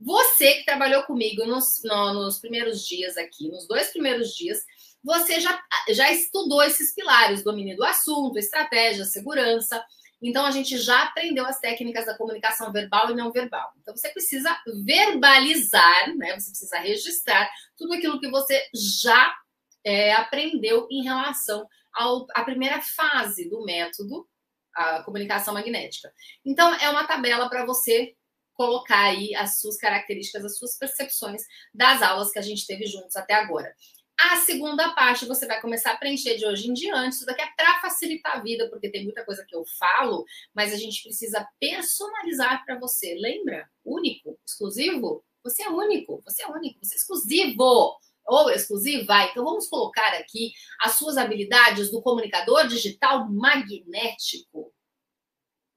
Você 0.00 0.54
que 0.54 0.64
trabalhou 0.64 1.02
comigo 1.02 1.44
nos, 1.44 1.82
no, 1.84 2.14
nos 2.14 2.38
primeiros 2.38 2.86
dias 2.86 3.18
aqui, 3.18 3.48
nos 3.48 3.68
dois 3.68 3.90
primeiros 3.90 4.34
dias, 4.34 4.64
você 5.02 5.38
já, 5.40 5.62
já 5.90 6.10
estudou 6.10 6.62
esses 6.62 6.94
pilares: 6.94 7.44
domínio 7.44 7.76
do 7.76 7.84
assunto, 7.84 8.38
estratégia, 8.38 9.04
segurança. 9.04 9.84
Então, 10.26 10.46
a 10.46 10.50
gente 10.50 10.78
já 10.78 11.02
aprendeu 11.02 11.44
as 11.44 11.60
técnicas 11.60 12.06
da 12.06 12.16
comunicação 12.16 12.72
verbal 12.72 13.10
e 13.10 13.14
não 13.14 13.30
verbal. 13.30 13.70
Então, 13.82 13.94
você 13.94 14.08
precisa 14.08 14.58
verbalizar, 14.82 16.16
né? 16.16 16.32
Você 16.32 16.48
precisa 16.48 16.78
registrar 16.78 17.50
tudo 17.76 17.92
aquilo 17.92 18.18
que 18.18 18.30
você 18.30 18.66
já 18.72 19.36
é, 19.84 20.14
aprendeu 20.14 20.88
em 20.90 21.04
relação 21.04 21.68
ao, 21.92 22.26
à 22.34 22.42
primeira 22.42 22.80
fase 22.80 23.50
do 23.50 23.66
método, 23.66 24.26
a 24.74 25.02
comunicação 25.02 25.52
magnética. 25.52 26.10
Então, 26.42 26.74
é 26.76 26.88
uma 26.88 27.06
tabela 27.06 27.50
para 27.50 27.66
você 27.66 28.14
colocar 28.54 29.02
aí 29.02 29.34
as 29.34 29.60
suas 29.60 29.76
características, 29.76 30.42
as 30.42 30.56
suas 30.56 30.78
percepções 30.78 31.42
das 31.74 32.00
aulas 32.00 32.30
que 32.30 32.38
a 32.38 32.42
gente 32.42 32.66
teve 32.66 32.86
juntos 32.86 33.14
até 33.14 33.34
agora. 33.34 33.74
A 34.18 34.36
segunda 34.36 34.94
parte 34.94 35.26
você 35.26 35.46
vai 35.46 35.60
começar 35.60 35.92
a 35.92 35.96
preencher 35.96 36.36
de 36.36 36.46
hoje 36.46 36.70
em 36.70 36.72
diante. 36.72 37.16
Isso 37.16 37.26
daqui 37.26 37.42
é 37.42 37.50
para 37.56 37.80
facilitar 37.80 38.36
a 38.36 38.40
vida, 38.40 38.68
porque 38.70 38.90
tem 38.90 39.04
muita 39.04 39.24
coisa 39.24 39.44
que 39.46 39.54
eu 39.54 39.64
falo, 39.78 40.24
mas 40.54 40.72
a 40.72 40.76
gente 40.76 41.02
precisa 41.02 41.46
personalizar 41.58 42.64
para 42.64 42.78
você. 42.78 43.14
Lembra? 43.18 43.68
Único, 43.84 44.38
exclusivo? 44.46 45.24
Você 45.42 45.62
é 45.62 45.68
único, 45.68 46.22
você 46.24 46.42
é 46.42 46.48
único, 46.48 46.78
você 46.82 46.94
é 46.94 46.96
exclusivo 46.96 47.98
ou 48.24 48.50
exclusiva. 48.50 49.24
Então 49.24 49.44
vamos 49.44 49.68
colocar 49.68 50.14
aqui 50.14 50.52
as 50.80 50.96
suas 50.96 51.16
habilidades 51.16 51.90
do 51.90 52.00
comunicador 52.00 52.66
digital 52.66 53.28
magnético. 53.28 54.72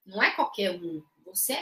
Não 0.06 0.24
é 0.24 0.32
qualquer 0.32 0.72
um. 0.72 1.04
Você 1.26 1.54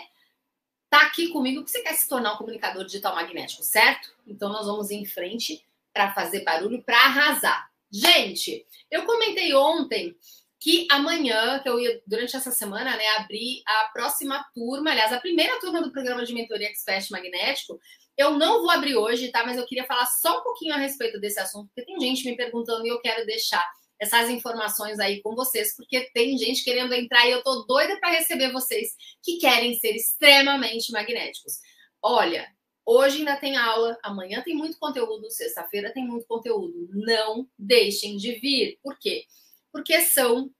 está 0.85 1.07
aqui 1.07 1.29
comigo 1.29 1.61
porque 1.61 1.71
você 1.71 1.81
quer 1.81 1.93
se 1.93 2.07
tornar 2.07 2.33
um 2.33 2.37
comunicador 2.37 2.85
digital 2.85 3.15
magnético, 3.15 3.63
certo? 3.63 4.13
Então 4.27 4.49
nós 4.49 4.67
vamos 4.67 4.91
em 4.91 5.05
frente 5.05 5.64
para 5.95 6.13
fazer 6.13 6.43
barulho, 6.43 6.83
para 6.83 6.97
arrasar. 6.97 7.69
Gente, 7.89 8.65
eu 8.91 9.05
comentei 9.05 9.55
ontem 9.55 10.13
que 10.59 10.85
amanhã, 10.91 11.59
que 11.59 11.69
eu 11.69 11.79
ia, 11.79 12.01
durante 12.05 12.35
essa 12.35 12.51
semana, 12.51 12.97
né, 12.97 13.07
abrir 13.19 13.63
a 13.65 13.89
próxima 13.93 14.43
turma, 14.53 14.91
aliás, 14.91 15.13
a 15.13 15.19
primeira 15.21 15.57
turma 15.61 15.81
do 15.81 15.93
programa 15.93 16.25
de 16.25 16.33
mentoria 16.33 16.67
Expert 16.67 17.09
Magnético. 17.11 17.79
Eu 18.17 18.31
não 18.31 18.61
vou 18.61 18.71
abrir 18.71 18.97
hoje, 18.97 19.31
tá? 19.31 19.45
Mas 19.45 19.57
eu 19.57 19.65
queria 19.65 19.85
falar 19.85 20.05
só 20.07 20.39
um 20.39 20.43
pouquinho 20.43 20.73
a 20.73 20.77
respeito 20.77 21.19
desse 21.19 21.39
assunto, 21.39 21.69
porque 21.73 21.85
tem 21.85 21.99
gente 21.99 22.29
me 22.29 22.35
perguntando 22.35 22.85
e 22.85 22.89
eu 22.89 22.99
quero 22.99 23.25
deixar 23.25 23.65
essas 23.99 24.29
informações 24.29 24.99
aí 24.99 25.21
com 25.21 25.33
vocês, 25.35 25.73
porque 25.77 26.09
tem 26.13 26.37
gente 26.37 26.63
querendo 26.63 26.93
entrar 26.93 27.25
e 27.27 27.31
eu 27.31 27.41
tô 27.41 27.63
doida 27.63 27.97
para 27.99 28.09
receber 28.09 28.51
vocês 28.51 28.89
que 29.23 29.37
querem 29.37 29.73
ser 29.75 29.95
extremamente 29.95 30.91
magnéticos. 30.91 31.59
Olha, 32.01 32.45
Hoje 32.85 33.17
ainda 33.17 33.35
tem 33.35 33.57
aula, 33.57 33.97
amanhã 34.03 34.43
tem 34.43 34.55
muito 34.55 34.77
conteúdo, 34.77 35.31
sexta-feira 35.31 35.91
tem 35.91 36.05
muito 36.05 36.27
conteúdo. 36.27 36.87
Não 36.91 37.47
deixem 37.57 38.15
de 38.15 38.33
vir. 38.33 38.77
Por 38.83 38.97
quê? 38.99 39.25
Porque 39.71 40.01
são 40.01 40.51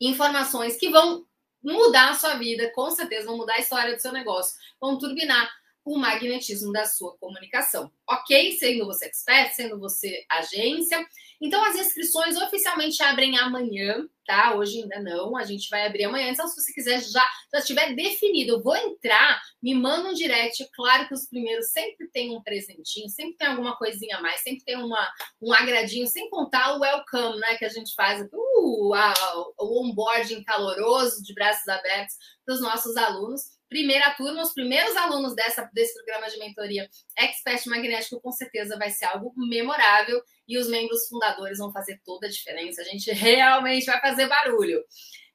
informações 0.00 0.76
que 0.76 0.88
vão 0.88 1.26
mudar 1.62 2.10
a 2.10 2.14
sua 2.14 2.34
vida, 2.34 2.70
com 2.72 2.90
certeza 2.90 3.26
vão 3.26 3.36
mudar 3.36 3.54
a 3.54 3.58
história 3.58 3.94
do 3.94 4.00
seu 4.00 4.12
negócio, 4.12 4.56
vão 4.80 4.96
turbinar 4.98 5.50
o 5.88 5.98
magnetismo 5.98 6.70
da 6.70 6.84
sua 6.84 7.16
comunicação. 7.16 7.90
Ok? 8.06 8.52
Sendo 8.58 8.84
você 8.86 9.06
expert, 9.06 9.54
sendo 9.54 9.78
você 9.78 10.24
agência. 10.30 11.06
Então, 11.40 11.64
as 11.64 11.76
inscrições 11.76 12.36
oficialmente 12.36 13.02
abrem 13.02 13.38
amanhã, 13.38 14.06
tá? 14.26 14.54
Hoje 14.54 14.82
ainda 14.82 15.00
não, 15.00 15.36
a 15.36 15.44
gente 15.44 15.70
vai 15.70 15.86
abrir 15.86 16.04
amanhã. 16.04 16.30
Então, 16.30 16.46
se 16.46 16.60
você 16.60 16.72
quiser 16.72 17.00
já, 17.00 17.24
já 17.54 17.62
tiver 17.62 17.94
definido, 17.94 18.54
eu 18.54 18.62
vou 18.62 18.76
entrar, 18.76 19.40
me 19.62 19.72
manda 19.74 20.10
um 20.10 20.14
direct. 20.14 20.68
Claro 20.74 21.06
que 21.06 21.14
os 21.14 21.26
primeiros 21.26 21.70
sempre 21.70 22.08
tem 22.08 22.36
um 22.36 22.42
presentinho, 22.42 23.08
sempre 23.08 23.36
tem 23.36 23.48
alguma 23.48 23.76
coisinha 23.76 24.18
a 24.18 24.20
mais, 24.20 24.40
sempre 24.40 24.64
tem 24.64 24.76
uma, 24.76 25.08
um 25.40 25.52
agradinho, 25.52 26.06
sem 26.06 26.28
contar 26.28 26.76
o 26.76 26.80
welcome, 26.80 27.38
né? 27.38 27.56
Que 27.56 27.64
a 27.64 27.70
gente 27.70 27.94
faz, 27.94 28.20
uh, 28.20 28.94
a, 28.94 29.14
o 29.58 29.84
onboarding 29.84 30.42
caloroso, 30.42 31.22
de 31.22 31.32
braços 31.32 31.68
abertos 31.68 32.16
para 32.44 32.54
os 32.54 32.60
nossos 32.60 32.96
alunos 32.96 33.57
primeira 33.68 34.10
turma, 34.14 34.42
os 34.42 34.52
primeiros 34.52 34.96
alunos 34.96 35.34
dessa, 35.34 35.68
desse 35.72 35.94
programa 35.94 36.28
de 36.28 36.38
mentoria 36.38 36.88
Expert 37.16 37.66
Magnético, 37.66 38.20
com 38.20 38.32
certeza 38.32 38.78
vai 38.78 38.90
ser 38.90 39.04
algo 39.06 39.32
memorável 39.36 40.22
e 40.46 40.58
os 40.58 40.68
membros 40.68 41.06
fundadores 41.08 41.58
vão 41.58 41.72
fazer 41.72 42.00
toda 42.04 42.26
a 42.26 42.30
diferença. 42.30 42.80
A 42.80 42.84
gente 42.84 43.10
realmente 43.12 43.86
vai 43.86 44.00
fazer 44.00 44.26
barulho. 44.26 44.82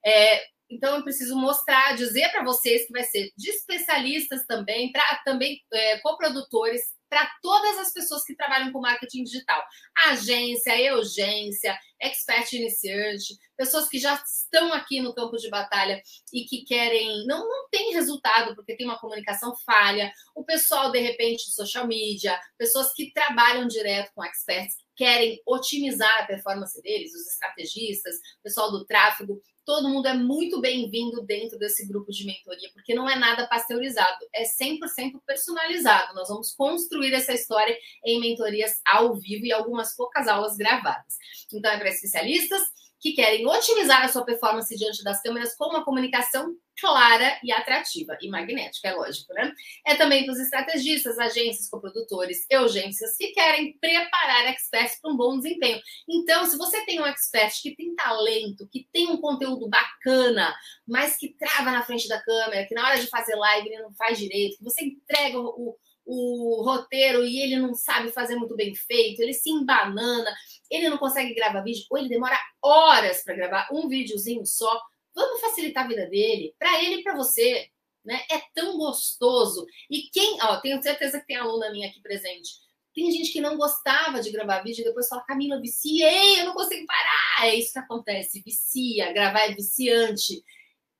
É, 0.05 0.43
então 0.69 0.97
eu 0.97 1.03
preciso 1.03 1.35
mostrar, 1.35 1.95
dizer 1.95 2.29
para 2.31 2.43
vocês 2.43 2.87
que 2.87 2.93
vai 2.93 3.03
ser 3.03 3.31
de 3.37 3.49
especialistas 3.49 4.45
também, 4.45 4.91
também 5.23 5.61
é, 5.71 5.99
coprodutores, 5.99 6.81
para 7.09 7.29
todas 7.41 7.77
as 7.77 7.93
pessoas 7.93 8.23
que 8.23 8.35
trabalham 8.35 8.71
com 8.71 8.81
marketing 8.81 9.23
digital. 9.23 9.63
Agência, 10.07 10.79
Eugência, 10.81 11.77
expert 12.01 12.51
iniciante, 12.53 13.35
pessoas 13.57 13.87
que 13.87 13.97
já 13.99 14.13
estão 14.15 14.73
aqui 14.73 14.99
no 14.99 15.13
campo 15.13 15.37
de 15.37 15.49
batalha 15.49 16.01
e 16.33 16.43
que 16.45 16.65
querem, 16.65 17.25
não, 17.25 17.47
não 17.47 17.69
tem 17.69 17.93
resultado 17.93 18.55
porque 18.55 18.75
tem 18.75 18.85
uma 18.85 18.99
comunicação 18.99 19.53
falha, 19.65 20.11
o 20.35 20.43
pessoal, 20.43 20.91
de 20.91 20.99
repente, 20.99 21.45
de 21.45 21.53
social 21.53 21.87
media, 21.87 22.39
pessoas 22.57 22.91
que 22.93 23.11
trabalham 23.13 23.67
direto 23.67 24.11
com 24.13 24.23
experts, 24.23 24.75
querem 24.95 25.41
otimizar 25.45 26.21
a 26.21 26.25
performance 26.25 26.81
deles, 26.81 27.13
os 27.13 27.27
estrategistas, 27.27 28.15
o 28.39 28.43
pessoal 28.43 28.71
do 28.71 28.85
tráfego, 28.85 29.41
todo 29.65 29.89
mundo 29.89 30.07
é 30.07 30.13
muito 30.13 30.59
bem-vindo 30.59 31.21
dentro 31.23 31.57
desse 31.57 31.87
grupo 31.87 32.11
de 32.11 32.25
mentoria, 32.25 32.69
porque 32.73 32.93
não 32.93 33.09
é 33.09 33.17
nada 33.17 33.47
pasteurizado, 33.47 34.17
é 34.33 34.43
100% 34.43 35.21
personalizado. 35.25 36.13
Nós 36.13 36.27
vamos 36.27 36.53
construir 36.53 37.13
essa 37.13 37.33
história 37.33 37.75
em 38.05 38.19
mentorias 38.19 38.81
ao 38.85 39.15
vivo 39.15 39.45
e 39.45 39.53
algumas 39.53 39.95
poucas 39.95 40.27
aulas 40.27 40.57
gravadas. 40.57 41.17
Então, 41.51 41.71
é 41.71 41.77
para 41.77 41.89
especialistas 41.89 42.61
que 43.03 43.11
querem 43.11 43.45
otimizar 43.45 44.01
a 44.01 44.07
sua 44.07 44.23
performance 44.23 44.73
diante 44.77 45.03
das 45.03 45.21
câmeras 45.21 45.53
com 45.57 45.65
uma 45.65 45.83
comunicação 45.83 46.55
clara 46.79 47.37
e 47.43 47.51
atrativa 47.51 48.17
e 48.21 48.29
magnética, 48.29 48.87
é 48.87 48.93
lógico, 48.93 49.33
né? 49.33 49.51
É 49.85 49.93
também 49.95 50.23
para 50.23 50.33
os 50.33 50.39
estrategistas, 50.39 51.19
agências, 51.19 51.69
coprodutores 51.69 52.45
e 52.49 52.57
urgências 52.57 53.15
que 53.17 53.27
querem 53.33 53.77
preparar 53.77 54.47
experts 54.47 54.99
para 55.01 55.11
um 55.11 55.17
bom 55.17 55.37
desempenho. 55.37 55.81
Então, 56.09 56.45
se 56.45 56.57
você 56.57 56.83
tem 56.85 57.01
um 57.01 57.05
expert 57.05 57.61
que 57.61 57.75
tem 57.75 57.93
talento, 57.93 58.67
que 58.71 58.87
tem 58.91 59.09
um 59.09 59.17
conteúdo 59.17 59.67
bacana, 59.67 60.55
mas 60.87 61.17
que 61.17 61.35
trava 61.37 61.71
na 61.71 61.83
frente 61.83 62.07
da 62.07 62.21
câmera, 62.21 62.65
que 62.65 62.73
na 62.73 62.87
hora 62.87 62.99
de 62.99 63.07
fazer 63.07 63.35
live 63.35 63.67
ele 63.67 63.83
não 63.83 63.93
faz 63.93 64.17
direito, 64.17 64.57
que 64.57 64.63
você 64.63 64.85
entrega 64.85 65.37
o 65.37 65.77
o 66.05 66.63
roteiro 66.63 67.23
e 67.23 67.41
ele 67.41 67.57
não 67.57 67.73
sabe 67.73 68.11
fazer 68.11 68.35
muito 68.35 68.55
bem 68.55 68.75
feito, 68.75 69.21
ele 69.21 69.33
se 69.33 69.49
embanana, 69.49 70.33
ele 70.69 70.89
não 70.89 70.97
consegue 70.97 71.33
gravar 71.33 71.61
vídeo, 71.61 71.85
ou 71.89 71.97
ele 71.97 72.09
demora 72.09 72.37
horas 72.61 73.23
para 73.23 73.35
gravar 73.35 73.67
um 73.71 73.87
videozinho 73.87 74.45
só. 74.45 74.81
Vamos 75.15 75.41
facilitar 75.41 75.85
a 75.85 75.87
vida 75.87 76.07
dele, 76.07 76.55
para 76.57 76.83
ele 76.83 76.95
e 76.95 77.03
para 77.03 77.15
você. 77.15 77.69
Né? 78.03 78.19
É 78.29 78.41
tão 78.53 78.77
gostoso. 78.77 79.65
E 79.89 80.09
quem, 80.11 80.37
ó, 80.41 80.57
tenho 80.59 80.81
certeza 80.83 81.21
que 81.21 81.27
tem 81.27 81.37
aluna 81.37 81.71
minha 81.71 81.87
aqui 81.87 82.01
presente. 82.01 82.51
Tem 82.93 83.09
gente 83.09 83.31
que 83.31 83.41
não 83.41 83.57
gostava 83.57 84.21
de 84.21 84.29
gravar 84.29 84.61
vídeo 84.61 84.81
e 84.81 84.85
depois 84.85 85.07
fala, 85.07 85.23
Camila, 85.23 85.59
viciei, 85.59 86.41
eu 86.41 86.45
não 86.45 86.53
consigo 86.53 86.85
parar. 86.85 87.47
É 87.47 87.55
isso 87.55 87.71
que 87.71 87.79
acontece, 87.79 88.41
vicia, 88.41 89.13
gravar 89.13 89.41
é 89.41 89.55
viciante 89.55 90.43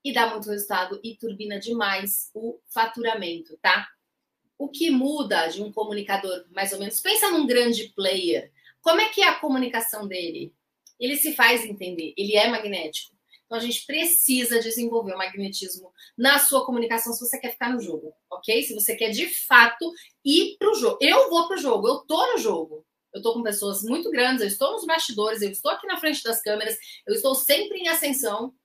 e 0.04 0.12
dá 0.12 0.30
muito 0.30 0.50
resultado 0.50 1.00
e 1.04 1.16
turbina 1.16 1.60
demais 1.60 2.30
o 2.34 2.60
faturamento, 2.68 3.58
tá? 3.62 3.88
O 4.64 4.70
que 4.70 4.90
muda 4.90 5.48
de 5.48 5.62
um 5.62 5.74
comunicador, 5.74 6.46
mais 6.52 6.72
ou 6.72 6.80
menos? 6.80 7.02
Pensa 7.02 7.30
num 7.30 7.46
grande 7.46 7.90
player. 7.90 8.50
Como 8.82 9.02
é 9.02 9.10
que 9.10 9.22
é 9.22 9.28
a 9.28 9.36
comunicação 9.36 10.08
dele? 10.08 10.54
Ele 10.98 11.18
se 11.18 11.36
faz 11.36 11.66
entender, 11.66 12.14
ele 12.16 12.38
é 12.38 12.48
magnético. 12.48 13.14
Então 13.46 13.58
a 13.58 13.62
gente 13.62 13.86
precisa 13.86 14.62
desenvolver 14.62 15.14
o 15.14 15.18
magnetismo 15.18 15.92
na 16.18 16.40
sua 16.40 16.66
comunicação 16.66 17.12
se 17.12 17.20
você 17.20 17.38
quer 17.38 17.52
ficar 17.52 17.74
no 17.74 17.82
jogo, 17.82 18.14
ok? 18.32 18.64
Se 18.64 18.74
você 18.74 18.96
quer 18.96 19.10
de 19.10 19.28
fato 19.28 19.92
ir 20.24 20.56
para 20.58 20.72
o 20.72 20.76
jogo. 20.76 20.98
Eu 21.02 21.30
vou 21.30 21.46
para 21.48 21.58
o 21.58 21.60
jogo, 21.60 21.88
eu 21.88 21.98
tô 22.08 22.34
no 22.34 22.38
jogo. 22.38 22.86
Eu 23.14 23.18
estou 23.18 23.34
com 23.34 23.44
pessoas 23.44 23.84
muito 23.84 24.10
grandes, 24.10 24.42
eu 24.42 24.48
estou 24.48 24.72
nos 24.72 24.86
bastidores, 24.86 25.42
eu 25.42 25.52
estou 25.52 25.72
aqui 25.72 25.86
na 25.86 25.98
frente 25.98 26.24
das 26.24 26.42
câmeras, 26.42 26.78
eu 27.06 27.14
estou 27.14 27.36
sempre 27.36 27.80
em 27.80 27.90
ascensão 27.90 28.56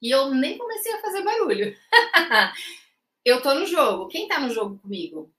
e 0.00 0.10
eu 0.10 0.34
nem 0.34 0.56
comecei 0.56 0.92
a 0.94 1.00
fazer 1.02 1.22
barulho. 1.22 1.76
eu 3.24 3.42
tô 3.42 3.54
no 3.54 3.66
jogo. 3.66 4.08
Quem 4.08 4.28
tá 4.28 4.40
no 4.40 4.50
jogo 4.50 4.78
comigo? 4.78 5.32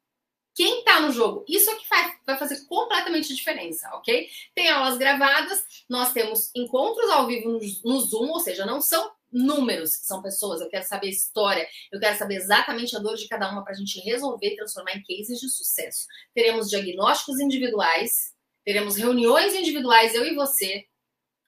Quem 0.55 0.83
tá 0.83 0.99
no 0.99 1.11
jogo? 1.11 1.43
Isso 1.47 1.69
é 1.69 1.75
que 1.75 1.89
vai, 1.89 2.15
vai 2.25 2.37
fazer 2.37 2.65
completamente 2.65 3.33
diferença, 3.35 3.89
ok? 3.95 4.29
Tem 4.53 4.69
aulas 4.69 4.97
gravadas, 4.97 5.63
nós 5.89 6.13
temos 6.13 6.51
encontros 6.55 7.09
ao 7.09 7.25
vivo 7.25 7.49
no, 7.49 7.59
no 7.59 7.99
Zoom, 7.99 8.29
ou 8.29 8.39
seja, 8.39 8.65
não 8.65 8.79
são 8.79 9.11
números, 9.31 9.93
são 10.03 10.21
pessoas. 10.21 10.61
Eu 10.61 10.69
quero 10.69 10.85
saber 10.85 11.09
história, 11.09 11.67
eu 11.91 11.99
quero 11.99 12.15
saber 12.17 12.35
exatamente 12.35 12.95
a 12.95 12.99
dor 12.99 13.15
de 13.15 13.27
cada 13.27 13.51
uma 13.51 13.63
para 13.63 13.73
a 13.73 13.75
gente 13.75 13.99
resolver 14.01 14.49
e 14.49 14.55
transformar 14.55 14.95
em 14.95 15.03
cases 15.03 15.39
de 15.39 15.49
sucesso. 15.49 16.05
Teremos 16.35 16.69
diagnósticos 16.69 17.39
individuais, 17.39 18.33
teremos 18.63 18.95
reuniões 18.95 19.55
individuais, 19.55 20.13
eu 20.13 20.23
e 20.23 20.35
você, 20.35 20.85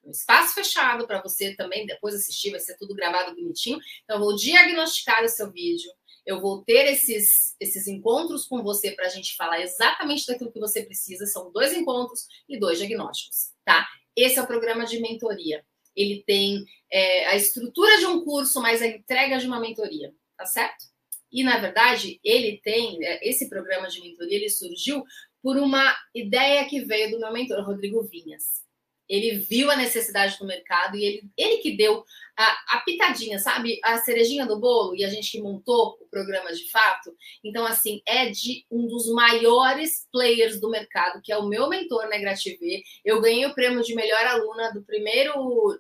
um 0.03 0.11
espaço 0.11 0.53
fechado 0.53 1.07
para 1.07 1.21
você 1.21 1.55
também 1.55 1.85
depois 1.85 2.13
assistir, 2.13 2.51
vai 2.51 2.59
ser 2.59 2.75
tudo 2.77 2.93
gravado 2.95 3.35
bonitinho. 3.35 3.79
Então, 4.03 4.17
eu 4.17 4.19
vou 4.19 4.35
diagnosticar 4.35 5.23
o 5.23 5.29
seu 5.29 5.51
vídeo, 5.51 5.91
eu 6.25 6.41
vou 6.41 6.63
ter 6.63 6.87
esses, 6.87 7.55
esses 7.59 7.87
encontros 7.87 8.45
com 8.45 8.63
você 8.63 8.91
para 8.91 9.05
a 9.05 9.09
gente 9.09 9.35
falar 9.35 9.61
exatamente 9.61 10.25
daquilo 10.25 10.51
que 10.51 10.59
você 10.59 10.83
precisa. 10.83 11.25
São 11.27 11.51
dois 11.51 11.71
encontros 11.71 12.27
e 12.49 12.59
dois 12.59 12.79
diagnósticos, 12.79 13.51
tá? 13.63 13.87
Esse 14.15 14.39
é 14.39 14.41
o 14.41 14.47
programa 14.47 14.85
de 14.85 14.99
mentoria. 14.99 15.63
Ele 15.95 16.23
tem 16.25 16.65
é, 16.91 17.27
a 17.27 17.35
estrutura 17.35 17.97
de 17.97 18.05
um 18.05 18.23
curso, 18.23 18.61
mas 18.61 18.81
a 18.81 18.87
entrega 18.87 19.37
de 19.37 19.45
uma 19.45 19.59
mentoria, 19.59 20.13
tá 20.37 20.45
certo? 20.45 20.85
E 21.31 21.43
na 21.43 21.57
verdade, 21.59 22.19
ele 22.23 22.59
tem 22.63 23.03
é, 23.05 23.27
esse 23.27 23.47
programa 23.47 23.87
de 23.87 24.01
mentoria, 24.01 24.37
ele 24.37 24.49
surgiu 24.49 25.03
por 25.43 25.57
uma 25.57 25.95
ideia 26.13 26.65
que 26.65 26.81
veio 26.81 27.11
do 27.11 27.19
meu 27.19 27.31
mentor 27.31 27.63
Rodrigo 27.63 28.01
Vinhas. 28.03 28.65
Ele 29.07 29.37
viu 29.37 29.69
a 29.69 29.75
necessidade 29.75 30.39
do 30.39 30.45
mercado 30.45 30.97
e 30.97 31.03
ele, 31.03 31.29
ele 31.37 31.57
que 31.57 31.77
deu 31.77 32.03
a, 32.37 32.77
a, 32.77 32.81
pitadinha, 32.81 33.39
sabe? 33.39 33.79
A 33.83 33.97
cerejinha 33.99 34.45
do 34.45 34.59
bolo 34.59 34.95
e 34.95 35.03
a 35.05 35.09
gente 35.09 35.31
que 35.31 35.41
montou 35.41 35.97
o 36.01 36.05
programa 36.07 36.53
de 36.53 36.69
fato. 36.69 37.15
Então, 37.43 37.65
assim, 37.65 38.01
é 38.05 38.29
de 38.29 38.65
um 38.69 38.87
dos 38.87 39.09
maiores 39.11 40.07
players 40.11 40.59
do 40.59 40.69
mercado, 40.69 41.21
que 41.23 41.31
é 41.31 41.37
o 41.37 41.47
meu 41.47 41.69
mentor 41.69 42.09
na 42.09 42.17
Grative. 42.17 42.83
Eu 43.03 43.21
ganhei 43.21 43.45
o 43.45 43.53
prêmio 43.53 43.81
de 43.81 43.95
melhor 43.95 44.25
aluna 44.25 44.73
do 44.73 44.83
primeiro, 44.83 45.33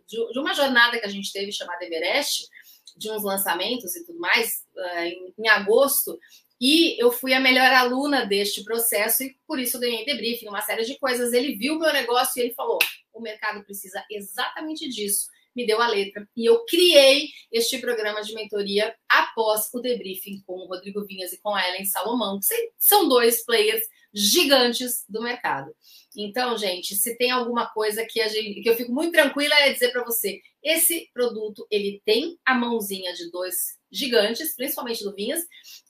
de, 0.07 0.31
de 0.31 0.39
uma 0.39 0.53
jornada 0.53 0.99
que 0.99 1.05
a 1.05 1.09
gente 1.09 1.31
teve 1.31 1.51
chamada 1.51 1.85
Everest, 1.85 2.47
de 2.95 3.11
uns 3.11 3.23
lançamentos 3.23 3.95
e 3.95 4.05
tudo 4.05 4.19
mais, 4.19 4.63
uh, 4.77 4.99
em, 4.99 5.33
em 5.37 5.47
agosto. 5.49 6.17
E 6.59 7.01
eu 7.01 7.11
fui 7.11 7.33
a 7.33 7.39
melhor 7.39 7.71
aluna 7.73 8.25
deste 8.25 8.63
processo 8.63 9.23
e 9.23 9.35
por 9.45 9.59
isso 9.59 9.79
ganhei 9.79 10.05
debriefing, 10.05 10.47
uma 10.47 10.61
série 10.61 10.85
de 10.85 10.97
coisas. 10.97 11.33
Ele 11.33 11.55
viu 11.55 11.77
meu 11.77 11.91
negócio 11.91 12.39
e 12.39 12.45
ele 12.45 12.53
falou: 12.53 12.79
o 13.13 13.19
mercado 13.19 13.63
precisa 13.65 14.03
exatamente 14.09 14.87
disso. 14.87 15.27
Me 15.55 15.65
deu 15.65 15.81
a 15.81 15.87
letra 15.87 16.27
e 16.35 16.45
eu 16.45 16.65
criei 16.65 17.29
este 17.51 17.77
programa 17.79 18.21
de 18.21 18.33
mentoria 18.33 18.93
após 19.07 19.69
o 19.73 19.79
debriefing 19.79 20.43
com 20.45 20.53
o 20.53 20.67
Rodrigo 20.67 21.05
Vinhas 21.05 21.31
e 21.31 21.39
com 21.39 21.55
a 21.55 21.67
Ellen 21.69 21.85
Salomão, 21.85 22.39
que 22.39 22.71
são 22.77 23.07
dois 23.07 23.45
players 23.45 23.81
gigantes 24.13 25.05
do 25.09 25.21
mercado. 25.21 25.73
Então, 26.15 26.57
gente, 26.57 26.95
se 26.95 27.17
tem 27.17 27.31
alguma 27.31 27.67
coisa 27.67 28.05
que, 28.09 28.27
gente, 28.29 28.61
que 28.61 28.69
eu 28.69 28.75
fico 28.75 28.91
muito 28.91 29.11
tranquila 29.11 29.53
é 29.55 29.73
dizer 29.73 29.91
para 29.91 30.03
você, 30.03 30.39
esse 30.63 31.09
produto 31.13 31.67
ele 31.69 32.01
tem 32.05 32.37
a 32.45 32.55
mãozinha 32.55 33.13
de 33.13 33.29
dois 33.29 33.77
gigantes, 33.91 34.55
principalmente 34.55 35.03
do 35.03 35.13
Vinhas, 35.13 35.43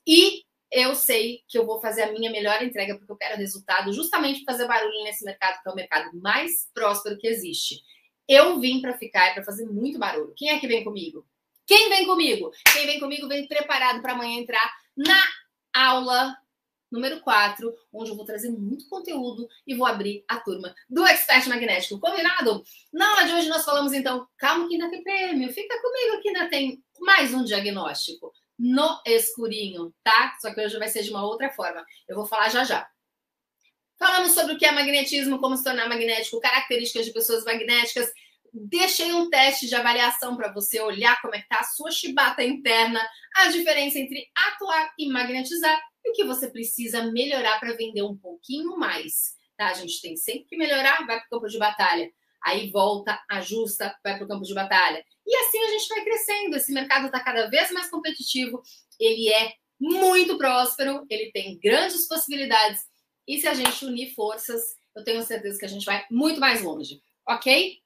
e 0.06 0.44
eu 0.72 0.96
sei 0.96 1.42
que 1.48 1.58
eu 1.58 1.66
vou 1.66 1.80
fazer 1.80 2.04
a 2.04 2.12
minha 2.12 2.32
melhor 2.32 2.62
entrega 2.62 2.98
porque 2.98 3.12
eu 3.12 3.18
quero 3.18 3.38
resultado, 3.38 3.94
justamente 3.94 4.44
fazer 4.44 4.68
barulho 4.68 5.04
nesse 5.04 5.24
mercado 5.24 5.62
que 5.62 5.70
é 5.70 5.72
o 5.72 5.76
mercado 5.76 6.20
mais 6.20 6.70
próspero 6.74 7.18
que 7.18 7.28
existe. 7.28 7.76
Eu 8.28 8.60
vim 8.60 8.82
para 8.82 8.98
ficar 8.98 9.32
e 9.32 9.34
para 9.34 9.44
fazer 9.44 9.66
muito 9.66 10.00
barulho. 10.00 10.34
Quem 10.36 10.50
é 10.50 10.60
que 10.60 10.68
vem 10.68 10.84
comigo? 10.84 11.26
Quem 11.66 11.90
vem 11.90 12.06
comigo? 12.06 12.52
Quem 12.74 12.86
vem 12.86 13.00
comigo 13.00 13.28
vem 13.28 13.48
preparado 13.48 14.02
para 14.02 14.14
amanhã 14.14 14.40
entrar 14.40 14.72
na 14.96 15.22
aula 15.74 16.36
número 16.92 17.20
4, 17.22 17.74
onde 17.92 18.10
eu 18.12 18.16
vou 18.16 18.26
trazer 18.26 18.50
muito 18.50 18.88
conteúdo 18.88 19.48
e 19.68 19.76
vou 19.76 19.86
abrir 19.86 20.24
a 20.28 20.38
turma 20.38 20.74
do 20.90 21.06
Expert 21.06 21.48
Magnético. 21.48 22.00
Combinado? 22.00 22.64
Na 22.94 23.10
aula 23.10 23.26
de 23.26 23.34
hoje 23.34 23.50
nós 23.50 23.66
falamos 23.66 23.94
então, 23.94 24.28
calma 24.38 24.68
que 24.68 24.76
ainda 24.76 24.90
tem 24.90 25.04
prêmio, 25.04 25.52
fica 25.52 25.82
comigo 25.82 26.22
que 26.22 26.30
ainda 26.30 26.50
tem 26.50 26.84
mais 27.00 27.34
um 27.34 27.44
diagnóstico 27.44 28.32
no 28.58 29.02
escurinho, 29.06 29.94
tá? 30.04 30.38
Só 30.40 30.54
que 30.54 30.62
hoje 30.62 30.80
vai 30.80 30.88
ser 30.88 31.04
de 31.04 31.10
uma 31.10 31.26
outra 31.26 31.52
forma. 31.52 31.86
Eu 32.08 32.16
vou 32.16 32.26
falar 32.26 32.50
já 32.50 32.64
já. 32.64 32.88
Falamos 33.98 34.34
sobre 34.34 34.54
o 34.54 34.58
que 34.58 34.66
é 34.66 34.72
magnetismo, 34.72 35.40
como 35.40 35.56
se 35.56 35.64
tornar 35.64 35.88
magnético, 35.88 36.40
características 36.40 37.06
de 37.06 37.14
pessoas 37.14 37.44
magnéticas. 37.44 38.12
Deixei 38.54 39.12
um 39.14 39.30
teste 39.30 39.68
de 39.68 39.76
avaliação 39.76 40.36
para 40.36 40.52
você 40.52 40.80
olhar 40.82 41.22
como 41.22 41.36
é 41.36 41.42
que 41.42 41.48
tá 41.48 41.60
a 41.60 41.64
sua 41.64 41.92
chibata 41.92 42.44
interna, 42.44 43.06
a 43.36 43.48
diferença 43.48 44.00
entre 44.00 44.28
atuar 44.48 44.94
e 44.98 45.10
magnetizar 45.10 45.82
e 46.04 46.12
o 46.12 46.14
que 46.14 46.24
você 46.24 46.50
precisa 46.50 47.12
melhorar 47.12 47.60
para 47.60 47.74
vender 47.74 48.04
um 48.04 48.16
pouquinho 48.16 48.78
mais. 48.78 49.36
Tá? 49.58 49.68
A 49.68 49.74
gente 49.74 50.02
tem 50.02 50.16
sempre 50.16 50.46
que 50.46 50.58
melhorar, 50.58 51.06
vai 51.06 51.18
para 51.18 51.26
o 51.26 51.30
campo 51.30 51.48
de 51.48 51.58
batalha. 51.58 52.10
Aí 52.44 52.70
volta, 52.70 53.20
ajusta, 53.30 53.96
vai 54.04 54.16
para 54.16 54.26
o 54.26 54.28
campo 54.28 54.44
de 54.44 54.54
batalha. 54.54 55.04
E 55.26 55.36
assim 55.38 55.60
a 55.60 55.70
gente 55.70 55.88
vai 55.88 56.04
crescendo. 56.04 56.56
Esse 56.56 56.72
mercado 56.72 57.08
está 57.08 57.20
cada 57.20 57.50
vez 57.50 57.72
mais 57.72 57.90
competitivo, 57.90 58.62
ele 59.00 59.30
é 59.30 59.54
muito 59.80 60.38
próspero, 60.38 61.06
ele 61.10 61.32
tem 61.32 61.60
grandes 61.60 62.08
possibilidades. 62.08 62.82
E 63.28 63.40
se 63.40 63.48
a 63.48 63.54
gente 63.54 63.86
unir 63.86 64.14
forças, 64.14 64.78
eu 64.96 65.04
tenho 65.04 65.24
certeza 65.24 65.60
que 65.60 65.66
a 65.66 65.70
gente 65.70 65.86
vai 65.86 66.06
muito 66.10 66.40
mais 66.40 66.62
longe, 66.62 67.02
ok? 67.28 67.82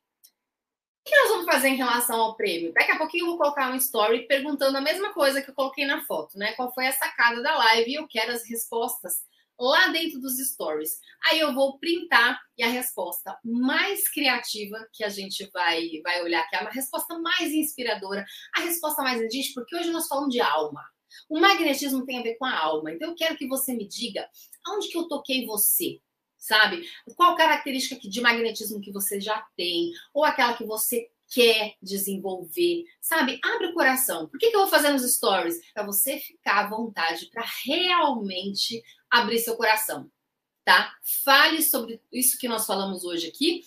que 1.09 1.15
nós 1.15 1.29
vamos 1.29 1.45
fazer 1.45 1.69
em 1.69 1.75
relação 1.75 2.21
ao 2.21 2.35
prêmio? 2.35 2.71
Daqui 2.71 2.91
a 2.91 2.97
pouquinho 2.97 3.23
eu 3.23 3.29
vou 3.29 3.37
colocar 3.37 3.71
um 3.71 3.75
story 3.75 4.27
perguntando 4.27 4.77
a 4.77 4.81
mesma 4.81 5.11
coisa 5.11 5.41
que 5.41 5.49
eu 5.49 5.55
coloquei 5.55 5.85
na 5.85 6.03
foto, 6.05 6.37
né? 6.37 6.53
Qual 6.53 6.71
foi 6.73 6.85
a 6.87 6.93
sacada 6.93 7.41
da 7.41 7.57
live 7.57 7.91
e 7.91 7.95
eu 7.95 8.07
quero 8.07 8.31
as 8.31 8.47
respostas 8.47 9.23
lá 9.59 9.89
dentro 9.89 10.21
dos 10.21 10.37
stories. 10.37 10.99
Aí 11.25 11.39
eu 11.39 11.53
vou 11.53 11.77
printar 11.79 12.39
e 12.57 12.63
a 12.63 12.67
resposta 12.69 13.37
mais 13.43 14.09
criativa 14.09 14.87
que 14.93 15.03
a 15.03 15.09
gente 15.09 15.49
vai, 15.51 15.89
vai 16.01 16.23
olhar, 16.23 16.47
que 16.47 16.55
é 16.55 16.59
a 16.59 16.69
resposta 16.69 17.17
mais 17.19 17.51
inspiradora, 17.51 18.25
a 18.55 18.61
resposta 18.61 19.01
mais 19.01 19.19
gente, 19.31 19.53
porque 19.53 19.75
hoje 19.75 19.89
nós 19.89 20.07
falamos 20.07 20.31
de 20.31 20.39
alma. 20.39 20.81
O 21.27 21.39
magnetismo 21.39 22.05
tem 22.05 22.19
a 22.19 22.23
ver 22.23 22.35
com 22.35 22.45
a 22.45 22.57
alma. 22.57 22.93
Então 22.93 23.09
eu 23.09 23.15
quero 23.15 23.35
que 23.35 23.47
você 23.47 23.73
me 23.73 23.87
diga 23.87 24.29
aonde 24.65 24.89
que 24.89 24.97
eu 24.97 25.07
toquei 25.07 25.45
você, 25.45 25.99
sabe? 26.37 26.87
Qual 27.15 27.35
característica 27.35 28.07
de 28.07 28.21
magnetismo 28.21 28.81
que 28.81 28.91
você 28.91 29.19
já 29.19 29.45
tem, 29.55 29.91
ou 30.13 30.23
aquela 30.23 30.53
que 30.53 30.63
você 30.63 31.09
quer 31.31 31.75
desenvolver, 31.81 32.85
sabe? 32.99 33.39
Abre 33.43 33.67
o 33.67 33.73
coração. 33.73 34.27
Por 34.27 34.39
que, 34.39 34.49
que 34.49 34.55
eu 34.55 34.61
vou 34.61 34.69
fazer 34.69 34.89
nos 34.89 35.03
stories? 35.13 35.59
Para 35.73 35.85
você 35.85 36.17
ficar 36.17 36.65
à 36.65 36.69
vontade 36.69 37.27
para 37.27 37.45
realmente 37.65 38.81
abrir 39.09 39.39
seu 39.39 39.55
coração, 39.55 40.09
tá? 40.65 40.91
Fale 41.23 41.61
sobre 41.61 42.01
isso 42.11 42.37
que 42.37 42.47
nós 42.47 42.65
falamos 42.65 43.03
hoje 43.03 43.27
aqui. 43.27 43.63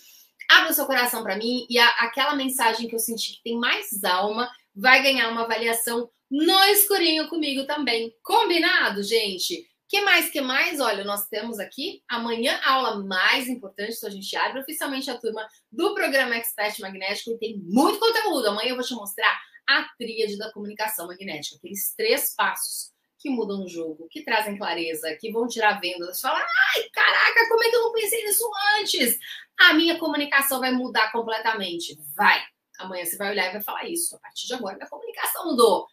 Abra 0.49 0.73
seu 0.73 0.85
coração 0.85 1.23
para 1.23 1.37
mim 1.37 1.65
e 1.69 1.79
a, 1.79 1.87
aquela 1.99 2.35
mensagem 2.35 2.87
que 2.87 2.95
eu 2.95 2.99
senti 2.99 3.37
que 3.37 3.43
tem 3.43 3.57
mais 3.57 4.03
alma 4.03 4.51
vai 4.75 5.01
ganhar 5.01 5.29
uma 5.29 5.43
avaliação 5.43 6.09
no 6.29 6.63
escurinho 6.65 7.29
comigo 7.29 7.65
também. 7.65 8.13
Combinado, 8.21 9.03
gente? 9.03 9.65
Que 9.93 10.01
mais, 10.01 10.31
que 10.31 10.41
mais? 10.41 10.79
Olha, 10.79 11.03
nós 11.03 11.27
temos 11.27 11.59
aqui 11.59 12.01
amanhã 12.07 12.59
a 12.63 12.71
aula 12.73 13.03
mais 13.03 13.47
importante, 13.47 13.93
então 13.95 14.09
a 14.09 14.11
gente 14.11 14.35
abre 14.35 14.59
oficialmente 14.59 15.07
a 15.11 15.19
turma 15.19 15.47
do 15.71 15.93
programa 15.93 16.35
Expert 16.35 16.79
Magnético 16.79 17.29
e 17.29 17.37
tem 17.37 17.59
muito 17.59 17.99
conteúdo. 17.99 18.47
Amanhã 18.47 18.69
eu 18.69 18.75
vou 18.75 18.83
te 18.83 18.95
mostrar 18.95 19.39
a 19.69 19.83
tríade 19.95 20.35
da 20.35 20.51
comunicação 20.51 21.05
magnética, 21.05 21.57
aqueles 21.57 21.93
três 21.95 22.33
passos 22.35 22.91
que 23.19 23.29
mudam 23.29 23.63
o 23.63 23.69
jogo, 23.69 24.07
que 24.09 24.23
trazem 24.23 24.57
clareza, 24.57 25.15
que 25.21 25.31
vão 25.31 25.45
tirar 25.47 25.79
vendas. 25.79 26.19
Fala, 26.19 26.39
ai, 26.39 26.89
caraca, 26.91 27.47
como 27.47 27.63
é 27.63 27.69
que 27.69 27.75
eu 27.75 27.83
não 27.83 27.93
pensei 27.93 28.25
nisso 28.25 28.49
antes? 28.79 29.19
A 29.59 29.75
minha 29.75 29.99
comunicação 29.99 30.59
vai 30.59 30.71
mudar 30.71 31.11
completamente. 31.11 31.95
Vai. 32.15 32.43
Amanhã 32.79 33.05
você 33.05 33.15
vai 33.15 33.29
olhar 33.29 33.49
e 33.49 33.51
vai 33.51 33.61
falar 33.61 33.87
isso. 33.87 34.15
A 34.15 34.19
partir 34.19 34.47
de 34.47 34.55
agora, 34.55 34.75
minha 34.75 34.89
comunicação 34.89 35.45
mudou. 35.45 35.85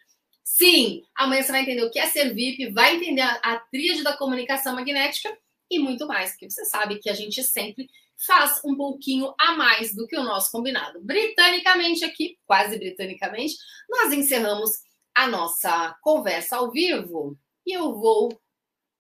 Sim, 0.61 1.07
amanhã 1.15 1.43
você 1.43 1.53
vai 1.53 1.63
entender 1.63 1.83
o 1.83 1.91
que 1.91 1.99
é 1.99 2.05
ser 2.05 2.35
VIP, 2.35 2.71
vai 2.71 2.97
entender 2.97 3.23
a, 3.23 3.33
a 3.37 3.61
tríade 3.61 4.03
da 4.03 4.15
comunicação 4.15 4.75
magnética 4.75 5.35
e 5.71 5.79
muito 5.79 6.07
mais, 6.07 6.33
porque 6.33 6.51
você 6.51 6.67
sabe 6.67 6.99
que 6.99 7.09
a 7.09 7.15
gente 7.15 7.43
sempre 7.43 7.89
faz 8.27 8.61
um 8.63 8.77
pouquinho 8.77 9.35
a 9.39 9.55
mais 9.55 9.95
do 9.95 10.07
que 10.07 10.15
o 10.15 10.23
nosso 10.23 10.53
combinado. 10.53 11.01
Britanicamente 11.03 12.05
aqui, 12.05 12.39
quase 12.45 12.79
britanicamente, 12.79 13.57
nós 13.89 14.13
encerramos 14.13 14.71
a 15.15 15.27
nossa 15.27 15.97
conversa 16.03 16.59
ao 16.59 16.71
vivo 16.71 17.39
e 17.67 17.73
eu 17.73 17.95
vou 17.95 18.39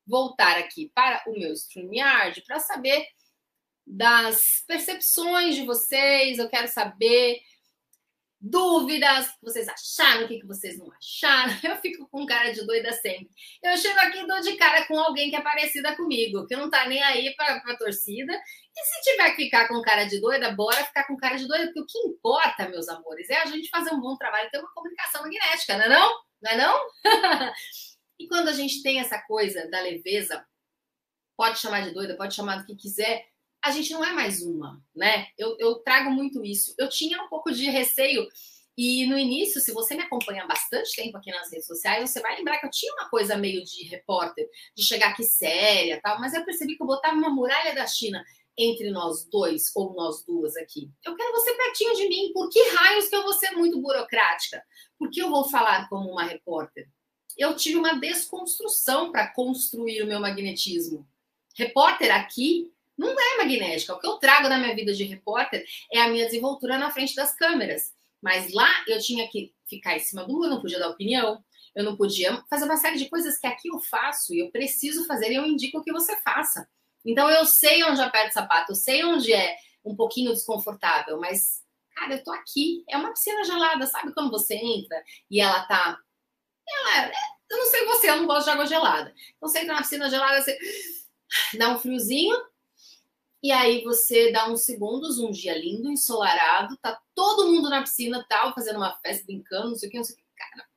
voltar 0.07 0.57
aqui 0.57 0.91
para 0.95 1.23
o 1.27 1.39
meu 1.39 1.53
StreamYard 1.53 2.43
para 2.47 2.59
saber 2.59 3.07
das 3.87 4.65
percepções 4.67 5.57
de 5.57 5.67
vocês, 5.67 6.39
eu 6.39 6.49
quero 6.49 6.69
saber 6.69 7.43
dúvidas, 8.41 9.29
que 9.33 9.43
vocês 9.43 9.69
acharam, 9.69 10.25
o 10.25 10.29
que 10.29 10.47
vocês 10.47 10.79
não 10.79 10.91
acharam. 10.93 11.53
Eu 11.63 11.77
fico 11.77 12.09
com 12.09 12.25
cara 12.25 12.53
de 12.53 12.65
doida 12.65 12.91
sempre. 12.93 13.31
Eu 13.63 13.77
chego 13.77 13.99
aqui 14.01 14.21
e 14.21 14.27
dou 14.27 14.41
de 14.41 14.57
cara 14.57 14.87
com 14.87 14.99
alguém 14.99 15.29
que 15.29 15.37
é 15.37 15.43
parecida 15.43 15.95
comigo, 15.95 16.47
que 16.47 16.57
não 16.57 16.71
tá 16.71 16.87
nem 16.87 17.03
aí 17.03 17.35
pra, 17.37 17.61
pra 17.61 17.77
torcida. 17.77 18.33
E 18.33 18.85
se 18.85 19.11
tiver 19.11 19.31
que 19.33 19.45
ficar 19.45 19.69
com 19.69 19.83
cara 19.83 20.05
de 20.05 20.21
doida, 20.21 20.53
bora 20.53 20.85
ficar 20.85 21.07
com 21.07 21.17
cara 21.17 21.37
de 21.37 21.47
doida, 21.47 21.67
porque 21.67 21.81
o 21.81 21.87
que 21.87 21.99
importa, 22.09 22.69
meus 22.69 22.89
amores, 22.89 23.29
é 23.29 23.43
a 23.43 23.47
gente 23.47 23.69
fazer 23.69 23.93
um 23.93 24.01
bom 24.01 24.17
trabalho 24.17 24.49
e 24.49 24.51
ter 24.51 24.59
uma 24.59 24.73
comunicação 24.73 25.23
magnética, 25.23 25.77
não 25.77 25.85
é 25.85 25.89
não? 25.89 26.21
Não 26.41 26.51
é 26.51 26.57
não? 26.57 26.81
e 28.19 28.27
quando 28.27 28.49
a 28.49 28.53
gente 28.53 28.83
tem 28.83 29.01
essa 29.01 29.19
coisa 29.19 29.69
da 29.69 29.81
leveza, 29.83 30.43
pode 31.37 31.59
chamar 31.59 31.83
de 31.83 31.93
doida, 31.93 32.17
pode 32.17 32.35
chamar 32.35 32.57
do 32.57 32.67
que 32.67 32.77
quiser, 32.77 33.27
a 33.63 33.71
gente 33.71 33.93
não 33.93 34.05
é 34.05 34.13
mais 34.13 34.43
uma, 34.43 34.83
né? 34.95 35.29
Eu, 35.37 35.57
eu 35.59 35.75
trago 35.77 36.11
muito 36.11 36.45
isso. 36.45 36.75
Eu 36.79 36.89
tinha 36.89 37.23
um 37.23 37.29
pouco 37.29 37.51
de 37.53 37.69
receio. 37.71 38.27
E 38.77 39.05
no 39.07 39.19
início, 39.19 39.61
se 39.61 39.73
você 39.73 39.95
me 39.95 40.03
acompanha 40.03 40.47
bastante 40.47 40.97
tempo 40.97 41.17
aqui 41.17 41.31
nas 41.31 41.51
redes 41.53 41.67
sociais, 41.67 42.09
você 42.09 42.21
vai 42.21 42.37
lembrar 42.37 42.59
que 42.59 42.67
eu 42.67 42.71
tinha 42.71 42.93
uma 42.95 43.11
coisa 43.11 43.37
meio 43.37 43.63
de 43.63 43.85
repórter, 43.85 44.49
de 44.75 44.83
chegar 44.83 45.11
aqui 45.11 45.23
séria 45.23 46.01
tal, 46.03 46.19
mas 46.19 46.33
eu 46.33 46.45
percebi 46.45 46.77
que 46.77 46.83
eu 46.83 46.87
botava 46.87 47.15
uma 47.15 47.29
muralha 47.29 47.75
da 47.75 47.87
China 47.87 48.25
entre 48.57 48.91
nós 48.91 49.25
dois 49.29 49.71
ou 49.75 49.95
nós 49.95 50.25
duas 50.25 50.57
aqui. 50.57 50.91
Eu 51.05 51.15
quero 51.15 51.33
você 51.33 51.53
pertinho 51.55 51.95
de 51.95 52.09
mim. 52.09 52.33
Por 52.33 52.49
que 52.49 52.63
raios 52.71 53.09
que 53.09 53.17
eu 53.17 53.23
vou 53.23 53.35
ser 53.35 53.51
muito 53.53 53.81
burocrática? 53.81 54.63
Por 54.99 55.11
que 55.11 55.21
eu 55.21 55.31
vou 55.31 55.49
falar 55.49 55.89
como 55.89 56.11
uma 56.11 56.25
repórter? 56.25 56.89
Eu 57.37 57.57
tive 57.57 57.77
uma 57.77 57.99
desconstrução 57.99 59.13
para 59.13 59.33
construir 59.33 60.03
o 60.03 60.07
meu 60.07 60.21
magnetismo. 60.21 61.07
Repórter 61.55 62.15
aqui 62.15 62.71
não 63.01 63.19
é 63.19 63.39
magnética. 63.39 63.95
O 63.95 63.99
que 63.99 64.07
eu 64.07 64.19
trago 64.19 64.49
na 64.49 64.59
minha 64.59 64.75
vida 64.75 64.93
de 64.93 65.05
repórter 65.05 65.65
é 65.91 66.01
a 66.03 66.09
minha 66.09 66.27
desenvoltura 66.27 66.77
na 66.77 66.91
frente 66.91 67.15
das 67.15 67.35
câmeras. 67.35 67.95
Mas 68.21 68.53
lá 68.53 68.69
eu 68.87 69.01
tinha 69.01 69.27
que 69.29 69.55
ficar 69.67 69.97
em 69.97 70.01
cima 70.01 70.25
do 70.25 70.33
muro, 70.35 70.51
não 70.51 70.61
podia 70.61 70.79
dar 70.79 70.91
opinião, 70.91 71.43
eu 71.75 71.83
não 71.83 71.97
podia 71.97 72.45
fazer 72.51 72.67
uma 72.67 72.77
série 72.77 72.99
de 72.99 73.09
coisas 73.09 73.39
que 73.39 73.47
aqui 73.47 73.69
eu 73.69 73.81
faço 73.81 74.35
e 74.35 74.41
eu 74.41 74.51
preciso 74.51 75.07
fazer 75.07 75.33
e 75.33 75.37
eu 75.37 75.47
indico 75.47 75.83
que 75.83 75.93
você 75.93 76.21
faça. 76.21 76.69
Então 77.03 77.31
eu 77.31 77.47
sei 77.47 77.83
onde 77.85 78.03
aperta 78.03 78.29
o 78.29 78.33
sapato, 78.35 78.73
eu 78.73 78.77
sei 78.77 79.03
onde 79.03 79.33
é 79.33 79.57
um 79.83 79.97
pouquinho 79.97 80.33
desconfortável, 80.33 81.19
mas, 81.19 81.63
cara, 81.95 82.15
eu 82.15 82.23
tô 82.23 82.31
aqui. 82.33 82.85
É 82.87 82.99
uma 82.99 83.13
piscina 83.13 83.43
gelada, 83.45 83.87
sabe 83.87 84.13
quando 84.13 84.31
você 84.31 84.55
entra 84.57 85.03
e 85.31 85.41
ela 85.41 85.63
tá. 85.63 85.99
Ela, 86.69 87.07
é, 87.07 87.13
eu 87.51 87.57
não 87.57 87.67
sei 87.67 87.85
você, 87.87 88.11
eu 88.11 88.17
não 88.17 88.27
gosto 88.27 88.45
de 88.45 88.51
água 88.51 88.67
gelada. 88.67 89.15
Então 89.37 89.49
você 89.49 89.61
entra 89.61 89.75
na 89.75 89.81
piscina 89.81 90.11
gelada, 90.11 90.43
você 90.43 90.59
dá 91.57 91.71
um 91.71 91.79
friozinho, 91.79 92.37
e 93.43 93.51
aí 93.51 93.83
você 93.83 94.31
dá 94.31 94.51
uns 94.51 94.65
segundos, 94.65 95.19
um 95.19 95.31
dia 95.31 95.57
lindo, 95.57 95.91
ensolarado, 95.91 96.77
tá 96.79 97.01
todo 97.15 97.51
mundo 97.51 97.71
na 97.71 97.83
piscina, 97.83 98.25
tal, 98.29 98.55
fazendo 98.55 98.77
uma 98.77 98.95
festa, 98.99 99.25
brincando, 99.25 99.71
não 99.71 99.77
sei 99.77 99.89
o 99.89 99.93
que, 99.93 99.99
não 99.99 100.05
sei 100.05 100.15
o 100.15 100.19
que. 100.19 100.25
Cara, 100.37 100.69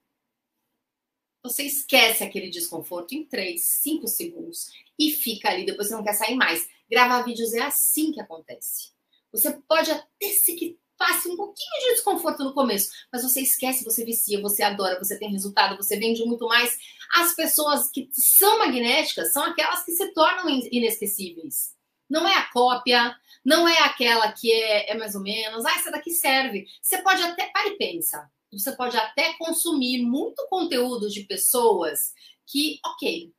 você 1.44 1.64
esquece 1.64 2.24
aquele 2.24 2.50
desconforto 2.50 3.14
em 3.14 3.26
3, 3.26 3.62
5 3.62 4.08
segundos 4.08 4.70
e 4.98 5.12
fica 5.12 5.50
ali, 5.50 5.66
depois 5.66 5.90
você 5.90 5.96
não 5.96 6.04
quer 6.04 6.14
sair 6.14 6.36
mais. 6.36 6.66
Gravar 6.90 7.24
vídeos 7.24 7.54
é 7.54 7.62
assim 7.62 8.12
que 8.14 8.22
acontece. 8.22 8.94
Você 9.32 9.52
pode 9.68 9.92
até 9.92 10.28
se 10.28 10.56
que 10.56 10.80
passe 10.98 11.28
um 11.28 11.36
pouquinho 11.36 11.82
de 11.82 11.96
desconforto 11.96 12.46
no 12.46 12.54
começo, 12.54 12.92
mas 13.12 13.24
você 13.24 13.42
esquece, 13.42 13.84
você 13.84 14.06
vicia, 14.06 14.42
você 14.42 14.64
adora, 14.64 14.98
você 14.98 15.20
tem 15.20 15.32
resultado, 15.32 15.76
você 15.76 15.98
vende 15.98 16.24
muito 16.24 16.48
mais. 16.48 16.78
As 17.14 17.36
pessoas 17.36 17.90
que 17.90 18.10
são 18.14 18.60
magnéticas 18.60 19.34
são 19.34 19.44
aquelas 19.44 19.84
que 19.84 19.92
se 19.92 20.14
tornam 20.14 20.48
inesquecíveis. 20.72 21.74
Não 22.10 22.28
é 22.28 22.36
a 22.36 22.50
cópia, 22.52 23.16
não 23.44 23.68
é 23.68 23.80
aquela 23.80 24.32
que 24.32 24.52
é, 24.52 24.92
é 24.92 24.98
mais 24.98 25.16
ou 25.16 25.22
menos, 25.22 25.66
ah, 25.66 25.76
essa 25.76 25.92
daqui 25.92 26.12
serve. 26.12 26.66
Você 26.82 27.02
pode 27.02 27.22
até, 27.22 27.48
para 27.48 27.70
e 27.70 27.78
pensa, 27.78 28.30
você 28.52 28.72
pode 28.76 28.96
até 28.96 29.34
consumir 29.34 30.04
muito 30.04 30.46
conteúdo 30.50 31.10
de 31.10 31.24
pessoas 31.24 32.14
que, 32.46 32.80
ok, 32.86 33.34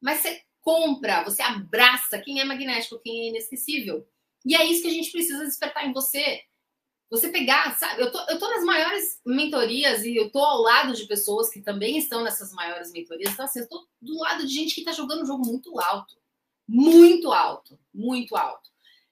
mas 0.00 0.20
você 0.20 0.42
compra, 0.60 1.24
você 1.24 1.42
abraça 1.42 2.20
quem 2.20 2.40
é 2.40 2.44
magnético, 2.44 3.00
quem 3.00 3.20
é 3.20 3.28
inesquecível. 3.30 4.06
E 4.44 4.54
é 4.54 4.64
isso 4.64 4.82
que 4.82 4.88
a 4.88 4.92
gente 4.92 5.10
precisa 5.10 5.44
despertar 5.44 5.86
em 5.86 5.92
você. 5.92 6.42
Você 7.10 7.30
pegar, 7.30 7.74
sabe? 7.78 8.02
Eu 8.02 8.12
tô, 8.12 8.18
eu 8.28 8.38
tô 8.38 8.50
nas 8.50 8.62
maiores 8.64 9.18
mentorias 9.24 10.04
e 10.04 10.14
eu 10.14 10.30
tô 10.30 10.40
ao 10.40 10.60
lado 10.60 10.92
de 10.92 11.06
pessoas 11.06 11.48
que 11.48 11.62
também 11.62 11.96
estão 11.96 12.22
nessas 12.22 12.52
maiores 12.52 12.92
mentorias. 12.92 13.32
Então, 13.32 13.46
assim, 13.46 13.60
eu 13.60 13.68
tô 13.68 13.88
do 14.00 14.18
lado 14.18 14.46
de 14.46 14.52
gente 14.52 14.74
que 14.74 14.84
tá 14.84 14.92
jogando 14.92 15.22
um 15.22 15.26
jogo 15.26 15.46
muito 15.46 15.80
alto 15.80 16.17
muito 16.68 17.32
alto, 17.32 17.78
muito 17.92 18.36
alto. 18.36 18.70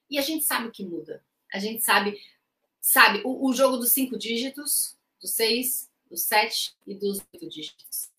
E 0.09 0.19
a 0.19 0.21
gente 0.21 0.45
sabe 0.45 0.67
o 0.67 0.71
que 0.71 0.85
muda. 0.85 1.23
A 1.51 1.57
gente 1.57 1.83
sabe, 1.83 2.19
sabe, 2.79 3.21
o, 3.25 3.49
o 3.49 3.53
jogo 3.53 3.77
dos 3.77 3.91
cinco 3.91 4.17
dígitos, 4.17 4.95
dos 5.19 5.31
seis, 5.31 5.89
dos 6.09 6.23
sete 6.23 6.75
e 6.85 6.93
dos 6.93 7.19
oito 7.33 7.49
dígitos. 7.49 8.11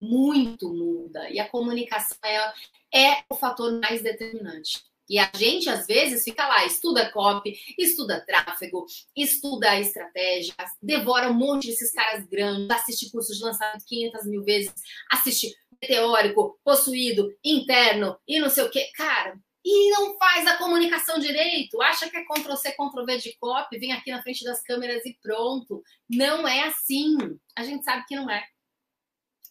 Muito 0.00 0.72
muda. 0.72 1.28
E 1.30 1.40
a 1.40 1.48
comunicação 1.48 2.16
é, 2.22 2.54
é 2.94 3.24
o 3.28 3.34
fator 3.34 3.80
mais 3.80 4.02
determinante. 4.02 4.84
E 5.08 5.18
a 5.18 5.30
gente, 5.34 5.70
às 5.70 5.86
vezes, 5.86 6.24
fica 6.24 6.46
lá, 6.48 6.66
estuda 6.66 7.10
copy, 7.12 7.56
estuda 7.78 8.24
tráfego, 8.26 8.86
estuda 9.14 9.78
estratégia, 9.78 10.54
devora 10.82 11.30
um 11.30 11.34
monte 11.34 11.68
desses 11.68 11.92
caras 11.92 12.26
grandes, 12.26 12.68
assiste 12.70 13.10
cursos 13.10 13.36
de 13.38 13.44
lançamento 13.44 13.84
500 13.84 14.26
mil 14.26 14.42
vezes, 14.42 14.74
assiste 15.08 15.56
teórico, 15.80 16.58
possuído, 16.64 17.28
interno 17.44 18.18
e 18.26 18.38
não 18.38 18.48
sei 18.48 18.64
o 18.64 18.70
quê. 18.70 18.90
Cara, 18.94 19.38
e 19.64 19.90
não 19.90 20.16
faz 20.16 20.46
a 20.46 20.56
comunicação 20.58 21.18
direito, 21.18 21.82
acha 21.82 22.08
que 22.08 22.16
é 22.16 22.24
Ctrl-C, 22.24 22.72
Ctrl-V 22.72 23.18
de 23.18 23.36
copy, 23.36 23.78
vem 23.78 23.92
aqui 23.92 24.12
na 24.12 24.22
frente 24.22 24.44
das 24.44 24.62
câmeras 24.62 25.04
e 25.04 25.18
pronto. 25.20 25.82
Não 26.08 26.46
é 26.46 26.62
assim. 26.64 27.16
A 27.56 27.64
gente 27.64 27.84
sabe 27.84 28.04
que 28.06 28.14
não 28.14 28.30
é. 28.30 28.46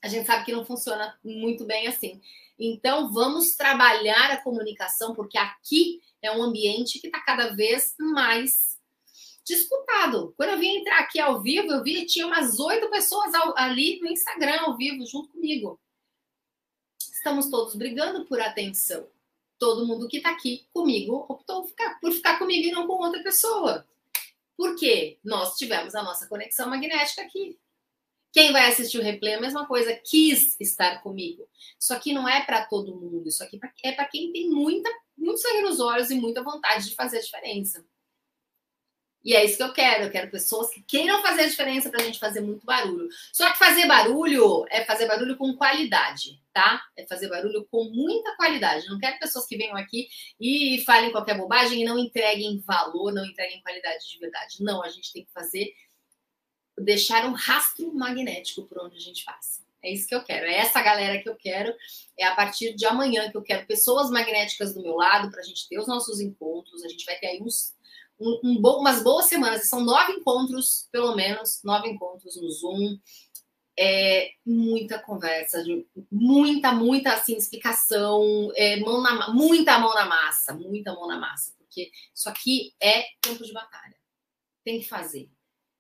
A 0.02 0.08
gente 0.08 0.26
sabe 0.26 0.46
que 0.46 0.54
não 0.54 0.66
funciona 0.66 1.20
muito 1.22 1.66
bem 1.66 1.88
assim. 1.88 2.22
Então, 2.58 3.12
vamos 3.12 3.56
trabalhar 3.58 4.32
a 4.32 4.42
comunicação, 4.42 5.14
porque 5.14 5.38
aqui 5.38 6.00
é 6.22 6.32
um 6.32 6.42
ambiente 6.42 7.00
que 7.00 7.08
está 7.08 7.20
cada 7.20 7.54
vez 7.54 7.94
mais 8.00 8.80
disputado. 9.46 10.34
Quando 10.38 10.52
eu 10.52 10.60
vim 10.60 10.78
entrar 10.78 11.00
aqui 11.00 11.20
ao 11.20 11.42
vivo, 11.42 11.72
eu 11.72 11.84
vi 11.84 11.96
que 11.96 12.06
tinha 12.06 12.26
umas 12.26 12.58
oito 12.60 12.90
pessoas 12.90 13.34
ali 13.58 14.00
no 14.00 14.08
Instagram 14.08 14.62
ao 14.62 14.78
vivo, 14.78 15.06
junto 15.06 15.30
comigo. 15.30 15.80
Estamos 17.26 17.50
todos 17.50 17.74
brigando 17.74 18.24
por 18.26 18.40
atenção. 18.40 19.08
Todo 19.58 19.88
mundo 19.88 20.08
que 20.08 20.18
está 20.18 20.30
aqui 20.30 20.68
comigo 20.72 21.26
optou 21.28 21.68
por 22.00 22.12
ficar 22.12 22.38
comigo 22.38 22.68
e 22.68 22.72
não 22.72 22.86
com 22.86 23.04
outra 23.04 23.24
pessoa. 23.24 23.84
Por 24.56 24.76
quê? 24.76 25.18
Nós 25.24 25.56
tivemos 25.56 25.96
a 25.96 26.04
nossa 26.04 26.28
conexão 26.28 26.70
magnética 26.70 27.24
aqui. 27.24 27.58
Quem 28.32 28.52
vai 28.52 28.70
assistir 28.70 29.00
o 29.00 29.02
replay 29.02 29.34
é 29.34 29.38
a 29.38 29.42
mesma 29.42 29.66
coisa, 29.66 29.96
quis 29.96 30.56
estar 30.60 31.02
comigo. 31.02 31.50
Isso 31.80 31.96
aqui 31.96 32.14
não 32.14 32.30
é 32.30 32.46
para 32.46 32.64
todo 32.68 32.96
mundo, 32.96 33.28
isso 33.28 33.44
aqui 33.44 33.60
é 33.84 33.92
para 33.92 34.06
quem 34.06 34.32
tem 34.32 34.48
muita, 34.48 34.88
muito 35.18 35.40
sangue 35.40 35.62
nos 35.62 35.80
olhos 35.80 36.12
e 36.12 36.16
muita 36.16 36.44
vontade 36.44 36.88
de 36.88 36.94
fazer 36.94 37.18
a 37.18 37.22
diferença. 37.22 37.84
E 39.26 39.36
é 39.36 39.44
isso 39.44 39.58
que 39.58 39.64
eu 39.64 39.74
quero. 39.74 40.04
Eu 40.04 40.12
quero 40.12 40.30
pessoas 40.30 40.70
que 40.70 40.84
queiram 40.84 41.24
fazer 41.24 41.42
a 41.42 41.48
diferença 41.48 41.90
para 41.90 42.00
a 42.00 42.06
gente 42.06 42.20
fazer 42.20 42.42
muito 42.42 42.64
barulho. 42.64 43.10
Só 43.34 43.52
que 43.52 43.58
fazer 43.58 43.88
barulho 43.88 44.66
é 44.70 44.86
fazer 44.86 45.08
barulho 45.08 45.36
com 45.36 45.56
qualidade, 45.56 46.40
tá? 46.54 46.86
É 46.96 47.08
fazer 47.08 47.28
barulho 47.28 47.68
com 47.72 47.86
muita 47.86 48.36
qualidade. 48.36 48.88
Não 48.88 49.00
quero 49.00 49.18
pessoas 49.18 49.48
que 49.48 49.58
venham 49.58 49.76
aqui 49.76 50.08
e 50.40 50.84
falem 50.86 51.12
qualquer 51.12 51.36
bobagem 51.36 51.82
e 51.82 51.86
não 51.86 51.98
entreguem 51.98 52.60
valor, 52.60 53.12
não 53.12 53.26
entreguem 53.26 53.62
qualidade 53.64 54.08
de 54.08 54.20
verdade. 54.20 54.64
Não, 54.64 54.84
a 54.84 54.90
gente 54.90 55.12
tem 55.12 55.26
que 55.26 55.32
fazer 55.34 55.74
deixar 56.78 57.26
um 57.26 57.34
rastro 57.34 57.94
magnético 57.94 58.68
por 58.68 58.80
onde 58.84 58.98
a 58.98 59.02
gente 59.02 59.24
passa. 59.26 59.66
É 59.86 59.92
isso 59.92 60.08
que 60.08 60.16
eu 60.16 60.24
quero. 60.24 60.48
É 60.48 60.56
essa 60.56 60.82
galera 60.82 61.22
que 61.22 61.30
eu 61.30 61.36
quero. 61.36 61.74
É 62.18 62.26
a 62.26 62.36
partir 62.36 62.74
de 62.74 62.86
amanhã 62.88 63.30
que 63.30 63.38
eu 63.38 63.44
quero 63.44 63.68
pessoas 63.68 64.10
magnéticas 64.10 64.74
do 64.74 64.82
meu 64.82 64.96
lado 64.96 65.30
para 65.30 65.42
a 65.42 65.44
gente 65.44 65.70
ter 65.70 65.78
os 65.80 65.88
nossos 65.88 66.20
encontros. 66.20 66.84
A 66.84 66.88
gente 66.88 67.06
vai 67.06 67.18
ter 67.18 67.28
aí 67.28 67.42
uns, 67.42 67.75
um, 68.20 68.40
um, 68.44 68.62
umas 68.80 69.04
boas 69.04 69.26
semanas. 69.26 69.68
São 69.68 69.82
nove 69.82 70.14
encontros, 70.14 70.88
pelo 70.92 71.16
menos, 71.16 71.62
nove 71.64 71.90
encontros 71.90 72.36
no 72.36 72.50
Zoom. 72.50 72.98
É, 73.78 74.32
muita 74.46 74.98
conversa, 75.00 75.62
muita, 76.10 76.72
muita 76.72 77.14
assim, 77.14 77.36
explicação, 77.36 78.50
é, 78.56 78.78
mão 78.80 79.02
na, 79.02 79.34
muita 79.34 79.78
mão 79.78 79.94
na 79.94 80.06
massa, 80.06 80.54
muita 80.54 80.94
mão 80.94 81.08
na 81.08 81.20
massa, 81.20 81.54
porque 81.58 81.92
isso 82.14 82.30
aqui 82.30 82.74
é 82.82 83.04
campo 83.22 83.44
de 83.44 83.52
batalha. 83.52 83.98
Tem 84.64 84.80
que 84.80 84.88
fazer. 84.88 85.30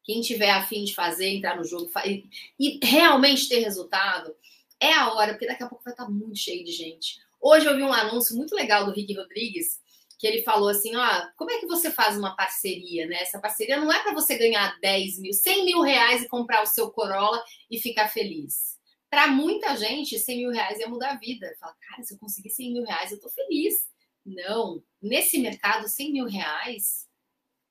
Quem 0.04 0.20
tiver 0.20 0.52
afim 0.52 0.84
de 0.84 0.94
fazer, 0.94 1.30
entrar 1.30 1.56
no 1.56 1.64
jogo 1.64 1.90
e, 2.06 2.30
e 2.60 2.86
realmente 2.86 3.48
ter 3.48 3.60
resultado, 3.60 4.36
é 4.80 4.94
a 4.94 5.14
hora, 5.14 5.32
porque 5.32 5.48
daqui 5.48 5.64
a 5.64 5.70
pouco 5.70 5.84
vai 5.84 5.94
estar 5.94 6.10
muito 6.10 6.38
cheio 6.38 6.66
de 6.66 6.72
gente. 6.72 7.18
Hoje 7.42 7.66
eu 7.66 7.76
vi 7.76 7.84
um 7.84 7.94
anúncio 7.94 8.36
muito 8.36 8.54
legal 8.54 8.86
do 8.86 8.92
Rick 8.92 9.14
Rodrigues, 9.16 9.80
que 10.18 10.28
ele 10.28 10.43
falou 10.43 10.70
assim: 10.70 10.95
ó, 10.95 11.28
como 11.36 11.51
é 11.51 11.59
que 11.59 11.66
você 11.66 11.91
faz 11.91 12.18
uma 12.18 12.36
parceria, 12.36 13.05
né? 13.07 13.18
Essa 13.22 13.39
parceria 13.39 13.78
não 13.78 13.91
é 13.91 14.01
para 14.01 14.13
você 14.13 14.38
ganhar 14.38 14.78
10 14.80 15.20
mil, 15.20 15.34
100 15.34 15.66
mil 15.66 15.82
reais 15.82 16.24
e 16.24 16.28
comprar 16.28 16.63
o 16.63 16.68
seu 16.68 16.89
Corolla 16.91 17.43
e 17.70 17.80
ficar 17.80 18.07
feliz. 18.07 18.76
Para 19.09 19.28
muita 19.28 19.76
gente, 19.78 20.20
100 20.20 20.38
mil 20.38 20.51
reais 20.51 20.80
ia 20.80 20.89
mudar 20.89 21.11
a 21.11 21.18
vida. 21.18 21.55
Fala, 21.59 21.76
cara, 21.80 22.03
se 22.03 22.13
eu 22.13 22.18
conseguir 22.18 22.49
100 22.49 22.74
mil 22.74 22.84
reais, 22.84 23.11
eu 23.11 23.20
tô 23.20 23.30
feliz. 23.30 23.88
Não, 24.26 24.84
nesse 25.01 25.38
mercado, 25.38 25.88
100 25.88 26.11
mil 26.11 26.26
reais 26.26 27.07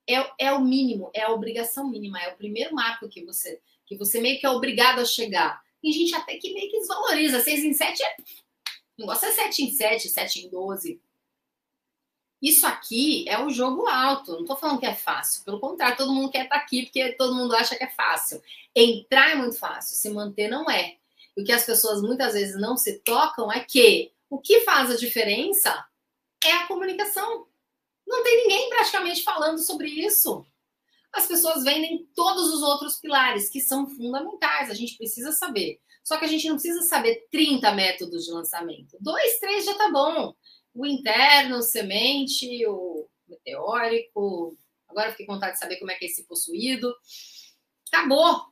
é, 0.08 0.46
é 0.46 0.52
o 0.52 0.60
mínimo, 0.60 1.10
é 1.12 1.22
a 1.22 1.32
obrigação 1.32 1.88
mínima, 1.90 2.20
é 2.20 2.32
o 2.32 2.36
primeiro 2.36 2.74
marco 2.74 3.08
que 3.08 3.24
você, 3.24 3.60
que 3.84 3.96
você 3.96 4.20
meio 4.20 4.38
que 4.38 4.46
é 4.46 4.50
obrigado 4.50 5.00
a 5.00 5.04
chegar. 5.04 5.60
Tem 5.82 5.92
gente 5.92 6.14
até 6.14 6.36
que 6.36 6.52
meio 6.52 6.70
que 6.70 6.78
desvaloriza. 6.78 7.40
6 7.40 7.64
em 7.64 7.72
7 7.72 8.02
é. 8.02 8.16
O 8.96 9.00
negócio 9.00 9.26
é 9.26 9.32
7 9.32 9.62
em 9.64 9.70
7, 9.72 10.08
7 10.08 10.46
em 10.46 10.48
12. 10.48 11.00
Isso 12.44 12.66
aqui 12.66 13.26
é 13.26 13.42
o 13.42 13.48
jogo 13.48 13.86
alto. 13.86 14.32
Não 14.32 14.42
estou 14.42 14.54
falando 14.58 14.78
que 14.78 14.84
é 14.84 14.94
fácil. 14.94 15.42
Pelo 15.44 15.58
contrário, 15.58 15.96
todo 15.96 16.12
mundo 16.12 16.30
quer 16.30 16.42
estar 16.42 16.56
tá 16.56 16.60
aqui 16.60 16.82
porque 16.82 17.14
todo 17.14 17.34
mundo 17.34 17.56
acha 17.56 17.74
que 17.74 17.84
é 17.84 17.88
fácil. 17.88 18.42
Entrar 18.76 19.30
é 19.30 19.34
muito 19.34 19.56
fácil, 19.56 19.96
se 19.96 20.10
manter 20.10 20.48
não 20.48 20.70
é. 20.70 20.98
E 21.34 21.40
o 21.40 21.44
que 21.44 21.52
as 21.52 21.64
pessoas 21.64 22.02
muitas 22.02 22.34
vezes 22.34 22.60
não 22.60 22.76
se 22.76 22.98
tocam 22.98 23.50
é 23.50 23.60
que 23.60 24.12
o 24.28 24.38
que 24.38 24.60
faz 24.60 24.90
a 24.90 24.96
diferença 24.96 25.86
é 26.44 26.52
a 26.52 26.66
comunicação. 26.66 27.46
Não 28.06 28.22
tem 28.22 28.42
ninguém 28.42 28.68
praticamente 28.68 29.22
falando 29.22 29.56
sobre 29.56 29.88
isso. 29.88 30.44
As 31.14 31.26
pessoas 31.26 31.64
vendem 31.64 32.06
todos 32.14 32.52
os 32.52 32.62
outros 32.62 32.96
pilares 32.96 33.48
que 33.48 33.62
são 33.62 33.86
fundamentais, 33.86 34.68
a 34.68 34.74
gente 34.74 34.98
precisa 34.98 35.32
saber. 35.32 35.80
Só 36.02 36.18
que 36.18 36.26
a 36.26 36.28
gente 36.28 36.46
não 36.46 36.56
precisa 36.56 36.82
saber 36.82 37.26
30 37.30 37.72
métodos 37.72 38.26
de 38.26 38.32
lançamento. 38.32 38.98
Dois, 39.00 39.38
três 39.38 39.64
já 39.64 39.72
tá 39.72 39.90
bom. 39.90 40.34
O 40.74 40.84
interno, 40.84 41.58
o 41.58 41.62
semente, 41.62 42.66
o 42.66 43.08
meteórico. 43.28 44.58
Agora 44.88 45.10
fiquei 45.10 45.26
com 45.26 45.34
vontade 45.34 45.54
de 45.54 45.58
saber 45.60 45.76
como 45.76 45.90
é 45.90 45.94
que 45.94 46.04
é 46.04 46.08
esse 46.08 46.24
possuído. 46.24 46.94
Acabou. 47.88 48.46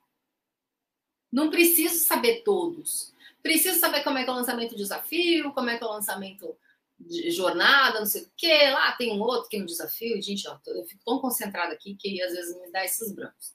Não 1.30 1.50
preciso 1.50 1.96
saber 2.04 2.42
todos. 2.42 3.12
Preciso 3.42 3.80
saber 3.80 4.04
como 4.04 4.18
é 4.18 4.24
que 4.24 4.30
é 4.30 4.32
o 4.32 4.36
lançamento 4.36 4.76
desafio, 4.76 5.52
como 5.52 5.70
é 5.70 5.76
que 5.76 5.82
é 5.82 5.86
o 5.86 5.90
lançamento 5.90 6.56
de 6.98 7.30
jornada, 7.30 7.98
não 7.98 8.06
sei 8.06 8.22
o 8.22 8.32
quê. 8.36 8.70
Lá 8.70 8.92
tem 8.92 9.12
um 9.12 9.20
outro 9.20 9.48
que 9.48 9.56
é 9.56 9.60
um 9.60 9.66
desafio. 9.66 10.20
Gente, 10.22 10.46
ó, 10.48 10.58
eu 10.66 10.84
fico 10.84 11.02
tão 11.04 11.18
concentrada 11.18 11.72
aqui 11.74 11.96
que 11.96 12.22
às 12.22 12.32
vezes 12.32 12.56
me 12.60 12.70
dá 12.70 12.84
esses 12.84 13.12
brancos. 13.12 13.54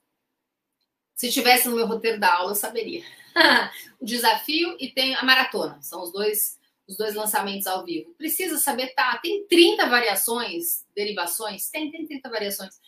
Se 1.15 1.31
tivesse 1.31 1.67
no 1.67 1.75
meu 1.75 1.87
roteiro 1.87 2.19
da 2.19 2.33
aula, 2.33 2.51
eu 2.51 2.55
saberia. 2.55 3.03
o 3.99 4.05
desafio 4.05 4.75
e 4.79 4.89
tem 4.91 5.15
a 5.15 5.23
maratona. 5.23 5.81
São 5.81 6.03
os 6.03 6.11
dois, 6.11 6.56
os 6.87 6.97
dois 6.97 7.15
lançamentos 7.15 7.67
ao 7.67 7.83
vivo. 7.83 8.13
Precisa 8.15 8.57
saber, 8.57 8.93
tá? 8.93 9.17
Tem 9.17 9.45
30 9.47 9.87
variações, 9.87 10.85
derivações? 10.95 11.69
Tem, 11.69 11.91
tem 11.91 12.05
30 12.05 12.29
variações. 12.29 12.79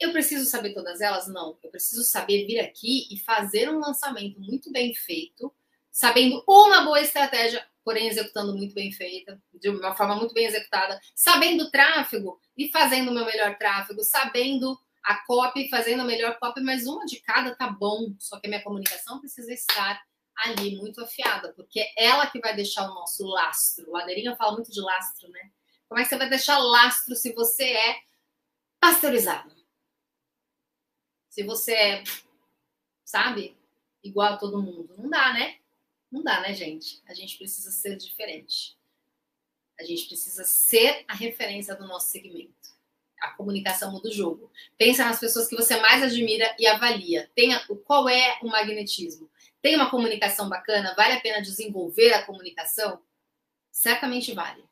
Eu 0.00 0.12
preciso 0.12 0.44
saber 0.44 0.74
todas 0.74 1.00
elas? 1.00 1.28
Não. 1.28 1.56
Eu 1.62 1.70
preciso 1.70 2.02
saber 2.02 2.46
vir 2.46 2.58
aqui 2.58 3.06
e 3.10 3.18
fazer 3.18 3.70
um 3.70 3.78
lançamento 3.78 4.40
muito 4.40 4.72
bem 4.72 4.94
feito, 4.94 5.54
sabendo 5.90 6.42
uma 6.48 6.82
boa 6.82 7.00
estratégia 7.00 7.64
porém 7.84 8.08
executando 8.08 8.56
muito 8.56 8.74
bem 8.74 8.90
feita, 8.90 9.40
de 9.52 9.68
uma 9.68 9.94
forma 9.94 10.16
muito 10.16 10.32
bem 10.32 10.46
executada, 10.46 10.98
sabendo 11.14 11.70
tráfego 11.70 12.40
e 12.56 12.70
fazendo 12.70 13.10
o 13.10 13.14
meu 13.14 13.26
melhor 13.26 13.58
tráfego, 13.58 14.02
sabendo 14.02 14.76
a 15.04 15.16
copy, 15.26 15.68
fazendo 15.68 16.00
a 16.00 16.04
melhor 16.04 16.38
copy, 16.38 16.62
mas 16.62 16.86
uma 16.86 17.04
de 17.04 17.20
cada 17.20 17.54
tá 17.54 17.68
bom, 17.68 18.14
só 18.18 18.40
que 18.40 18.46
a 18.46 18.48
minha 18.48 18.62
comunicação 18.62 19.20
precisa 19.20 19.52
estar 19.52 20.02
ali 20.36 20.76
muito 20.76 21.02
afiada, 21.02 21.52
porque 21.52 21.80
é 21.80 22.06
ela 22.06 22.26
que 22.26 22.40
vai 22.40 22.54
deixar 22.54 22.90
o 22.90 22.94
nosso 22.94 23.26
lastro. 23.26 23.90
Ladeirinha 23.90 24.36
fala 24.36 24.52
muito 24.52 24.70
de 24.70 24.80
lastro, 24.80 25.28
né? 25.28 25.50
Como 25.88 26.00
é 26.00 26.04
que 26.04 26.08
você 26.08 26.16
vai 26.16 26.28
deixar 26.28 26.58
lastro 26.58 27.14
se 27.14 27.32
você 27.32 27.64
é 27.64 28.02
pasteurizado? 28.80 29.54
Se 31.28 31.42
você 31.42 31.72
é, 31.72 32.04
sabe, 33.04 33.56
igual 34.02 34.34
a 34.34 34.36
todo 34.36 34.62
mundo. 34.62 34.94
Não 34.98 35.08
dá, 35.08 35.32
né? 35.32 35.58
Não 36.10 36.22
dá, 36.22 36.40
né, 36.40 36.54
gente? 36.54 37.02
A 37.06 37.14
gente 37.14 37.36
precisa 37.36 37.70
ser 37.70 37.96
diferente. 37.96 38.76
A 39.78 39.82
gente 39.82 40.06
precisa 40.06 40.44
ser 40.44 41.04
a 41.08 41.14
referência 41.14 41.74
do 41.74 41.86
nosso 41.86 42.10
segmento. 42.10 42.74
A 43.20 43.30
comunicação 43.30 43.90
muda 43.90 44.08
o 44.08 44.12
jogo. 44.12 44.50
Pensa 44.76 45.04
nas 45.04 45.18
pessoas 45.18 45.48
que 45.48 45.56
você 45.56 45.80
mais 45.80 46.02
admira 46.02 46.54
e 46.58 46.66
avalia. 46.66 47.30
Tenha, 47.34 47.58
qual 47.84 48.08
é 48.08 48.38
o 48.42 48.48
magnetismo? 48.48 49.28
Tem 49.64 49.76
uma 49.76 49.88
comunicação 49.88 50.46
bacana? 50.46 50.94
Vale 50.94 51.14
a 51.14 51.20
pena 51.20 51.40
desenvolver 51.40 52.12
a 52.12 52.22
comunicação? 52.22 53.00
Certamente 53.72 54.34
vale. 54.34 54.62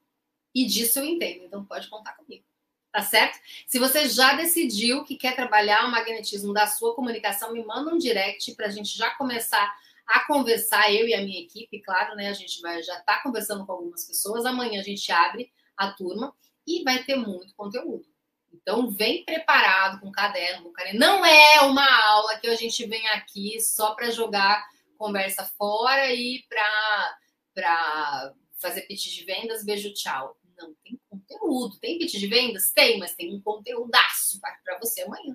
E 0.54 0.66
disso 0.66 0.98
eu 0.98 1.06
entendo, 1.06 1.46
então 1.46 1.64
pode 1.64 1.88
contar 1.88 2.12
comigo. 2.12 2.44
Tá 2.92 3.00
certo? 3.00 3.40
Se 3.66 3.78
você 3.78 4.06
já 4.06 4.34
decidiu 4.34 5.02
que 5.02 5.16
quer 5.16 5.34
trabalhar 5.34 5.86
o 5.86 5.90
magnetismo 5.90 6.52
da 6.52 6.66
sua 6.66 6.94
comunicação, 6.94 7.54
me 7.54 7.64
manda 7.64 7.90
um 7.90 7.96
direct 7.96 8.54
para 8.54 8.66
a 8.66 8.68
gente 8.68 8.94
já 8.98 9.08
começar 9.12 9.74
a 10.06 10.26
conversar, 10.26 10.92
eu 10.92 11.08
e 11.08 11.14
a 11.14 11.22
minha 11.22 11.40
equipe, 11.40 11.80
claro, 11.80 12.14
né? 12.14 12.28
A 12.28 12.34
gente 12.34 12.60
vai 12.60 12.82
já 12.82 13.00
tá 13.00 13.22
conversando 13.22 13.64
com 13.64 13.72
algumas 13.72 14.04
pessoas. 14.04 14.44
Amanhã 14.44 14.78
a 14.78 14.84
gente 14.84 15.10
abre 15.10 15.50
a 15.74 15.90
turma 15.90 16.36
e 16.66 16.84
vai 16.84 17.02
ter 17.02 17.16
muito 17.16 17.54
conteúdo. 17.54 18.04
Então, 18.52 18.90
vem 18.90 19.24
preparado 19.24 20.00
com 20.00 20.12
caderno, 20.12 20.64
com 20.64 20.72
caderno. 20.72 21.00
Não 21.00 21.24
é 21.24 21.62
uma 21.62 21.90
aula 22.08 22.36
que 22.36 22.46
a 22.46 22.54
gente 22.54 22.84
vem 22.84 23.08
aqui 23.08 23.58
só 23.58 23.94
para 23.94 24.10
jogar 24.10 24.70
conversa 25.02 25.44
fora 25.58 26.12
e 26.14 26.44
para 26.48 28.34
fazer 28.60 28.82
pitch 28.82 29.14
de 29.14 29.24
vendas, 29.24 29.64
beijo, 29.64 29.92
tchau. 29.92 30.38
Não, 30.56 30.74
tem 30.84 31.00
conteúdo. 31.08 31.78
Tem 31.78 31.98
pitch 31.98 32.18
de 32.18 32.26
vendas? 32.26 32.70
Tem, 32.70 32.98
mas 32.98 33.14
tem 33.14 33.34
um 33.34 33.40
conteúdaço 33.40 34.40
para 34.40 34.78
você 34.78 35.02
amanhã. 35.02 35.34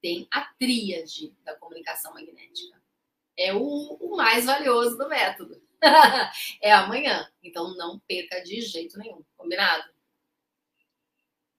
Tem 0.00 0.26
a 0.32 0.42
tríade 0.58 1.34
da 1.44 1.54
comunicação 1.56 2.14
magnética 2.14 2.84
é 3.36 3.52
o, 3.52 3.96
o 4.00 4.16
mais 4.16 4.44
valioso 4.44 4.96
do 4.96 5.08
método. 5.08 5.60
é 6.62 6.72
amanhã. 6.72 7.28
Então 7.42 7.74
não 7.76 7.98
perca 8.00 8.40
de 8.42 8.60
jeito 8.60 8.98
nenhum. 8.98 9.22
Combinado? 9.36 9.92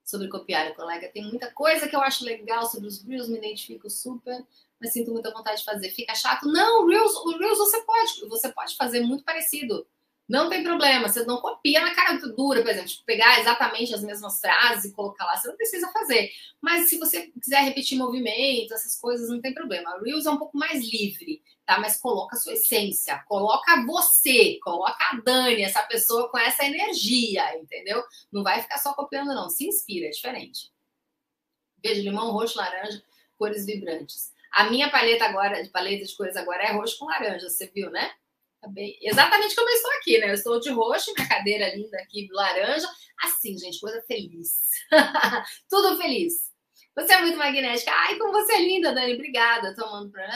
Sobre 0.04 0.28
copiar 0.28 0.70
o 0.70 0.74
colega, 0.74 1.08
tem 1.08 1.24
muita 1.24 1.50
coisa 1.50 1.88
que 1.88 1.96
eu 1.96 2.00
acho 2.00 2.24
legal 2.24 2.64
sobre 2.66 2.86
os 2.86 3.02
Reels, 3.02 3.28
me 3.28 3.38
identifico 3.38 3.90
super, 3.90 4.46
mas 4.80 4.92
sinto 4.92 5.12
muita 5.12 5.32
vontade 5.32 5.58
de 5.58 5.64
fazer. 5.64 5.90
Fica 5.90 6.14
chato? 6.14 6.46
Não, 6.46 6.86
Reels, 6.86 7.14
o 7.14 7.38
Reels 7.38 7.58
você 7.58 7.80
pode, 7.82 8.28
você 8.28 8.52
pode 8.52 8.76
fazer 8.76 9.00
muito 9.00 9.24
parecido. 9.24 9.86
Não 10.28 10.48
tem 10.48 10.64
problema, 10.64 11.08
você 11.08 11.24
não 11.24 11.40
copia 11.40 11.80
na 11.80 11.94
cara 11.94 12.18
dura, 12.18 12.60
por 12.60 12.68
exemplo, 12.68 12.90
pegar 13.06 13.38
exatamente 13.38 13.94
as 13.94 14.02
mesmas 14.02 14.40
frases 14.40 14.86
e 14.86 14.92
colocar 14.92 15.24
lá, 15.24 15.36
você 15.36 15.46
não 15.46 15.56
precisa 15.56 15.88
fazer. 15.92 16.30
Mas 16.60 16.88
se 16.88 16.98
você 16.98 17.28
quiser 17.40 17.60
repetir 17.60 17.96
movimentos, 17.96 18.72
essas 18.72 18.98
coisas, 18.98 19.28
não 19.28 19.40
tem 19.40 19.54
problema. 19.54 20.00
Reels 20.02 20.26
é 20.26 20.30
um 20.30 20.36
pouco 20.36 20.58
mais 20.58 20.82
livre, 20.82 21.40
tá? 21.64 21.78
Mas 21.78 21.98
coloca 21.98 22.34
a 22.34 22.40
sua 22.40 22.54
essência, 22.54 23.22
coloca 23.28 23.86
você, 23.86 24.58
coloca 24.64 24.98
a 25.12 25.20
Dani, 25.20 25.62
essa 25.62 25.82
pessoa 25.84 26.28
com 26.28 26.38
essa 26.38 26.64
energia, 26.64 27.56
entendeu? 27.56 28.02
Não 28.32 28.42
vai 28.42 28.60
ficar 28.60 28.78
só 28.78 28.94
copiando, 28.94 29.28
não. 29.28 29.48
Se 29.48 29.68
inspira, 29.68 30.06
é 30.06 30.10
diferente. 30.10 30.72
Verde, 31.80 32.02
limão, 32.02 32.32
roxo, 32.32 32.58
laranja, 32.58 33.00
cores 33.38 33.64
vibrantes. 33.64 34.32
A 34.56 34.70
minha 34.70 34.90
paleta 34.90 35.26
agora, 35.26 35.62
de 35.62 35.68
paleta 35.68 36.02
de 36.02 36.16
cores 36.16 36.34
agora 36.34 36.62
é 36.62 36.72
roxo 36.72 36.98
com 36.98 37.04
laranja, 37.04 37.46
você 37.46 37.66
viu, 37.66 37.90
né? 37.90 38.10
Tá 38.58 38.66
bem, 38.68 38.98
exatamente 39.02 39.54
como 39.54 39.68
eu 39.68 39.74
estou 39.74 39.92
aqui, 39.92 40.18
né? 40.18 40.30
Eu 40.30 40.34
estou 40.34 40.58
de 40.58 40.70
roxo, 40.70 41.12
minha 41.14 41.28
cadeira 41.28 41.74
linda 41.76 41.98
aqui, 41.98 42.26
laranja. 42.32 42.88
Assim, 43.22 43.58
gente, 43.58 43.78
coisa 43.78 44.02
feliz. 44.08 44.62
Tudo 45.68 45.98
feliz. 45.98 46.50
Você 46.96 47.12
é 47.12 47.20
muito 47.20 47.36
magnética. 47.36 47.92
Ai, 47.92 48.16
como 48.16 48.32
você 48.32 48.54
é 48.54 48.62
linda, 48.62 48.94
Dani. 48.94 49.12
Obrigada. 49.12 49.74
Tomando 49.74 50.10
pra. 50.10 50.26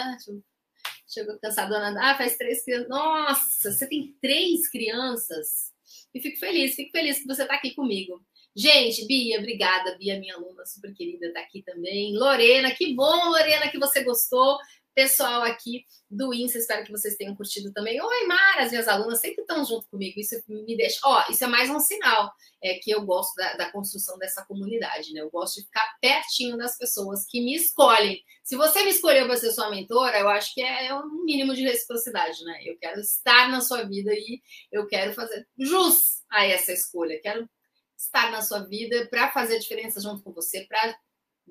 Chegou 1.08 1.38
cansadona. 1.40 1.94
Ah, 1.98 2.14
faz 2.14 2.36
três 2.36 2.62
crianças. 2.62 2.88
Nossa, 2.90 3.72
você 3.72 3.88
tem 3.88 4.14
três 4.20 4.68
crianças. 4.68 5.72
E 6.14 6.20
fico 6.20 6.38
feliz, 6.38 6.74
fico 6.74 6.90
feliz 6.90 7.20
que 7.20 7.26
você 7.26 7.42
está 7.42 7.54
aqui 7.54 7.74
comigo. 7.74 8.24
Gente, 8.54 9.06
Bia, 9.06 9.38
obrigada. 9.38 9.96
Bia, 9.96 10.18
minha 10.18 10.34
aluna 10.34 10.66
super 10.66 10.92
querida, 10.92 11.26
está 11.26 11.40
aqui 11.40 11.62
também. 11.62 12.16
Lorena, 12.16 12.74
que 12.74 12.94
bom, 12.94 13.30
Lorena, 13.30 13.70
que 13.70 13.78
você 13.78 14.02
gostou 14.02 14.58
pessoal 14.94 15.42
aqui 15.42 15.84
do 16.10 16.34
Insta, 16.34 16.58
espero 16.58 16.84
que 16.84 16.90
vocês 16.90 17.16
tenham 17.16 17.36
curtido 17.36 17.72
também. 17.72 18.00
Oi, 18.00 18.26
Mara, 18.26 18.64
as 18.64 18.70
minhas 18.70 18.88
alunas 18.88 19.20
sempre 19.20 19.42
estão 19.42 19.64
junto 19.64 19.88
comigo, 19.88 20.18
isso 20.18 20.34
me 20.48 20.76
deixa. 20.76 20.98
Ó, 21.04 21.24
isso 21.30 21.44
é 21.44 21.46
mais 21.46 21.70
um 21.70 21.78
sinal 21.78 22.32
é, 22.62 22.74
que 22.74 22.90
eu 22.90 23.04
gosto 23.04 23.34
da, 23.36 23.54
da, 23.54 23.70
construção 23.70 24.18
dessa 24.18 24.44
comunidade, 24.44 25.12
né? 25.12 25.20
Eu 25.20 25.30
gosto 25.30 25.56
de 25.56 25.66
ficar 25.66 25.96
pertinho 26.00 26.56
das 26.56 26.76
pessoas 26.76 27.24
que 27.26 27.40
me 27.40 27.54
escolhem. 27.54 28.22
Se 28.42 28.56
você 28.56 28.82
me 28.82 28.90
escolheu 28.90 29.26
para 29.26 29.36
ser 29.36 29.52
sua 29.52 29.70
mentora, 29.70 30.18
eu 30.18 30.28
acho 30.28 30.52
que 30.52 30.62
é, 30.62 30.86
é 30.86 30.94
um 30.94 31.24
mínimo 31.24 31.54
de 31.54 31.62
reciprocidade, 31.62 32.42
né? 32.44 32.62
Eu 32.64 32.76
quero 32.78 33.00
estar 33.00 33.48
na 33.48 33.60
sua 33.60 33.84
vida 33.84 34.12
e 34.12 34.40
eu 34.72 34.86
quero 34.86 35.12
fazer 35.14 35.46
jus 35.58 36.22
a 36.30 36.44
essa 36.44 36.72
escolha. 36.72 37.20
Quero 37.22 37.48
estar 37.96 38.30
na 38.30 38.42
sua 38.42 38.60
vida 38.60 39.06
para 39.10 39.30
fazer 39.30 39.58
diferença 39.58 40.00
junto 40.00 40.22
com 40.22 40.32
você, 40.32 40.66
para 40.66 40.98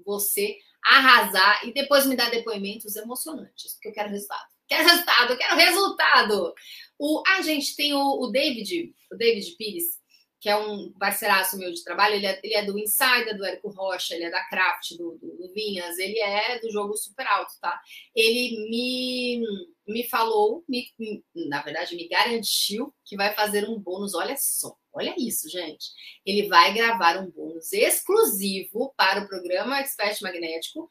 você 0.06 0.58
arrasar 0.84 1.68
e 1.68 1.74
depois 1.74 2.06
me 2.06 2.16
dar 2.16 2.30
depoimentos 2.30 2.96
emocionantes, 2.96 3.74
porque 3.74 3.90
eu 3.90 3.94
quero 3.94 4.10
resultado. 4.10 4.48
Quero 4.68 4.88
resultado, 4.88 5.38
quero 5.38 5.56
resultado. 5.56 6.54
O, 6.98 7.24
a 7.28 7.42
gente 7.42 7.76
tem 7.76 7.94
o, 7.94 8.22
o 8.22 8.28
David, 8.28 8.94
o 9.12 9.16
David 9.16 9.56
Pires, 9.58 10.00
que 10.40 10.48
é 10.48 10.56
um 10.56 10.92
parceiraço 10.94 11.58
meu 11.58 11.72
de 11.74 11.84
trabalho, 11.84 12.16
ele 12.16 12.26
é, 12.26 12.40
ele 12.44 12.54
é, 12.54 12.64
do 12.64 12.80
Insider, 12.80 13.36
do 13.36 13.44
Érico 13.44 13.70
Rocha, 13.70 14.16
ele 14.16 14.24
é 14.24 14.30
da 14.30 14.44
Craft, 14.48 14.92
do, 14.92 15.18
do, 15.18 15.36
do, 15.36 15.54
Vinhas, 15.54 15.98
ele 15.98 16.18
é 16.20 16.60
do 16.60 16.72
jogo 16.72 16.96
super 16.96 17.28
alto, 17.28 17.52
tá? 17.60 17.80
Ele 18.16 18.70
me, 18.70 19.44
me 19.90 20.08
falou, 20.08 20.64
me, 20.68 20.92
na 21.36 21.62
verdade, 21.62 21.96
me 21.96 22.08
garantiu 22.08 22.94
que 23.06 23.16
vai 23.16 23.34
fazer 23.34 23.68
um 23.68 23.80
bônus, 23.80 24.14
olha 24.14 24.36
só, 24.38 24.76
olha 24.94 25.14
isso, 25.18 25.50
gente. 25.50 25.88
Ele 26.26 26.48
vai 26.48 26.74
gravar 26.74 27.18
um 27.18 27.30
bônus 27.30 27.74
exclusivo 27.74 28.94
para 28.96 29.22
o 29.22 29.28
programa 29.28 29.80
Expert 29.80 30.22
Magnético, 30.22 30.90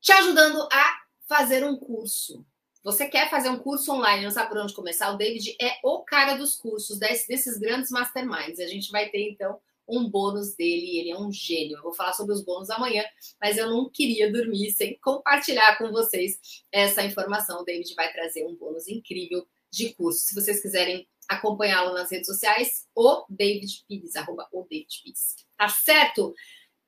te 0.00 0.12
ajudando 0.12 0.68
a 0.70 1.00
fazer 1.26 1.64
um 1.64 1.76
curso 1.76 2.44
você 2.84 3.08
quer 3.08 3.30
fazer 3.30 3.48
um 3.48 3.58
curso 3.58 3.90
online, 3.90 4.24
não 4.24 4.30
sabe 4.30 4.50
por 4.50 4.58
onde 4.58 4.74
começar? 4.74 5.10
O 5.10 5.16
David 5.16 5.56
é 5.58 5.78
o 5.82 6.00
cara 6.00 6.34
dos 6.34 6.54
cursos, 6.54 6.98
desses 6.98 7.58
grandes 7.58 7.90
masterminds. 7.90 8.60
A 8.60 8.66
gente 8.66 8.90
vai 8.90 9.08
ter, 9.08 9.30
então, 9.30 9.58
um 9.88 10.08
bônus 10.08 10.54
dele, 10.54 10.98
ele 10.98 11.10
é 11.10 11.18
um 11.18 11.30
gênio. 11.32 11.76
Eu 11.76 11.82
vou 11.82 11.94
falar 11.94 12.12
sobre 12.12 12.34
os 12.34 12.44
bônus 12.44 12.70
amanhã, 12.70 13.04
mas 13.40 13.56
eu 13.56 13.68
não 13.68 13.90
queria 13.90 14.32
dormir 14.32 14.70
sem 14.70 14.98
compartilhar 15.00 15.76
com 15.78 15.90
vocês 15.90 16.38
essa 16.72 17.04
informação. 17.04 17.60
O 17.60 17.64
David 17.64 17.94
vai 17.94 18.12
trazer 18.12 18.46
um 18.46 18.54
bônus 18.54 18.88
incrível 18.88 19.46
de 19.70 19.92
curso. 19.94 20.20
Se 20.20 20.34
vocês 20.34 20.62
quiserem 20.62 21.06
acompanhá-lo 21.28 21.94
nas 21.94 22.10
redes 22.10 22.26
sociais, 22.26 22.86
o 22.94 23.24
David 23.28 23.84
Pires, 23.88 24.16
arroba 24.16 24.48
o 24.52 24.62
David 24.62 25.00
Pires. 25.02 25.36
Tá 25.56 25.68
certo? 25.68 26.34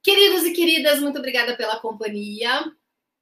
Queridos 0.03 0.45
e 0.45 0.53
queridas, 0.53 1.01
muito 1.01 1.19
obrigada 1.19 1.57
pela 1.57 1.81
companhia. 1.81 2.65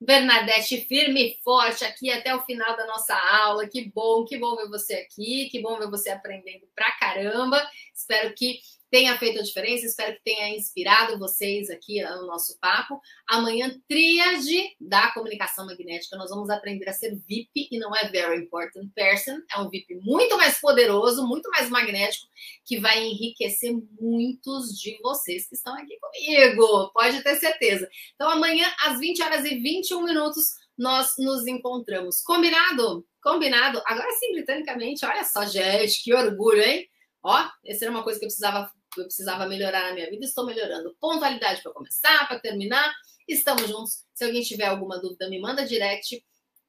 Bernadette 0.01 0.83
firme 0.83 1.29
e 1.29 1.43
forte 1.43 1.85
aqui 1.85 2.11
até 2.11 2.35
o 2.35 2.43
final 2.43 2.77
da 2.77 2.87
nossa 2.87 3.15
aula. 3.15 3.67
Que 3.67 3.91
bom, 3.91 4.25
que 4.25 4.37
bom 4.37 4.55
ver 4.57 4.69
você 4.69 4.95
aqui, 4.95 5.49
que 5.51 5.63
bom 5.63 5.79
ver 5.79 5.89
você 5.89 6.11
aprendendo 6.11 6.69
pra 6.75 6.91
caramba. 6.99 7.67
Espero 7.95 8.35
que 8.35 8.59
tenha 8.95 9.19
feito 9.19 9.41
a 9.41 9.43
diferença, 9.43 9.87
espero 9.87 10.15
que 10.15 10.23
tenha 10.23 10.57
inspirado 10.57 11.19
vocês 11.19 11.69
aqui 11.69 12.01
no 12.01 12.29
nosso 12.29 12.57
papo. 12.61 13.01
Amanhã, 13.29 13.77
tríade 13.89 14.77
da 14.81 15.11
comunicação 15.11 15.67
magnética. 15.67 16.17
Nós 16.17 16.31
vamos 16.31 16.49
aprender 16.49 16.89
a 16.89 16.93
ser 16.93 17.17
VIP 17.27 17.67
e 17.73 17.79
não 17.81 17.93
é 17.97 18.09
very 18.09 18.41
important 18.41 18.89
person. 18.95 19.37
É 19.53 19.59
um 19.59 19.69
VIP 19.69 19.97
muito 19.97 20.37
mais 20.37 20.61
poderoso, 20.61 21.27
muito 21.27 21.51
mais 21.51 21.69
magnético, 21.69 22.29
que 22.65 22.79
vai 22.79 23.05
enriquecer 23.05 23.75
muitos 24.01 24.79
de 24.79 24.97
vocês 25.03 25.49
que 25.49 25.57
estão 25.57 25.75
aqui 25.75 25.99
comigo. 25.99 26.93
Pode 26.95 27.21
ter 27.25 27.35
certeza. 27.35 27.91
Então, 28.15 28.31
amanhã, 28.31 28.73
às 28.87 29.01
20 29.01 29.23
horas 29.25 29.45
e 29.45 29.59
21 29.59 30.05
minutos, 30.05 30.55
nós 30.79 31.15
nos 31.19 31.49
encontramos. 31.49 32.23
Combinado? 32.23 33.05
Combinado? 33.21 33.83
Agora 33.87 34.13
sim, 34.21 34.31
britanicamente, 34.35 35.05
olha 35.05 35.25
só, 35.25 35.45
gente, 35.47 36.01
que 36.05 36.15
orgulho, 36.15 36.63
hein? 36.63 36.89
Ó, 37.25 37.43
essa 37.65 37.87
era 37.87 37.91
uma 37.91 38.05
coisa 38.05 38.19
que 38.19 38.27
eu 38.27 38.29
precisava 38.29 38.71
eu 39.01 39.07
precisava 39.07 39.47
melhorar 39.47 39.89
na 39.89 39.95
minha 39.95 40.11
vida, 40.11 40.25
estou 40.25 40.47
melhorando. 40.47 40.97
Pontualidade 41.01 41.63
para 41.63 41.73
começar, 41.73 42.27
para 42.29 42.39
terminar. 42.39 42.93
Estamos 43.27 43.69
juntos. 43.69 44.05
Se 44.15 44.25
alguém 44.25 44.43
tiver 44.43 44.67
alguma 44.67 44.99
dúvida, 45.01 45.29
me 45.29 45.41
manda 45.41 45.67
direct. 45.67 46.25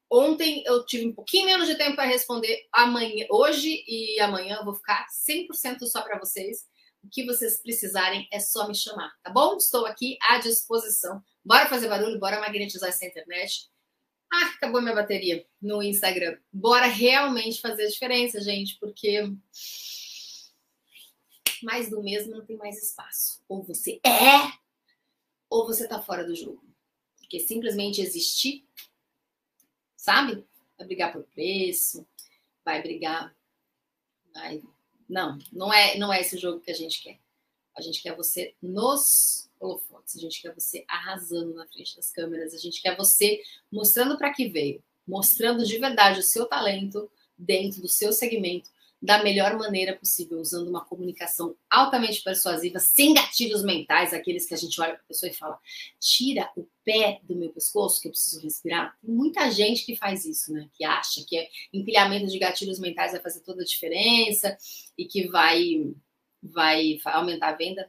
Ontem 0.09 0.63
eu 0.65 0.85
tive 0.85 1.07
um 1.07 1.13
pouquinho 1.13 1.45
menos 1.45 1.67
de 1.67 1.75
tempo 1.75 1.95
para 1.95 2.05
responder. 2.05 2.65
Amanhã, 2.71 3.25
hoje 3.29 3.83
e 3.87 4.19
amanhã 4.19 4.57
eu 4.57 4.65
vou 4.65 4.73
ficar 4.73 5.05
100% 5.27 5.85
só 5.87 6.01
para 6.01 6.19
vocês. 6.19 6.65
O 7.03 7.09
que 7.09 7.25
vocês 7.25 7.61
precisarem 7.61 8.27
é 8.31 8.39
só 8.39 8.67
me 8.67 8.73
chamar, 8.73 9.11
tá 9.21 9.29
bom? 9.29 9.57
Estou 9.57 9.85
aqui 9.85 10.17
à 10.21 10.39
disposição. 10.39 11.21
Bora 11.43 11.67
fazer 11.67 11.87
barulho, 11.87 12.19
bora 12.19 12.39
magnetizar 12.39 12.89
essa 12.89 13.05
internet. 13.05 13.69
Ah, 14.33 14.47
acabou 14.55 14.81
minha 14.81 14.95
bateria 14.95 15.45
no 15.61 15.83
Instagram. 15.83 16.37
Bora 16.51 16.87
realmente 16.87 17.61
fazer 17.61 17.85
a 17.85 17.89
diferença, 17.89 18.41
gente, 18.41 18.77
porque 18.79 19.21
mais 21.65 21.89
do 21.89 22.01
mesmo 22.01 22.31
não 22.31 22.45
tem 22.45 22.55
mais 22.55 22.81
espaço. 22.81 23.43
Ou 23.49 23.63
você 23.63 23.99
é, 24.05 24.53
ou 25.49 25.65
você 25.65 25.87
tá 25.87 26.01
fora 26.01 26.23
do 26.23 26.35
jogo. 26.35 26.63
Porque 27.17 27.39
simplesmente 27.39 28.01
existir, 28.01 28.65
sabe? 29.97 30.45
Vai 30.77 30.87
brigar 30.87 31.11
por 31.11 31.23
preço, 31.23 32.07
vai 32.63 32.81
brigar. 32.81 33.35
Vai... 34.33 34.61
Não, 35.09 35.37
não 35.51 35.73
é, 35.73 35.97
não 35.97 36.13
é 36.13 36.21
esse 36.21 36.37
jogo 36.37 36.61
que 36.61 36.71
a 36.71 36.75
gente 36.75 37.01
quer. 37.01 37.19
A 37.75 37.81
gente 37.81 38.01
quer 38.01 38.15
você 38.15 38.55
nos 38.61 39.49
holofotes, 39.59 40.15
a 40.15 40.19
gente 40.19 40.41
quer 40.41 40.53
você 40.53 40.85
arrasando 40.87 41.53
na 41.53 41.67
frente 41.67 41.95
das 41.95 42.11
câmeras, 42.11 42.53
a 42.53 42.57
gente 42.57 42.81
quer 42.81 42.95
você 42.95 43.41
mostrando 43.71 44.17
para 44.17 44.33
que 44.33 44.47
veio, 44.47 44.81
mostrando 45.05 45.65
de 45.65 45.77
verdade 45.77 46.19
o 46.19 46.23
seu 46.23 46.45
talento 46.45 47.11
dentro 47.37 47.81
do 47.81 47.87
seu 47.87 48.13
segmento, 48.13 48.69
da 49.05 49.23
melhor 49.23 49.55
maneira 49.55 49.95
possível, 49.95 50.39
usando 50.39 50.67
uma 50.67 50.83
comunicação 50.83 51.55
altamente 51.69 52.23
persuasiva, 52.23 52.79
sem 52.79 53.13
gatilhos 53.13 53.63
mentais, 53.63 54.13
aqueles 54.13 54.47
que 54.47 54.53
a 54.55 54.57
gente 54.57 54.81
olha 54.81 54.93
para 54.93 55.03
a 55.03 55.07
pessoa 55.07 55.29
e 55.29 55.33
fala: 55.33 55.59
tira 55.99 56.51
o 56.57 56.67
pé 56.83 57.19
do 57.23 57.35
meu 57.35 57.51
pescoço, 57.51 58.01
que 58.01 58.07
eu 58.07 58.11
preciso 58.11 58.41
respirar. 58.41 58.97
Tem 58.99 59.13
muita 59.13 59.51
gente 59.51 59.85
que 59.85 59.95
faz 59.95 60.25
isso, 60.25 60.51
né? 60.51 60.67
Que 60.73 60.83
acha 60.83 61.23
que 61.23 61.37
é 61.37 61.47
empilhamento 61.71 62.25
de 62.27 62.39
gatilhos 62.39 62.79
mentais 62.79 63.11
vai 63.11 63.21
fazer 63.21 63.41
toda 63.41 63.61
a 63.61 63.65
diferença 63.65 64.57
e 64.97 65.05
que 65.05 65.27
vai, 65.27 65.93
vai 66.41 66.99
aumentar 67.05 67.49
a 67.49 67.55
venda. 67.55 67.87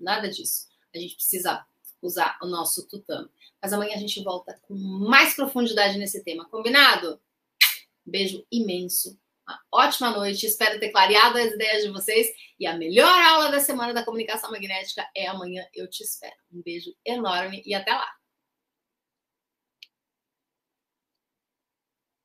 Nada 0.00 0.28
disso. 0.28 0.68
A 0.94 0.98
gente 0.98 1.14
precisa 1.14 1.64
usar 2.02 2.38
o 2.42 2.46
nosso 2.46 2.86
tutano. 2.86 3.30
Mas 3.60 3.72
amanhã 3.72 3.94
a 3.94 3.98
gente 3.98 4.22
volta 4.22 4.60
com 4.62 4.74
mais 4.74 5.34
profundidade 5.34 5.98
nesse 5.98 6.22
tema, 6.22 6.44
combinado? 6.44 7.18
Beijo 8.04 8.46
imenso 8.52 9.18
uma 9.48 9.60
ótima 9.72 10.10
noite. 10.10 10.46
Espero 10.46 10.78
ter 10.78 10.90
clareado 10.90 11.38
as 11.38 11.52
ideias 11.52 11.82
de 11.82 11.90
vocês. 11.90 12.28
E 12.60 12.66
a 12.66 12.76
melhor 12.76 13.22
aula 13.24 13.50
da 13.50 13.60
semana 13.60 13.94
da 13.94 14.04
comunicação 14.04 14.50
magnética 14.50 15.08
é 15.16 15.26
amanhã. 15.26 15.64
Eu 15.74 15.88
te 15.88 16.02
espero. 16.02 16.36
Um 16.52 16.62
beijo 16.62 16.94
enorme 17.04 17.62
e 17.64 17.74
até 17.74 17.92
lá. 17.92 18.17